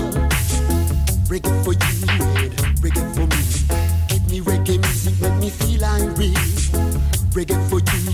Reggae 1.28 1.64
for 1.64 1.74
you 1.74 2.06
reggae 2.82 3.06
for 3.16 3.26
me. 3.28 3.42
Me 4.30 4.42
reggae 4.42 4.78
music, 4.82 5.22
make 5.22 5.40
me 5.40 5.50
feel 5.50 5.84
irate. 5.84 6.34
Reggae 7.34 7.58
for 7.70 7.80
you 7.80 8.05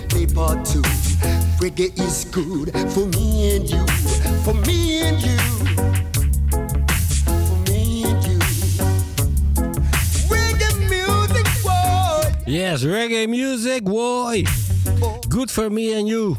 you 0.00 0.06
play 0.06 0.26
part 0.26 0.64
two. 0.64 0.82
Reggae 1.58 1.90
is 1.98 2.24
good 2.30 2.70
for 2.92 3.06
me 3.06 3.56
and 3.56 3.68
you, 3.68 3.84
for 4.44 4.54
me 4.66 5.00
and 5.00 5.20
you, 5.20 5.38
for 7.48 7.58
me 7.66 8.04
and 8.04 8.24
you. 8.24 8.38
Reggae 10.28 10.72
music, 10.88 11.46
boy. 11.62 12.32
Yes, 12.46 12.84
reggae 12.84 13.28
music, 13.28 13.84
boy. 13.84 14.44
Good 15.28 15.50
for 15.50 15.70
me 15.70 15.94
and 15.98 16.08
you. 16.08 16.36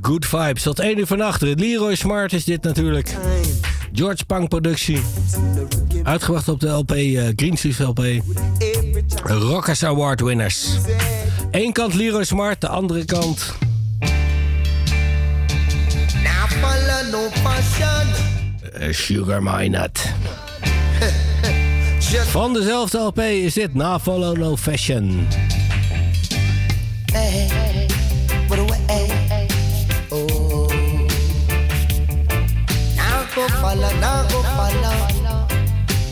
Good 0.00 0.24
vibes. 0.24 0.62
Tot 0.62 0.78
1 0.78 0.98
uur 0.98 1.06
vannacht. 1.06 1.40
Leroy 1.40 1.94
Smart 1.94 2.32
is 2.32 2.44
dit 2.44 2.62
natuurlijk. 2.62 3.16
George 3.92 4.24
Pang 4.24 4.48
productie. 4.48 5.00
Uitgebracht 6.02 6.48
op 6.48 6.60
de 6.60 6.68
LP 6.68 6.90
eh, 6.90 7.28
Green 7.36 7.56
Street 7.56 7.78
LP. 7.78 8.22
Rockers 9.24 9.84
Award 9.84 10.20
winners. 10.20 10.78
Eén 11.50 11.72
kant 11.72 11.94
Leroy 11.94 12.24
Smart, 12.24 12.60
de 12.60 12.68
andere 12.68 13.04
kant. 13.04 13.54
Uh, 18.80 18.92
sugar 18.92 19.42
My 19.42 19.68
Nut. 19.68 20.12
Van 22.32 22.52
dezelfde 22.52 22.98
LP 22.98 23.18
is 23.18 23.54
dit 23.54 23.74
Na 23.74 24.00
Follow 24.00 24.36
No 24.36 24.56
Fashion. 24.56 25.28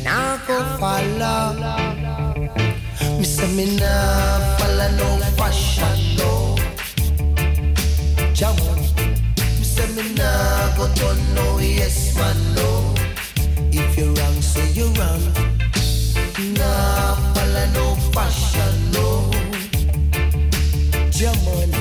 Now 0.05 0.39
go 0.47 0.65
follow. 0.79 1.55
Me 3.19 3.25
say 3.25 3.49
me 3.55 3.77
nah 3.77 4.58
Jam 8.39 8.55
on. 8.71 8.77
Me 9.59 9.65
say 9.65 9.89
me 9.97 10.15
nah 10.15 10.77
go 10.77 10.87
turn 10.95 11.19
no 11.35 11.59
yes 11.59 12.15
man, 12.15 12.37
no. 12.55 12.95
If 13.73 13.99
you're 13.99 14.15
wrong, 14.15 14.41
say 14.41 14.71
you're 14.79 14.87
wrong. 14.95 15.25
Nah 16.55 17.17
follow 17.35 17.67
no 17.75 17.97
fashion, 18.15 18.93
no. 18.95 19.29
German. 21.11 21.73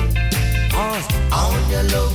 Cause 0.72 1.06
on 1.30 1.70
your 1.70 1.84
love 1.94 2.07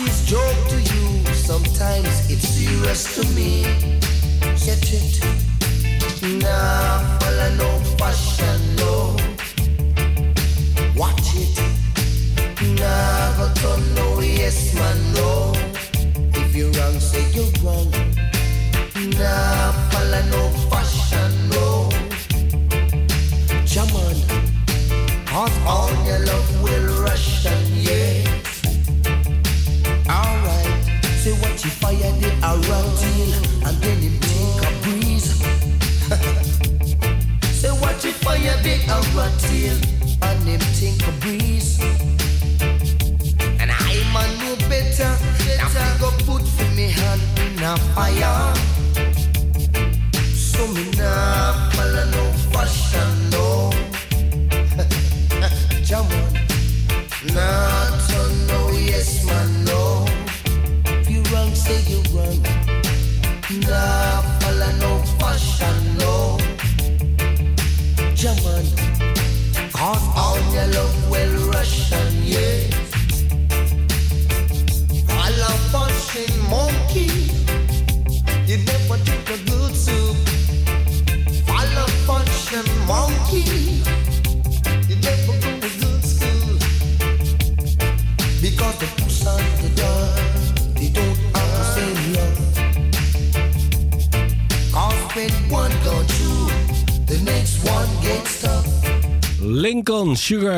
is 0.00 0.24
joke 0.24 0.68
to 0.68 0.76
you? 0.76 1.34
Sometimes 1.34 2.30
it's 2.30 2.48
serious 2.48 3.14
to 3.16 3.26
me. 3.34 3.64
Get 4.64 4.82
it? 4.92 5.20
Nah, 6.40 7.18
follow 7.18 7.50
no 7.56 7.70
fashion, 7.98 8.60
no. 8.76 9.16
Watch 10.96 11.34
it. 11.34 11.58
Nah, 12.78 13.36
go 13.36 13.52
turn 13.54 13.94
no 13.94 14.20
yes 14.20 14.74
man, 14.74 14.98
no. 15.14 15.52
If 16.40 16.54
you're 16.54 16.70
wrong, 16.70 16.98
say 17.00 17.24
you're 17.32 17.52
wrong. 17.62 17.90
Nah, 19.18 19.72
follow 19.90 20.22
no 20.30 20.48
fashion, 20.70 21.32
no. 21.50 21.88
Jaman, 23.66 24.16
cause 25.26 25.58
all 25.66 25.90
your 26.06 26.20
love 26.20 26.62
will 26.62 27.01
around 32.52 32.92
till 32.98 33.32
and 33.66 33.76
then 33.82 33.98
him 34.04 34.16
take 34.20 34.62
a 34.68 34.72
breeze. 34.82 35.28
say 37.60 37.72
around 38.90 39.36
till 39.40 39.78
and 40.28 40.42
him 40.50 40.62
take 40.78 41.02
a 41.08 41.12
breeze. 41.22 41.80
And 43.60 43.70
I 43.70 43.94
man 44.12 44.30
know 44.40 44.56
better, 44.68 45.10
now 45.56 45.68
go 45.98 46.10
put 46.28 46.44
me 46.76 46.86
hand 46.90 47.22
in 47.38 47.62
a 47.62 47.76
fire. 47.94 48.31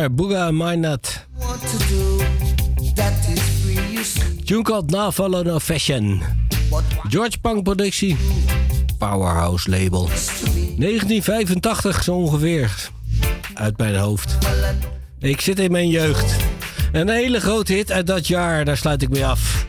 Booga, 0.09 0.51
you 3.93 4.05
see. 4.05 4.43
Tune 4.45 4.63
called 4.63 4.91
Na 4.91 5.11
Follow 5.11 5.43
No 5.43 5.59
Fashion. 5.59 6.23
George 7.09 7.39
Pang 7.41 7.63
productie. 7.63 8.17
Powerhouse 8.99 9.71
label. 9.71 10.09
1985 10.77 12.03
zo 12.03 12.15
ongeveer. 12.15 12.91
Uit 13.55 13.79
mijn 13.79 13.97
hoofd. 13.97 14.39
Ik 15.19 15.41
zit 15.41 15.59
in 15.59 15.71
mijn 15.71 15.89
jeugd. 15.89 16.37
Een 16.93 17.09
hele 17.09 17.41
grote 17.41 17.73
hit 17.73 17.93
uit 17.93 18.07
dat 18.07 18.27
jaar, 18.27 18.65
daar 18.65 18.77
sluit 18.77 19.03
ik 19.03 19.09
mee 19.09 19.27
af. 19.27 19.67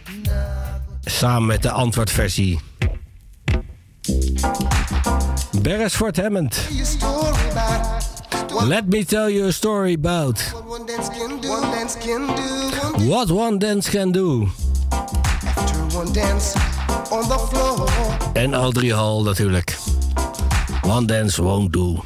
Samen 1.01 1.45
met 1.45 1.61
de 1.61 1.71
antwoordversie. 1.71 2.59
Beresford 5.61 6.21
Hammond. 6.21 6.59
Let 8.63 8.87
me 8.87 9.03
tell 9.03 9.29
you 9.29 9.45
a 9.47 9.51
story 9.51 9.93
about 9.93 10.39
what 10.53 10.65
one 10.65 10.85
dance 10.85 11.09
can 11.09 11.39
do. 11.41 11.49
One 11.49 11.71
dance 11.71 11.95
can 11.95 12.27
do. 12.35 12.43
One 12.97 13.07
what 13.09 13.29
one 13.31 13.59
dance 13.59 13.89
can 13.89 14.11
do. 14.11 14.47
after 14.91 15.97
one 15.97 16.11
dance 16.13 16.55
on 17.11 17.27
the 17.27 17.37
floor. 17.49 17.87
En 18.33 18.53
Audrey 18.55 18.89
Hall 18.89 19.23
natuurlijk. 19.23 19.77
One 20.81 21.05
dance 21.05 21.41
won't 21.41 21.71
do. 21.73 21.99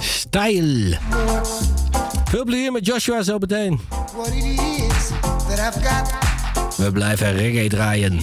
Style. 0.00 0.98
Veel 2.24 2.44
plezier 2.44 2.72
met 2.72 2.86
Joshua 2.86 3.22
zo 3.22 3.38
meteen. 3.38 3.80
what 4.14 4.28
it 4.28 4.44
is 4.44 5.10
that 5.48 5.58
I've 5.58 5.82
got. 5.82 6.76
We 6.76 6.92
blijven 6.92 7.32
reggae 7.36 7.68
draaien. 7.68 8.20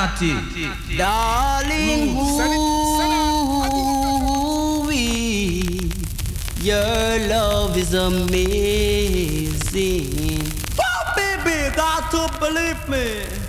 Illuminati. 0.00 0.96
Darling, 0.96 2.16
we? 4.86 5.90
your 6.62 7.28
love 7.28 7.76
is 7.76 7.92
amazing. 7.92 8.40
Oh, 10.80 11.12
baby, 11.16 11.74
got 11.76 12.10
to 12.12 12.28
believe 12.38 12.88
me. 12.88 13.39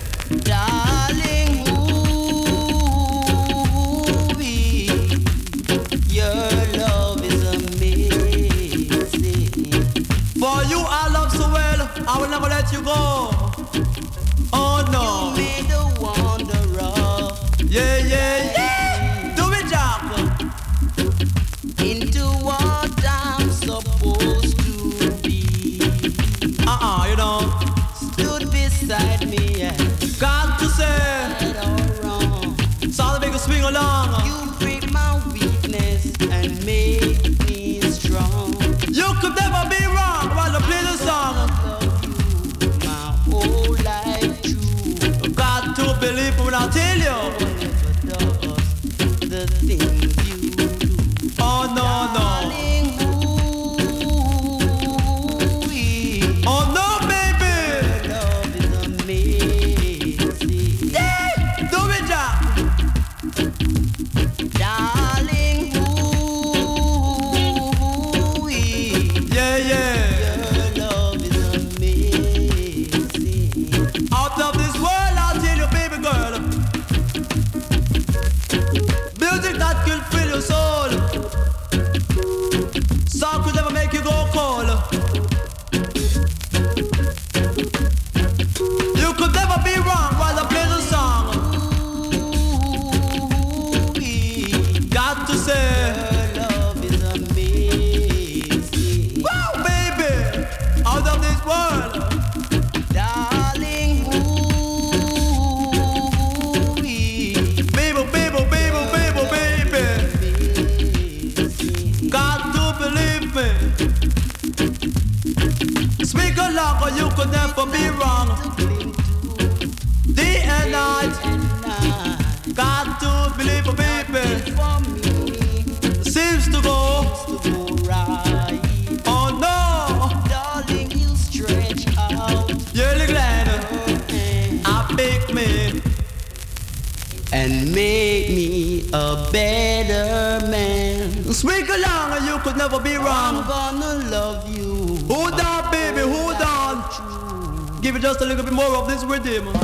just 148.12 148.24
a 148.24 148.26
little 148.26 148.44
bit 148.44 148.52
more 148.52 148.76
of 148.76 148.86
this 148.88 149.02
rhythm. 149.04 149.61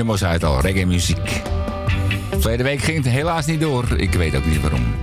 Jumbo 0.00 0.16
zei 0.16 0.38
al, 0.38 0.60
reggae 0.60 0.86
muziek. 0.86 1.42
Verleden 2.30 2.64
week 2.64 2.80
ging 2.80 3.04
het 3.04 3.12
helaas 3.12 3.46
niet 3.46 3.60
door. 3.60 3.84
Ik 3.96 4.12
weet 4.12 4.36
ook 4.36 4.46
niet 4.46 4.60
waarom. 4.60 4.94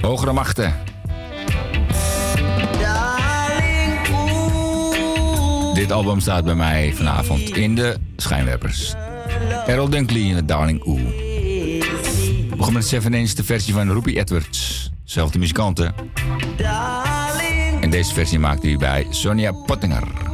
Hogere 0.00 0.32
machten. 0.32 0.74
Dit 5.74 5.92
album 5.92 6.20
staat 6.20 6.44
bij 6.44 6.54
mij 6.54 6.92
vanavond 6.94 7.56
in 7.56 7.74
de 7.74 7.96
schijnwerpers. 8.16 8.94
Errol 9.66 9.88
Dunkley 9.88 10.20
in 10.20 10.34
de 10.34 10.44
Darling 10.44 10.86
Oe. 10.86 11.00
We 11.00 12.46
begonnen 12.48 12.72
met 12.72 12.86
7 12.86 13.14
eens 13.14 13.34
de 13.34 13.44
versie 13.44 13.74
van 13.74 13.92
Ruby 13.92 14.16
Edwards. 14.16 14.90
Zelfde 15.04 15.38
muzikanten. 15.38 15.94
En 17.80 17.90
deze 17.90 18.14
versie 18.14 18.38
maakte 18.38 18.66
hij 18.66 18.76
bij 18.76 19.06
Sonia 19.10 19.52
Pottinger. 19.52 20.25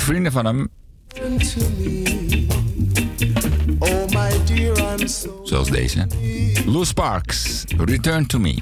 vrienden 0.00 0.32
van 0.32 0.44
hem. 0.44 0.68
Zoals 5.42 5.70
deze. 5.70 6.06
Lou 6.66 6.84
Sparks, 6.84 7.64
Return 7.76 8.26
to 8.26 8.38
Me. 8.38 8.58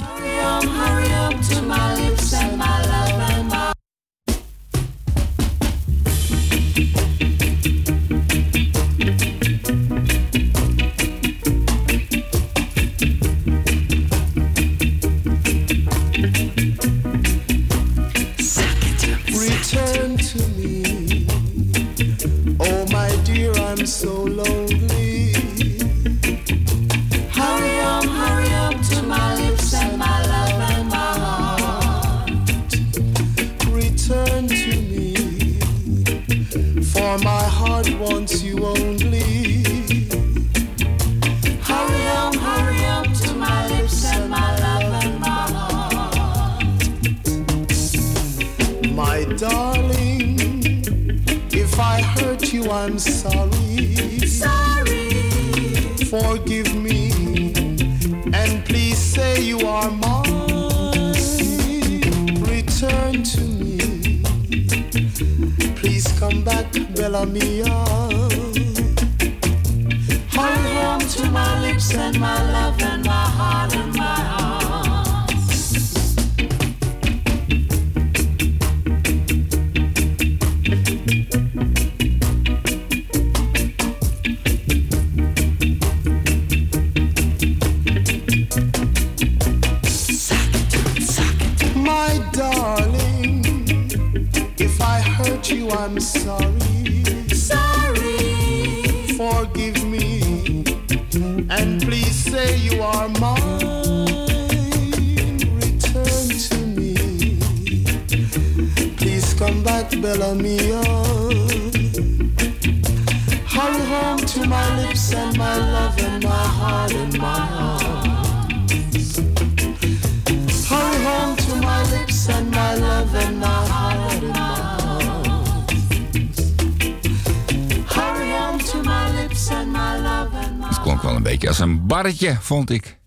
vond 132.50 132.70
ik. 132.70 132.99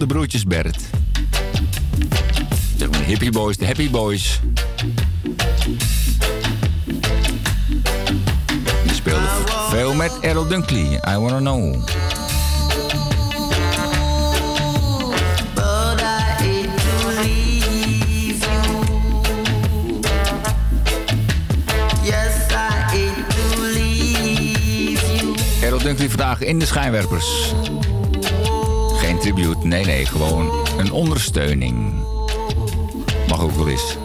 De 0.00 0.06
broertjes 0.06 0.44
Bert. 0.44 0.78
De 2.76 2.88
hippie 3.06 3.30
boys, 3.30 3.56
de 3.56 3.66
happy 3.66 3.90
boys. 3.90 4.40
Die 8.84 8.94
speelden 8.94 9.28
veel 9.70 9.94
met 9.94 10.12
Errol 10.20 10.46
Dunkley. 10.46 11.00
I 11.08 11.16
Wanna 11.16 11.38
Know. 11.38 11.88
Errol 25.62 25.78
Dunkley 25.78 26.08
vandaag 26.08 26.40
in 26.40 26.58
de 26.58 26.66
schijnwerpers. 26.66 27.54
Tribute, 29.20 29.66
nee 29.66 29.84
nee, 29.84 30.06
gewoon 30.06 30.68
een 30.78 30.92
ondersteuning. 30.92 32.04
Mag 33.28 33.40
ook 33.40 33.52
wel 33.52 33.68
eens. 33.68 33.96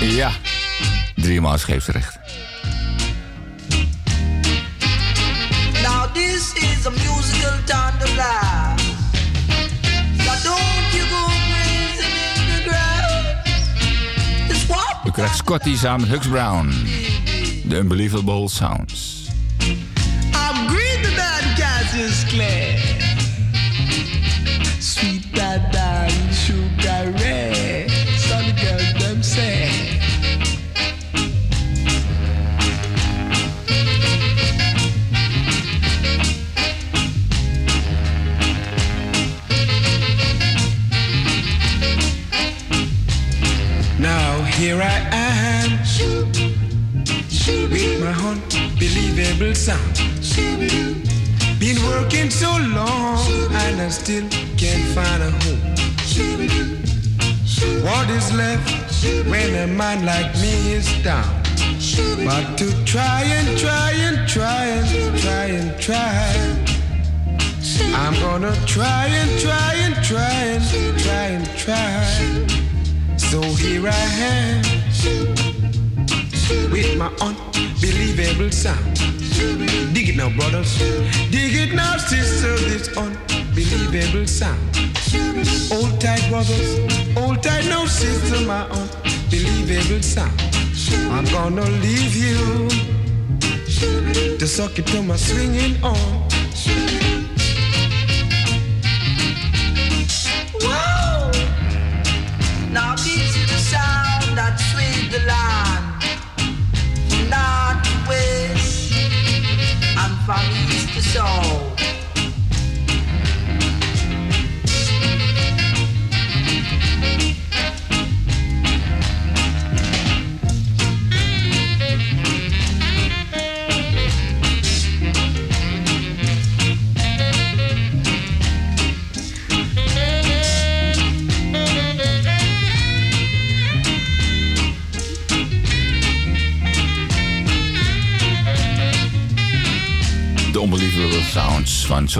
Ja, 0.00 0.30
driemaal 1.16 1.58
scheepsrecht. 1.58 2.19
Scotty 15.50 15.76
samen 15.76 16.06
Hux 16.06 16.28
Brown. 16.28 16.70
The 17.68 17.80
Unbelievable 17.80 18.48
Sounds. 18.48 18.99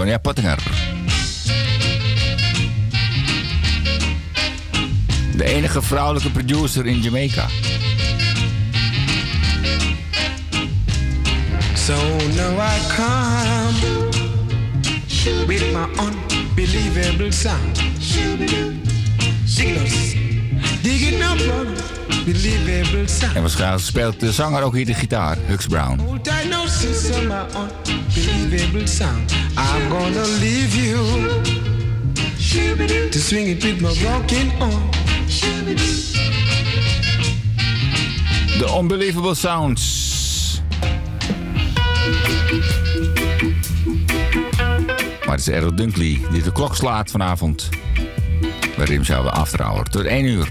Sonja 0.01 0.19
Pottinger. 0.19 0.59
De 5.37 5.45
enige 5.45 5.83
vrouwelijke 5.83 6.31
producer 6.31 6.87
in 6.87 7.01
Jamaica. 7.01 7.47
So 11.75 11.95
now 12.37 12.59
I 12.59 12.79
come 12.97 13.75
with 15.47 15.73
my 15.73 15.87
unbelievable 15.99 17.33
sound. 17.33 17.81
Dig 19.57 19.69
it 19.69 19.77
now, 19.77 19.85
dig 20.83 21.03
it 21.03 21.19
now, 21.19 21.37
brother. 21.37 21.85
Believable 22.25 23.07
sound. 23.07 23.35
En 23.35 23.41
waarschijnlijk 23.41 23.83
speelt 23.83 24.21
de 24.21 24.33
zanger 24.33 24.63
ook 24.63 24.75
hier 24.75 24.87
de 24.87 24.95
gitaar, 24.95 25.37
Hux 25.47 25.67
Brown. 25.67 25.99
Hold 25.99 26.25
tight 26.25 26.49
now, 26.49 26.69
sister, 26.69 27.27
my 27.27 27.45
unbelievable 28.15 28.87
sound. 28.87 29.30
I'm 29.73 29.89
gonna 29.89 30.27
leave 30.41 30.75
you 30.75 30.97
to 33.11 33.19
swing 33.19 33.49
it 33.49 33.65
with 33.65 33.81
my 33.81 33.95
broken 34.03 34.51
arm. 34.61 34.91
The 38.59 38.77
Unbelievable 38.79 39.35
Sounds. 39.35 40.09
Maar 45.25 45.39
het 45.39 45.41
is 45.41 45.49
Errol 45.49 45.75
Dunkley 45.75 46.21
die 46.31 46.43
de 46.43 46.53
klok 46.53 46.77
slaat 46.77 47.11
vanavond. 47.11 47.69
Bij 48.77 48.87
Rimshouden 48.87 49.33
After 49.33 49.63
Hour 49.63 49.85
tot 49.85 50.05
1 50.05 50.25
uur. 50.25 50.49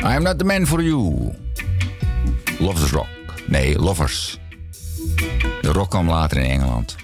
I 0.00 0.14
am 0.14 0.22
not 0.22 0.38
the 0.38 0.44
man 0.44 0.66
for 0.66 0.82
you. 0.82 1.32
Lovers 2.58 2.90
Rock. 2.90 3.08
Nee, 3.46 3.78
Lovers. 3.78 4.40
De 5.62 5.72
rock 5.72 5.90
kwam 5.90 6.10
later 6.10 6.38
in 6.38 6.50
Engeland. 6.50 6.96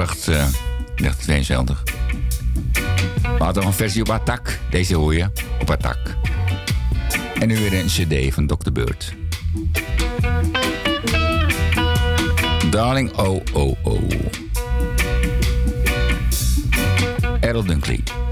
uitgebracht 0.00 0.26
in 0.26 0.32
1972. 0.96 1.82
Maar 3.22 3.46
had 3.46 3.56
een 3.56 3.72
versie 3.72 4.02
op 4.02 4.10
Attack. 4.10 4.58
Deze 4.70 4.94
hoor 4.94 5.14
je 5.14 5.30
op 5.60 5.70
Attack. 5.70 6.16
En 7.40 7.48
nu 7.48 7.54
weer 7.54 7.74
een 7.74 7.86
cd 7.86 8.34
van 8.34 8.46
Dr. 8.46 8.72
Beurt. 8.72 9.14
Darling 12.70 13.16
oh 13.16 13.40
oh 13.52 13.76
oh. 13.82 14.10
Errol 17.40 17.64
Dunkley. 17.64 18.23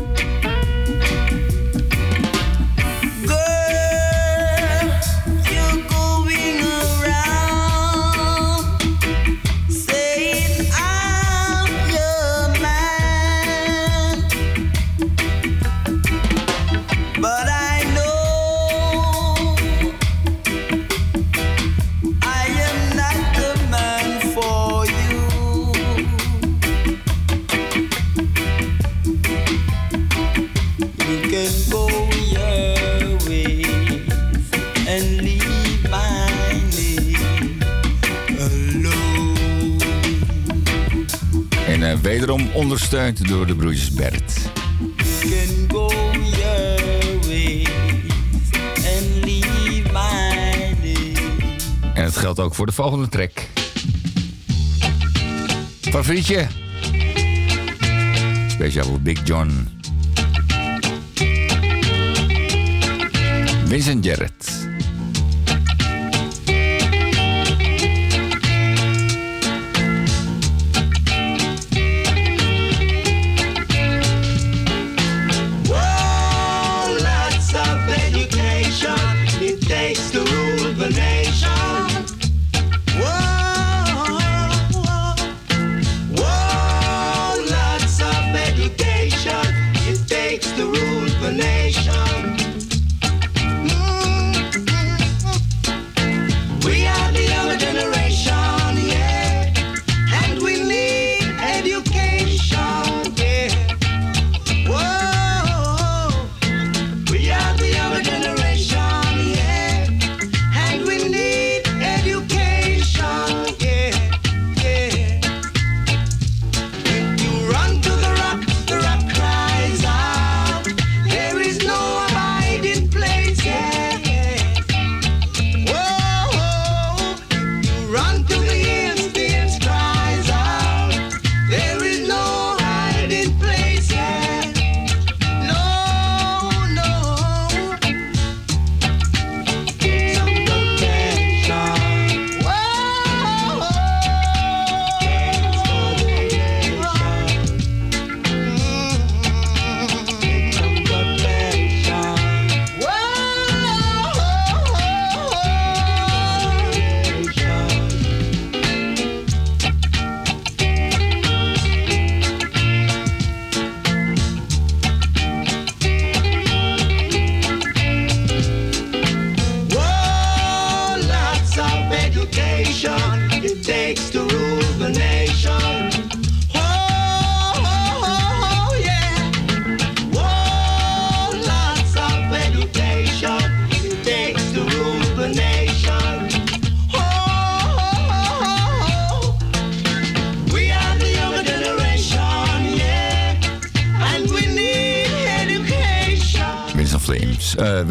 gesteund 42.93 43.29
door 43.29 43.47
de 43.47 43.55
broertjes 43.57 43.91
Bert. 43.91 44.51
En 51.95 52.05
het 52.05 52.17
geldt 52.17 52.41
ook 52.41 52.55
voor 52.55 52.67
de 52.67 52.73
volgende 52.73 53.09
track. 53.09 53.33
Favorietje? 55.81 56.47
Speciaal 58.49 58.85
voor 58.85 59.01
Big 59.01 59.27
John. 59.27 59.69
Vincent 63.67 64.05
Jarrett. 64.05 64.32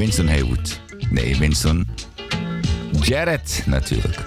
Winston 0.02 0.28
Haywood. 0.28 0.80
Nee, 1.10 1.38
Winston. 1.38 1.88
Jared 3.02 3.64
natuurlijk. 3.66 4.18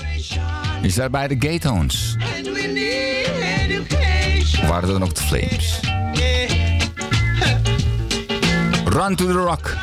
Is 0.83 0.95
daar 0.95 1.11
bij 1.11 1.29
de 1.29 1.37
Gatehounds. 1.39 2.17
Waar 4.69 4.87
dan 4.87 5.03
ook 5.03 5.15
de 5.15 5.23
Flames. 5.23 5.81
Run 8.85 9.17
to 9.17 9.27
the 9.27 9.33
Rock. 9.33 9.77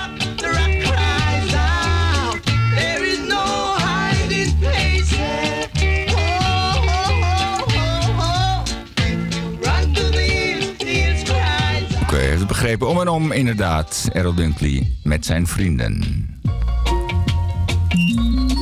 Begrepen. 12.61 12.87
Om 12.87 13.01
en 13.01 13.07
om, 13.07 13.31
inderdaad. 13.31 14.09
Errol 14.13 14.33
Dunkley 14.33 14.95
met 15.03 15.25
zijn 15.25 15.47
vrienden. 15.47 15.93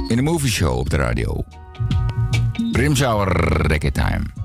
In 0.08 0.16
de 0.16 0.22
movie 0.22 0.50
show 0.50 0.78
op 0.78 0.90
de 0.90 0.98
radio. 0.98 1.44
Rimsauer 2.72 3.68
Reggae 3.68 3.92
Time. 3.92 4.39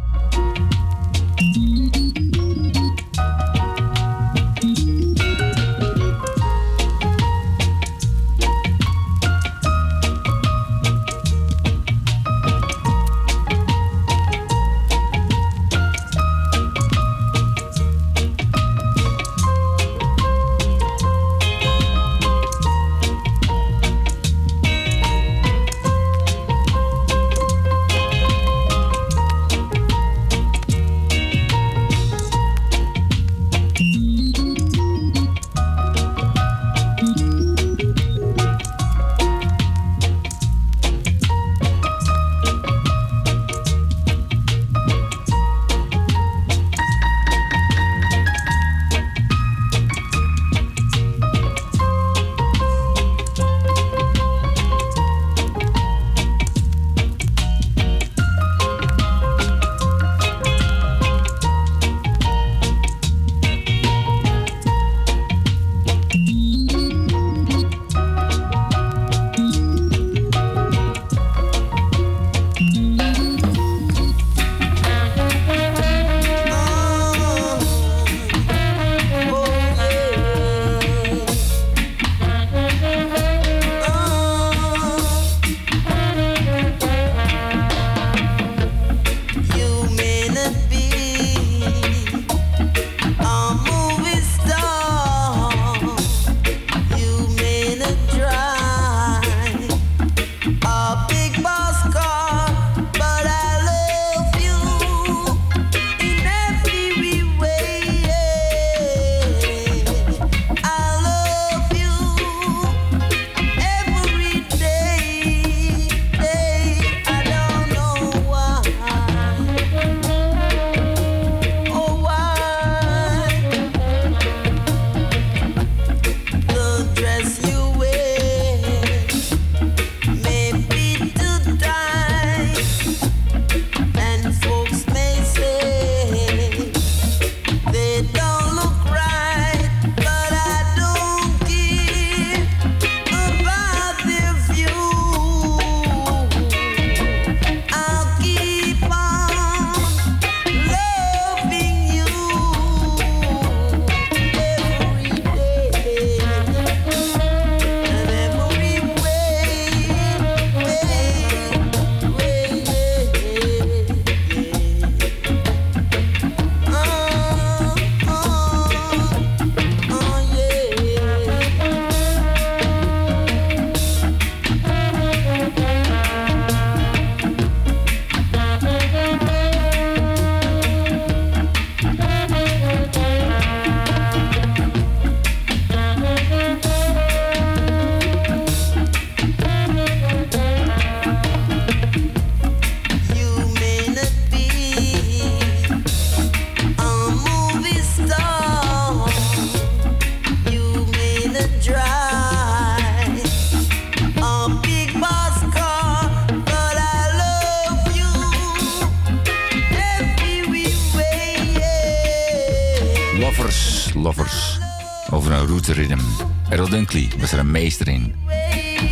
Was 217.25 217.33
er 217.33 217.39
een 217.39 217.51
meester 217.51 217.89
in. 217.89 218.15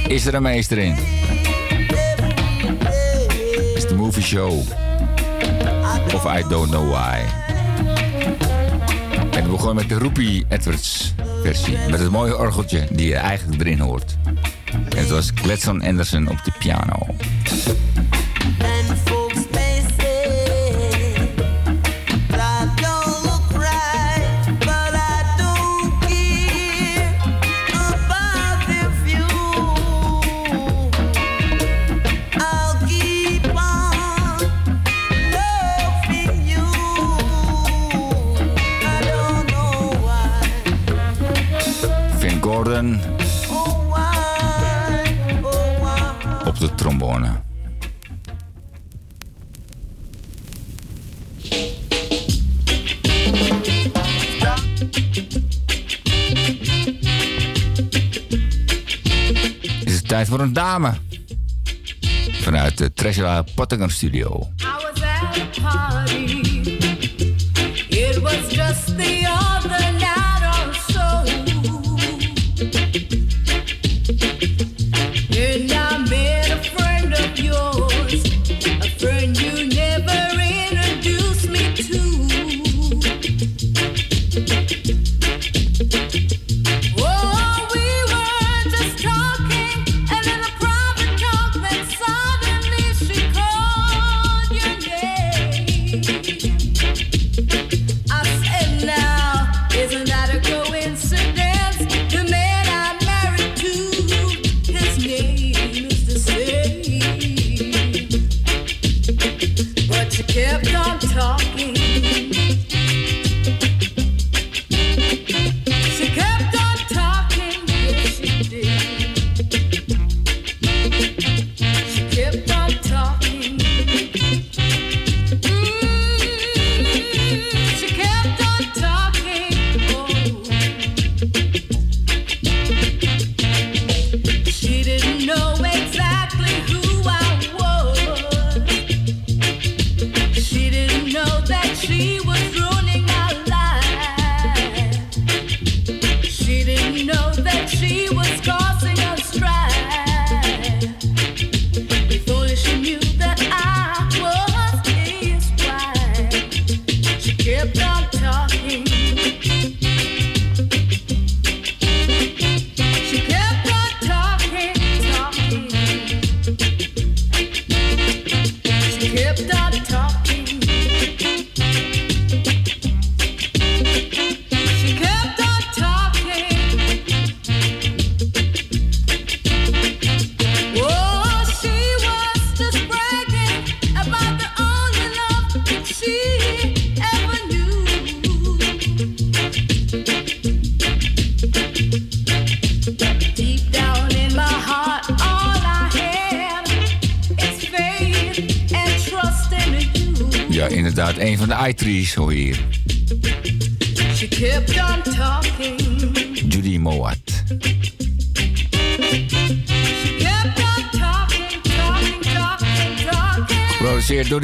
Is 0.09 0.27
er 0.27 0.35
een 0.35 0.43
meester 0.43 0.79
in? 0.79 0.97
Is 3.75 3.87
de 3.87 3.95
movie 3.97 4.23
show. 4.23 4.53
Of 6.15 6.39
I 6.39 6.49
don't 6.49 6.71
know 6.71 6.91
why. 6.91 7.19
En 9.31 9.45
we 9.45 9.49
begonnen 9.51 9.75
met 9.75 9.89
de 9.89 9.95
Roepie 9.95 10.45
Edwards 10.49 11.15
versie. 11.43 11.79
Met 11.91 12.01
het 12.01 12.11
mooie 12.11 12.39
orgeltje 12.39 12.87
die 12.93 13.09
je 13.09 13.17
eigenlijk 13.17 13.61
erin 13.61 13.79
hoort. 13.79 14.17
En 14.89 14.99
het 14.99 15.11
was 15.11 15.31
Gladson 15.35 15.83
Anderson 15.83 16.29
op 16.29 16.45
de 16.45 16.53
piano. 16.59 17.12
Op 42.63 42.69
de 46.59 46.75
trombone. 46.75 47.41
Is 59.85 59.95
het 59.95 60.09
tijd 60.09 60.29
voor 60.29 60.41
een 60.41 60.53
dame? 60.53 60.93
Vanuit 62.33 62.79
de 62.79 62.93
Treasure 62.93 63.45
Pottinger 63.55 63.91
Studio. 63.91 64.49
It 67.89 68.19
was 68.19 68.49
just 68.49 68.97
the. 68.97 69.23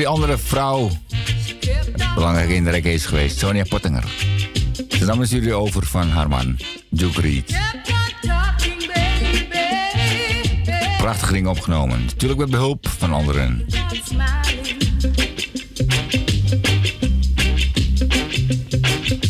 andere 0.08 0.38
vrouw 0.38 0.90
belangrijke 2.14 2.54
inderlijke 2.54 2.92
is 2.92 3.06
geweest, 3.06 3.38
Sonia 3.38 3.64
Pottinger. 3.68 4.04
Ze 4.88 5.04
nam 5.04 5.24
jullie 5.24 5.54
over 5.54 5.86
van 5.86 6.10
haar 6.10 6.28
man, 6.28 6.58
Duke 6.90 7.20
Reed. 7.20 7.58
Prachtig 10.98 11.30
ding 11.30 11.46
opgenomen, 11.46 12.04
natuurlijk 12.04 12.40
met 12.40 12.50
behulp 12.50 12.88
van 12.88 13.12
anderen. 13.12 13.66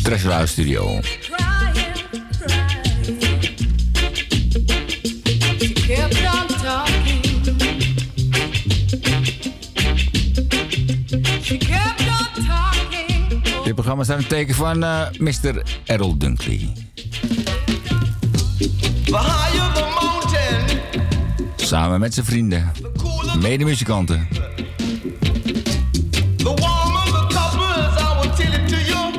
Trash 0.03 0.49
Studio. 0.51 0.99
We 13.99 14.05
zijn 14.05 14.19
het 14.19 14.29
teken 14.29 14.55
van 14.55 14.83
eh, 14.83 15.01
Mr. 15.17 15.63
Errol 15.85 16.17
Dunkley. 16.17 16.73
Samen 21.55 21.99
met 21.99 22.13
zijn 22.13 22.25
vrienden, 22.25 22.71
medemuzikanten. 23.41 24.27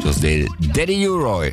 Zoals 0.01 0.21
de 0.21 0.55
Daddy 0.73 0.93
Uroy. 0.93 1.53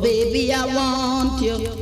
baby, 0.00 0.52
I 0.52 0.66
want 0.66 1.42
you. 1.42 1.79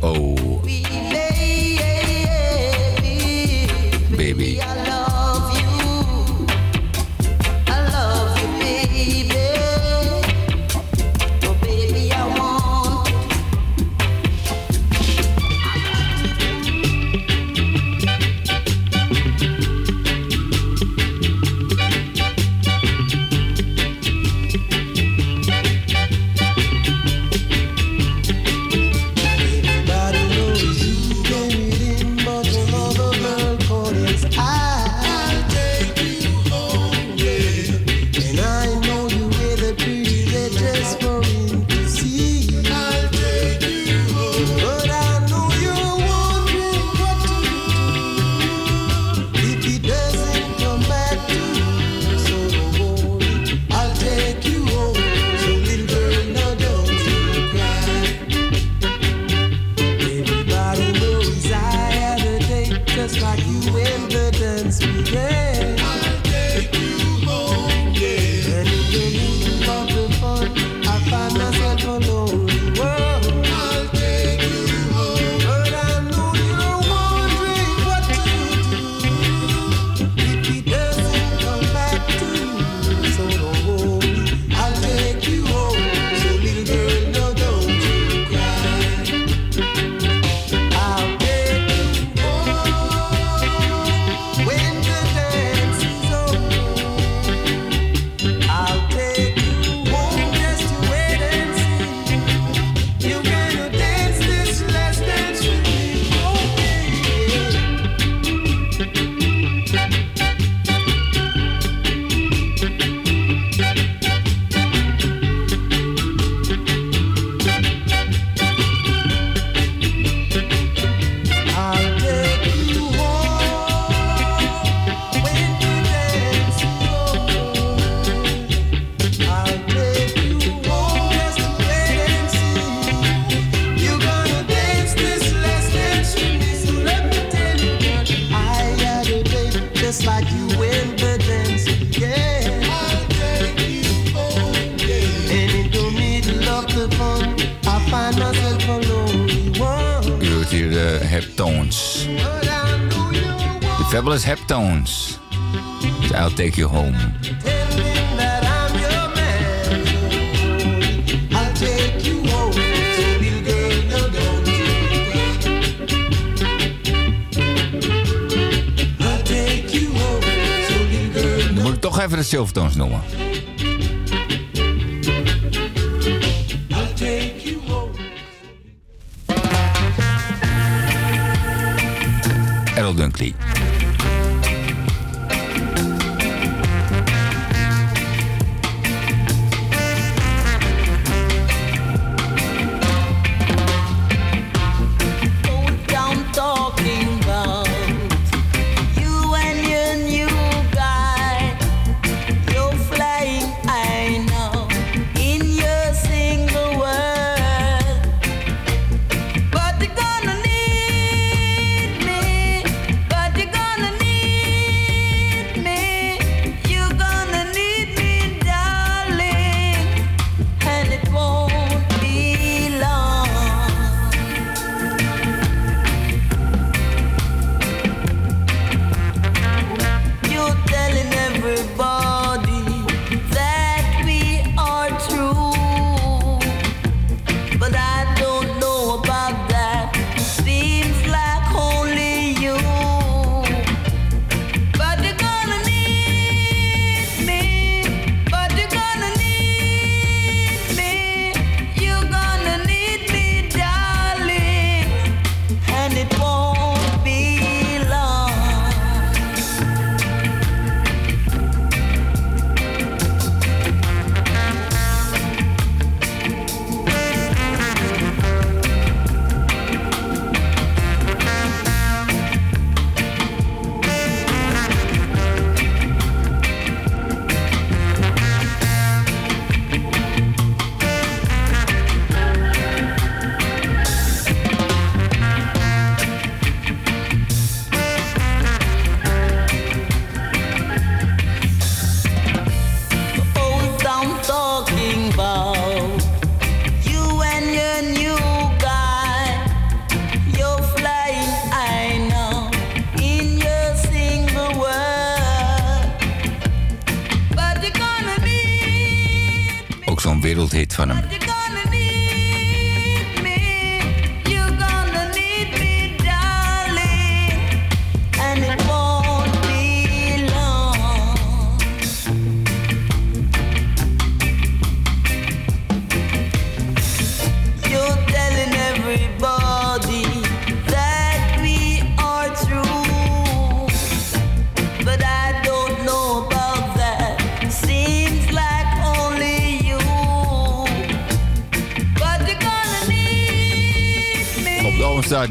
Album 0.00 0.21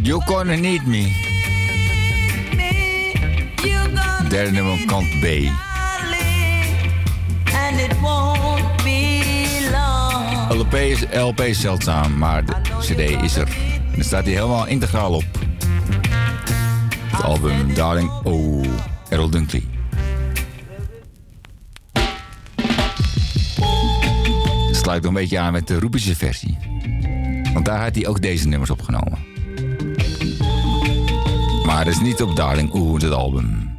You 0.04 0.22
Gonna 0.26 0.56
Need 0.56 0.88
Me. 0.88 1.14
Derde 4.30 4.52
nummer 4.52 4.86
kant 4.86 5.06
B. 5.20 5.26
LP 10.50 10.74
is, 10.74 11.06
LP 11.14 11.40
is 11.40 11.60
zeldzaam, 11.60 12.18
maar 12.18 12.46
de 12.46 12.54
CD 12.80 13.24
is 13.24 13.36
er. 13.36 13.48
En 13.74 13.96
daar 13.96 14.04
staat 14.04 14.24
hij 14.24 14.34
helemaal 14.34 14.68
integraal 14.68 15.14
op. 15.14 15.26
Het 17.12 17.24
album 17.24 17.74
Darling 17.74 18.12
Oh, 18.24 18.66
Errol 19.10 19.30
Dunkley. 19.30 19.64
Sluit 24.72 25.02
nog 25.02 25.12
een 25.12 25.18
beetje 25.18 25.40
aan 25.40 25.52
met 25.52 25.68
de 25.68 25.80
Roepische 25.80 26.16
versie. 26.16 26.58
Want 27.54 27.66
daar 27.66 27.84
had 27.84 27.96
hij 27.96 28.08
ook 28.08 28.22
deze 28.22 28.48
nummers 28.48 28.70
opgenomen. 28.70 28.81
Maar 31.82 31.90
is 31.90 32.00
niet 32.00 32.22
op 32.22 32.35
Darling 32.35 32.74
Oeh, 32.74 33.01
het 33.01 33.11
album. 33.11 33.77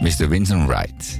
Mr. 0.00 0.28
Winston 0.28 0.66
Wright. 0.66 1.13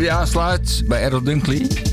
Die 0.00 0.12
aansluit 0.12 0.82
bij 0.86 1.02
Errol 1.02 1.22
Dunkley. 1.22 1.89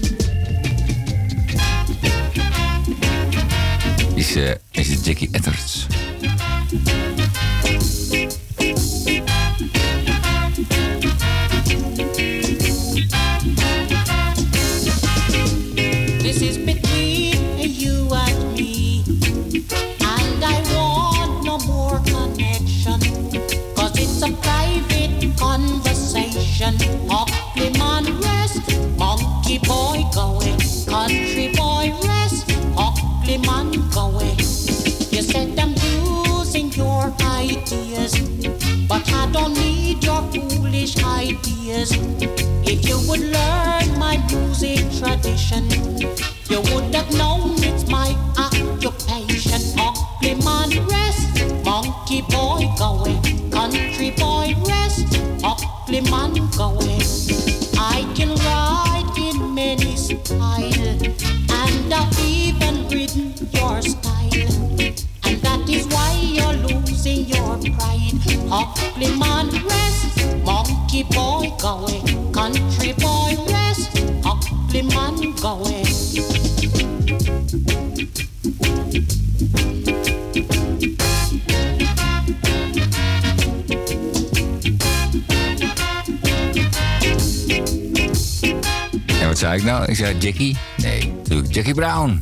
Ik 89.98 90.06
zei 90.06 90.18
Jackie? 90.18 90.58
Nee, 90.78 91.14
natuurlijk 91.16 91.54
Jackie 91.54 91.74
Brown. 91.74 92.22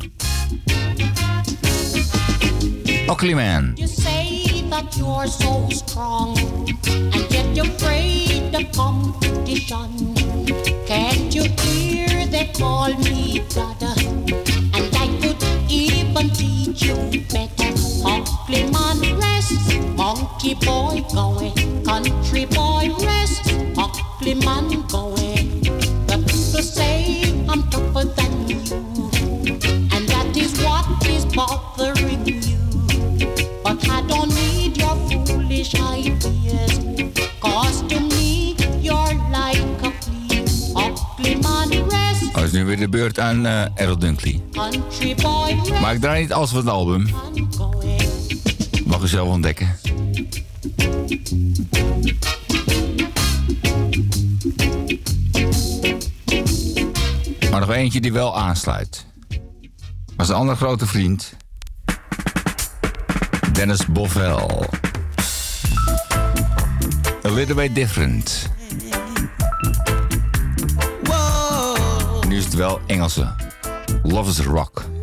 Ugly 3.08 3.32
Man. 3.32 3.72
You 3.74 3.88
say 3.88 4.64
that 4.68 4.96
you're 4.96 5.28
so 5.28 5.66
strong, 5.68 6.38
and 7.12 7.26
yet 7.30 7.44
you're 7.54 7.68
afraid 7.74 8.54
of 8.54 8.70
competition. 8.70 10.14
Can't 10.86 11.34
you 11.34 11.42
hear 11.42 12.26
they 12.30 12.50
call 12.58 12.94
me 12.94 13.42
Dada? 13.54 13.92
And 14.72 14.94
I 14.94 15.08
could 15.20 15.42
even 15.68 16.30
teach 16.30 16.82
you 16.82 16.94
better. 17.32 17.72
Ugly 18.04 18.70
man 18.70 19.18
rest, 19.18 19.52
monkey 19.96 20.54
boy 20.54 21.04
go 21.12 21.20
away. 21.20 21.52
Country 21.84 22.46
boy 22.46 22.90
rest, 23.00 23.15
weer 42.66 42.76
de 42.76 42.88
beurt 42.88 43.18
aan 43.18 43.46
eh 43.46 43.64
Errol 43.74 43.98
Dunkley. 43.98 44.42
Maar 45.80 45.94
ik 45.94 46.00
draai 46.00 46.20
niet 46.20 46.32
alles 46.32 46.50
van 46.50 46.58
het 46.58 46.68
album. 46.68 47.08
Mag 48.86 49.02
u 49.02 49.08
zelf 49.08 49.28
ontdekken. 49.28 49.76
Maar 57.50 57.60
nog 57.60 57.70
eentje 57.70 58.00
die 58.00 58.12
wel 58.12 58.38
aansluit. 58.38 59.06
Was 60.16 60.28
een 60.28 60.34
andere 60.34 60.56
grote 60.56 60.86
vriend. 60.86 61.36
Dennis 63.52 63.86
Bovell. 63.86 64.68
A 67.24 67.30
little 67.30 67.54
bit 67.54 67.74
different. 67.74 68.54
Wel 72.54 72.80
Engelse. 72.86 73.34
Love 74.02 74.30
is 74.30 74.40
Rock. 74.40 74.95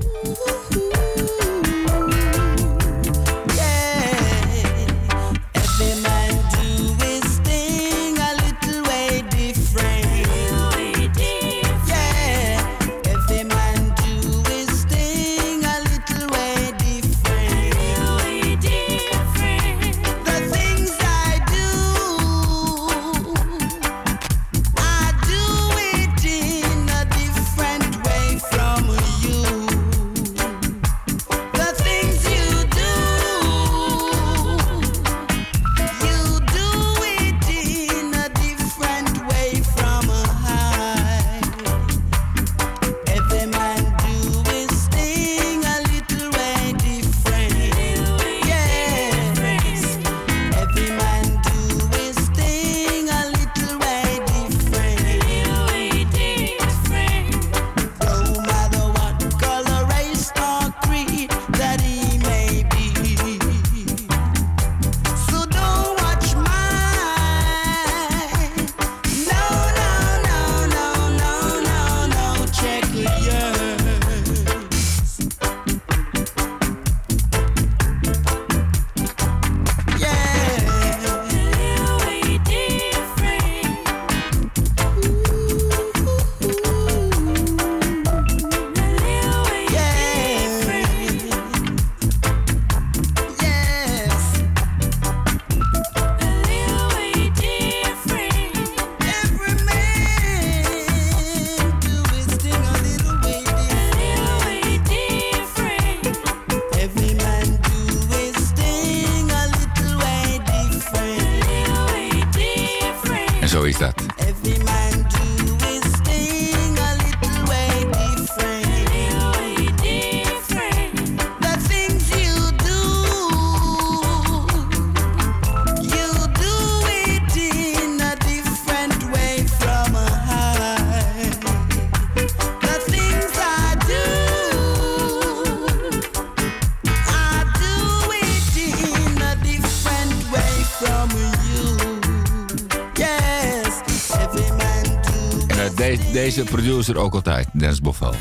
Deze 146.35 146.51
producer 146.51 146.97
ook 146.97 147.13
altijd, 147.13 147.47
Dennis 147.51 147.79
or 147.81 148.15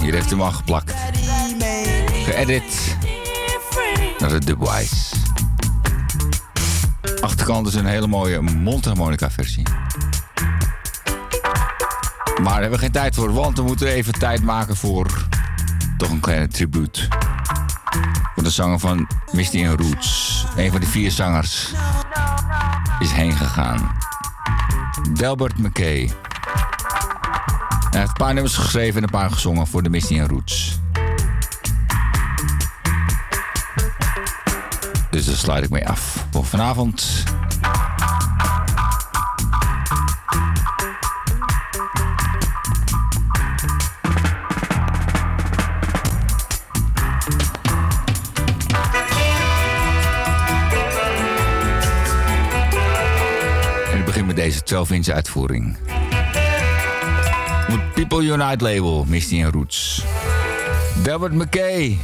Hier 0.00 0.12
heeft 0.12 0.30
hij 0.30 0.38
hem 0.38 0.40
al 0.40 0.52
geplakt. 0.52 0.94
Geëdit 2.24 2.96
naar 4.18 4.28
de 4.28 4.38
Dubwise. 4.38 5.16
Achterkant 7.20 7.66
is 7.66 7.74
een 7.74 7.86
hele 7.86 8.06
mooie 8.06 8.40
mondharmonica 8.40 9.30
versie. 9.30 9.66
Maar 12.36 12.44
daar 12.44 12.60
hebben 12.60 12.70
we 12.70 12.78
geen 12.78 12.92
tijd 12.92 13.14
voor, 13.14 13.32
want 13.32 13.56
we 13.56 13.62
moeten 13.62 13.88
even 13.88 14.12
tijd 14.12 14.42
maken 14.42 14.76
voor 14.76 15.26
toch 15.96 16.10
een 16.10 16.20
kleine 16.20 16.48
tribute. 16.48 17.00
Voor 18.34 18.42
de 18.42 18.50
zanger 18.50 18.78
van 18.78 19.08
Misty 19.32 19.66
and 19.66 19.80
Roots. 19.80 20.27
Een 20.58 20.70
van 20.70 20.80
die 20.80 20.88
vier 20.88 21.10
zangers 21.10 21.72
is 22.98 23.10
heen 23.10 23.32
gegaan. 23.32 23.96
Delbert 25.12 25.58
McKay. 25.58 26.12
Hij 27.90 28.00
heeft 28.00 28.08
een 28.08 28.14
paar 28.16 28.34
nummers 28.34 28.56
geschreven 28.56 28.96
en 28.96 29.02
een 29.02 29.10
paar 29.10 29.30
gezongen 29.30 29.66
voor 29.66 29.82
de 29.82 29.88
Misty 29.88 30.20
and 30.20 30.30
Roots. 30.30 30.78
Dus 35.10 35.26
daar 35.26 35.36
sluit 35.36 35.64
ik 35.64 35.70
mee 35.70 35.88
af 35.88 36.26
voor 36.30 36.44
vanavond. 36.44 37.24
Met 54.70 54.88
deze 54.88 55.04
12-inch 55.04 55.14
uitvoering. 55.14 55.76
Het 57.66 57.92
People 57.94 58.22
Unite 58.22 58.64
label, 58.64 59.04
Misty 59.08 59.44
and 59.44 59.54
Roots. 59.54 60.04
Delbert 61.02 61.32
McKay. 61.32 61.98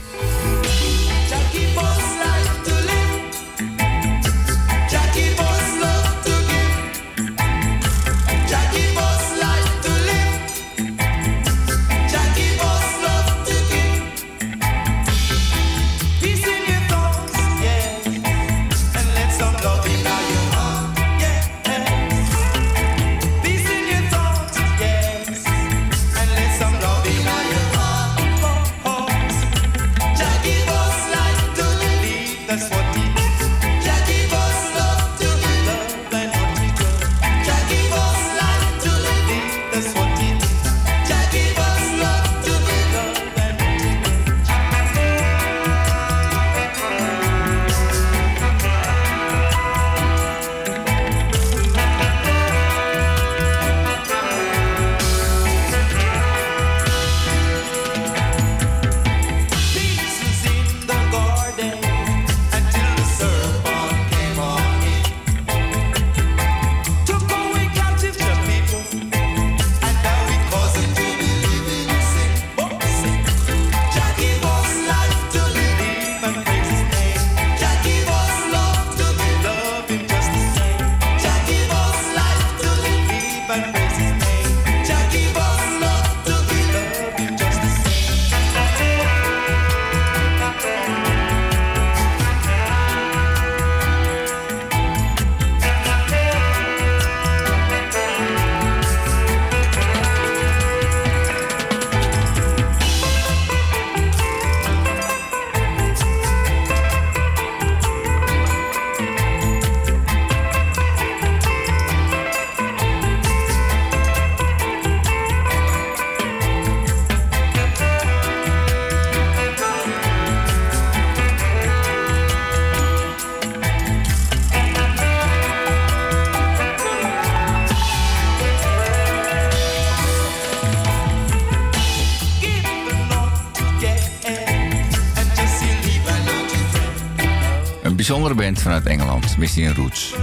Bijzondere 138.34 138.52
band 138.52 138.62
vanuit 138.62 138.86
Engeland, 138.86 139.36
Misty 139.38 139.60
in 139.60 139.74
Roots. 139.74 140.14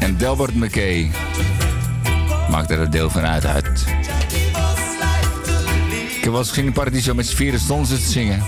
En 0.00 0.16
Delbert 0.16 0.54
McKay 0.54 1.10
maakt 2.50 2.70
er 2.70 2.80
een 2.80 2.90
deel 2.90 3.10
van 3.10 3.22
uit. 3.22 3.46
uit. 3.46 3.84
Ik 6.16 6.20
heb 6.20 6.32
wel 6.32 6.38
eens 6.38 6.58
in 6.58 6.72
Paradiso 6.72 7.14
met 7.14 7.26
z'n 7.26 7.36
vieren 7.36 7.60
stonden 7.60 7.88
te 7.88 8.10
zingen. 8.10 8.42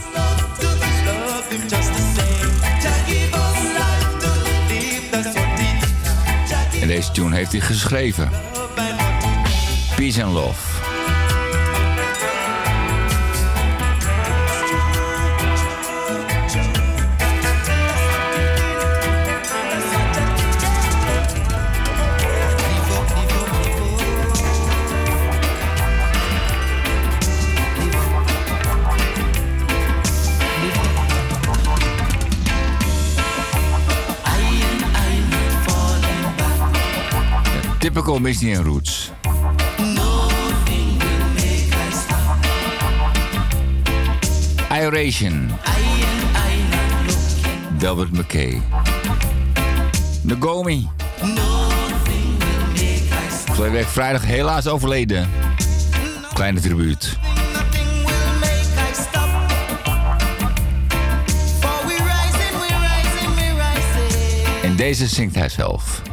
En 6.81 6.89
deze 6.89 7.11
tune 7.11 7.37
heeft 7.37 7.53
hij 7.53 7.61
geschreven. 7.61 8.31
Peace 9.97 10.25
and 10.25 10.33
Love. 10.33 10.76
Typical 37.97 38.21
Misty 38.21 38.53
and 38.53 38.67
Roots. 38.67 39.11
Iration. 44.71 45.51
Delbert 47.79 48.13
McKay. 48.13 48.61
Nagomi. 50.23 50.89
Week 53.57 53.87
vrijdag 53.87 54.25
helaas 54.25 54.67
overleden. 54.67 55.29
Kleine 56.33 56.61
tribuut. 56.61 57.19
En 64.63 64.77
deze 64.77 65.07
zingt 65.07 65.35
hij 65.35 65.49
zelf. 65.49 66.05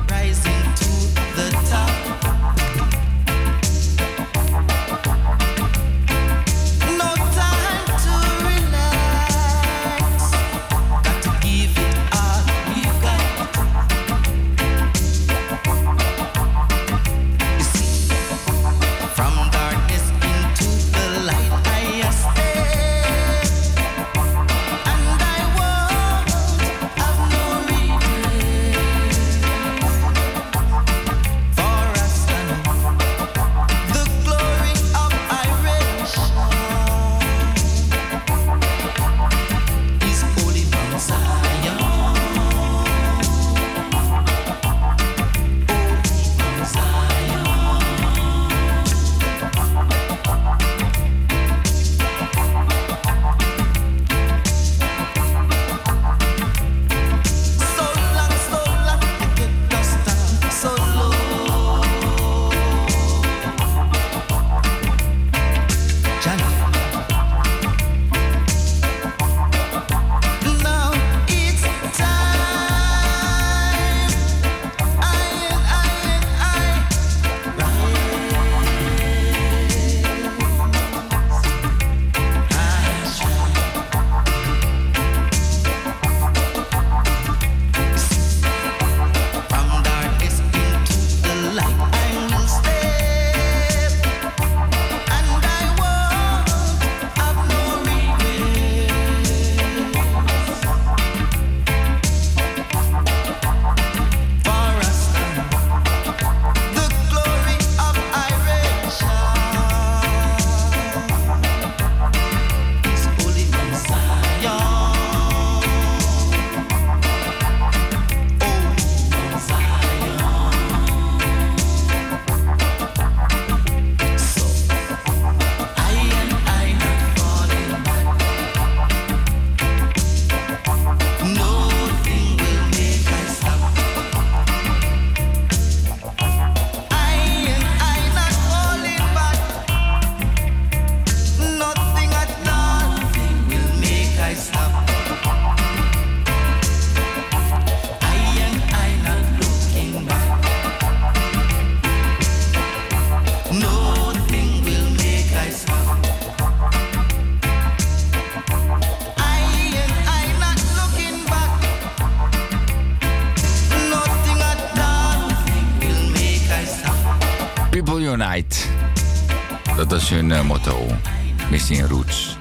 In 171.70 171.88
Roots. 171.88 172.38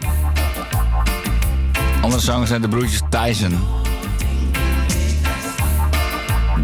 Andere 2.01 2.23
zangers 2.23 2.49
zijn 2.49 2.61
de 2.61 2.69
broertjes 2.69 3.01
Tyson. 3.11 3.59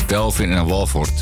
Delvin 0.06 0.52
en 0.52 0.66
Walford. 0.66 1.12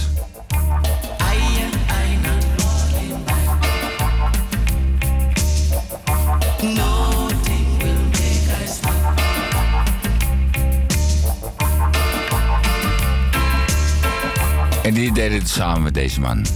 En 14.82 14.94
die 14.94 15.12
deden 15.12 15.38
het 15.38 15.48
samen 15.48 15.82
met 15.82 15.94
deze 15.94 16.20
man. 16.20 16.46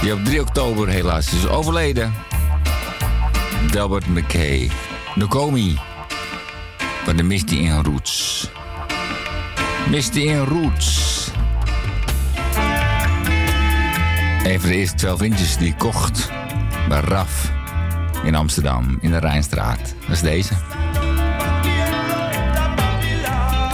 Die 0.00 0.12
op 0.12 0.24
3 0.24 0.40
oktober 0.40 0.88
helaas 0.88 1.32
is 1.32 1.46
overleden. 1.46 2.27
Delbert 3.78 4.06
McKay. 4.06 4.70
Nokomi. 5.14 5.78
Van 7.04 7.16
de 7.16 7.22
Misty 7.22 7.54
in 7.54 7.82
Roots. 7.82 8.50
Misty 9.90 10.20
in 10.20 10.44
Roots. 10.44 11.30
Een 14.44 14.60
van 14.60 14.68
de 14.68 14.76
eerste 14.76 14.96
12 14.96 15.22
inches 15.22 15.56
die 15.56 15.68
ik 15.68 15.78
kocht. 15.78 16.30
Bij 16.88 17.00
RAF. 17.00 17.52
In 18.24 18.34
Amsterdam. 18.34 18.98
In 19.00 19.10
de 19.10 19.18
Rijnstraat. 19.18 19.94
Dat 20.00 20.10
is 20.10 20.20
deze. 20.20 20.54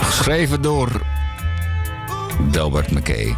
Geschreven 0.02 0.62
door 0.62 0.88
Delbert 2.50 2.90
McKay. 2.90 3.36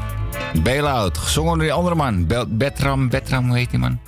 Bailout, 0.63 1.19
gezongen 1.19 1.53
door 1.53 1.63
die 1.63 1.73
andere 1.73 1.95
man. 1.95 2.27
Bertram, 2.49 3.09
Betram, 3.09 3.47
hoe 3.47 3.57
heet 3.57 3.71
die 3.71 3.79
man? 3.79 3.99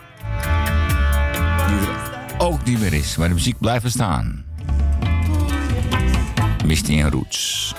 ook 2.39 2.65
niet 2.65 2.81
meer 2.81 2.93
is, 2.93 3.17
maar 3.17 3.29
de 3.29 3.35
muziek 3.35 3.59
blijft 3.59 3.83
bestaan. 3.83 4.45
Misty 6.65 7.01
en 7.01 7.11
Roots. 7.11 7.75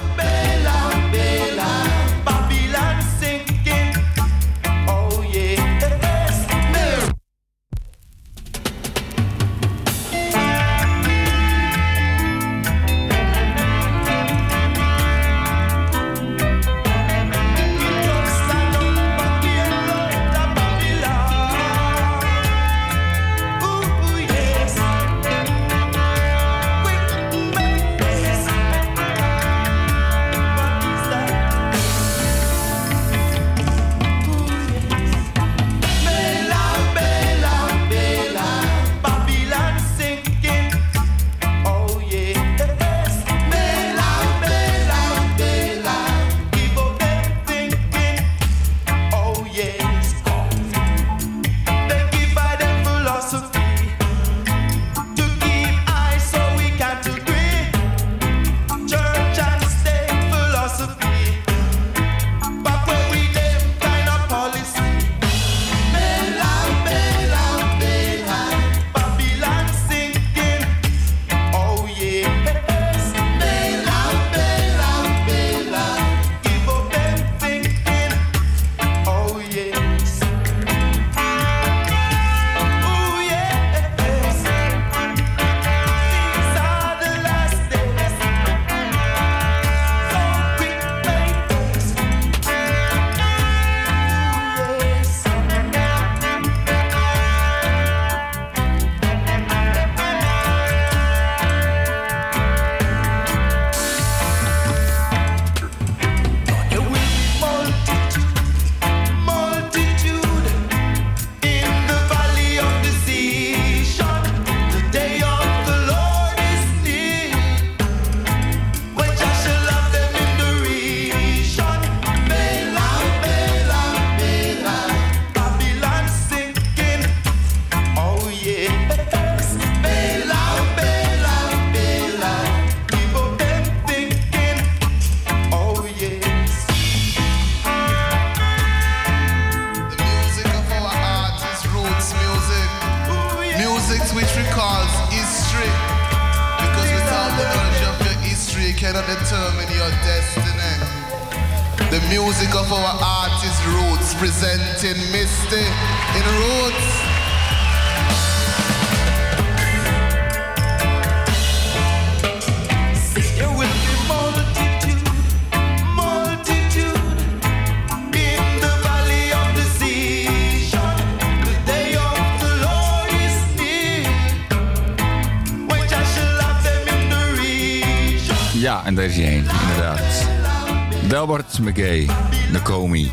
McKay, 181.60 182.04
McGay, 182.04 182.16
Nakomi. 182.52 183.12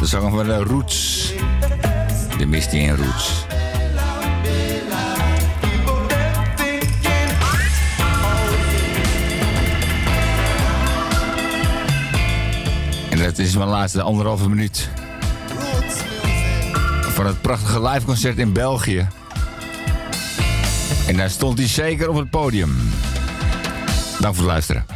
De 0.00 0.06
zanger 0.06 0.30
van 0.30 0.46
de 0.46 0.62
Roots. 0.62 1.32
De 2.38 2.46
Misty 2.46 2.76
in 2.76 2.96
Roots. 2.96 3.44
En 13.10 13.18
dat 13.18 13.38
is 13.38 13.56
mijn 13.56 13.68
laatste 13.68 14.02
anderhalve 14.02 14.48
minuut. 14.48 14.88
Van 17.00 17.26
het 17.26 17.40
prachtige 17.40 17.82
liveconcert 17.82 18.38
in 18.38 18.52
België. 18.52 19.08
En 21.06 21.16
daar 21.16 21.30
stond 21.30 21.58
hij 21.58 21.68
zeker 21.68 22.08
op 22.08 22.16
het 22.16 22.30
podium. 22.30 22.76
Dank 24.20 24.34
voor 24.34 24.44
het 24.44 24.52
luisteren 24.52 24.95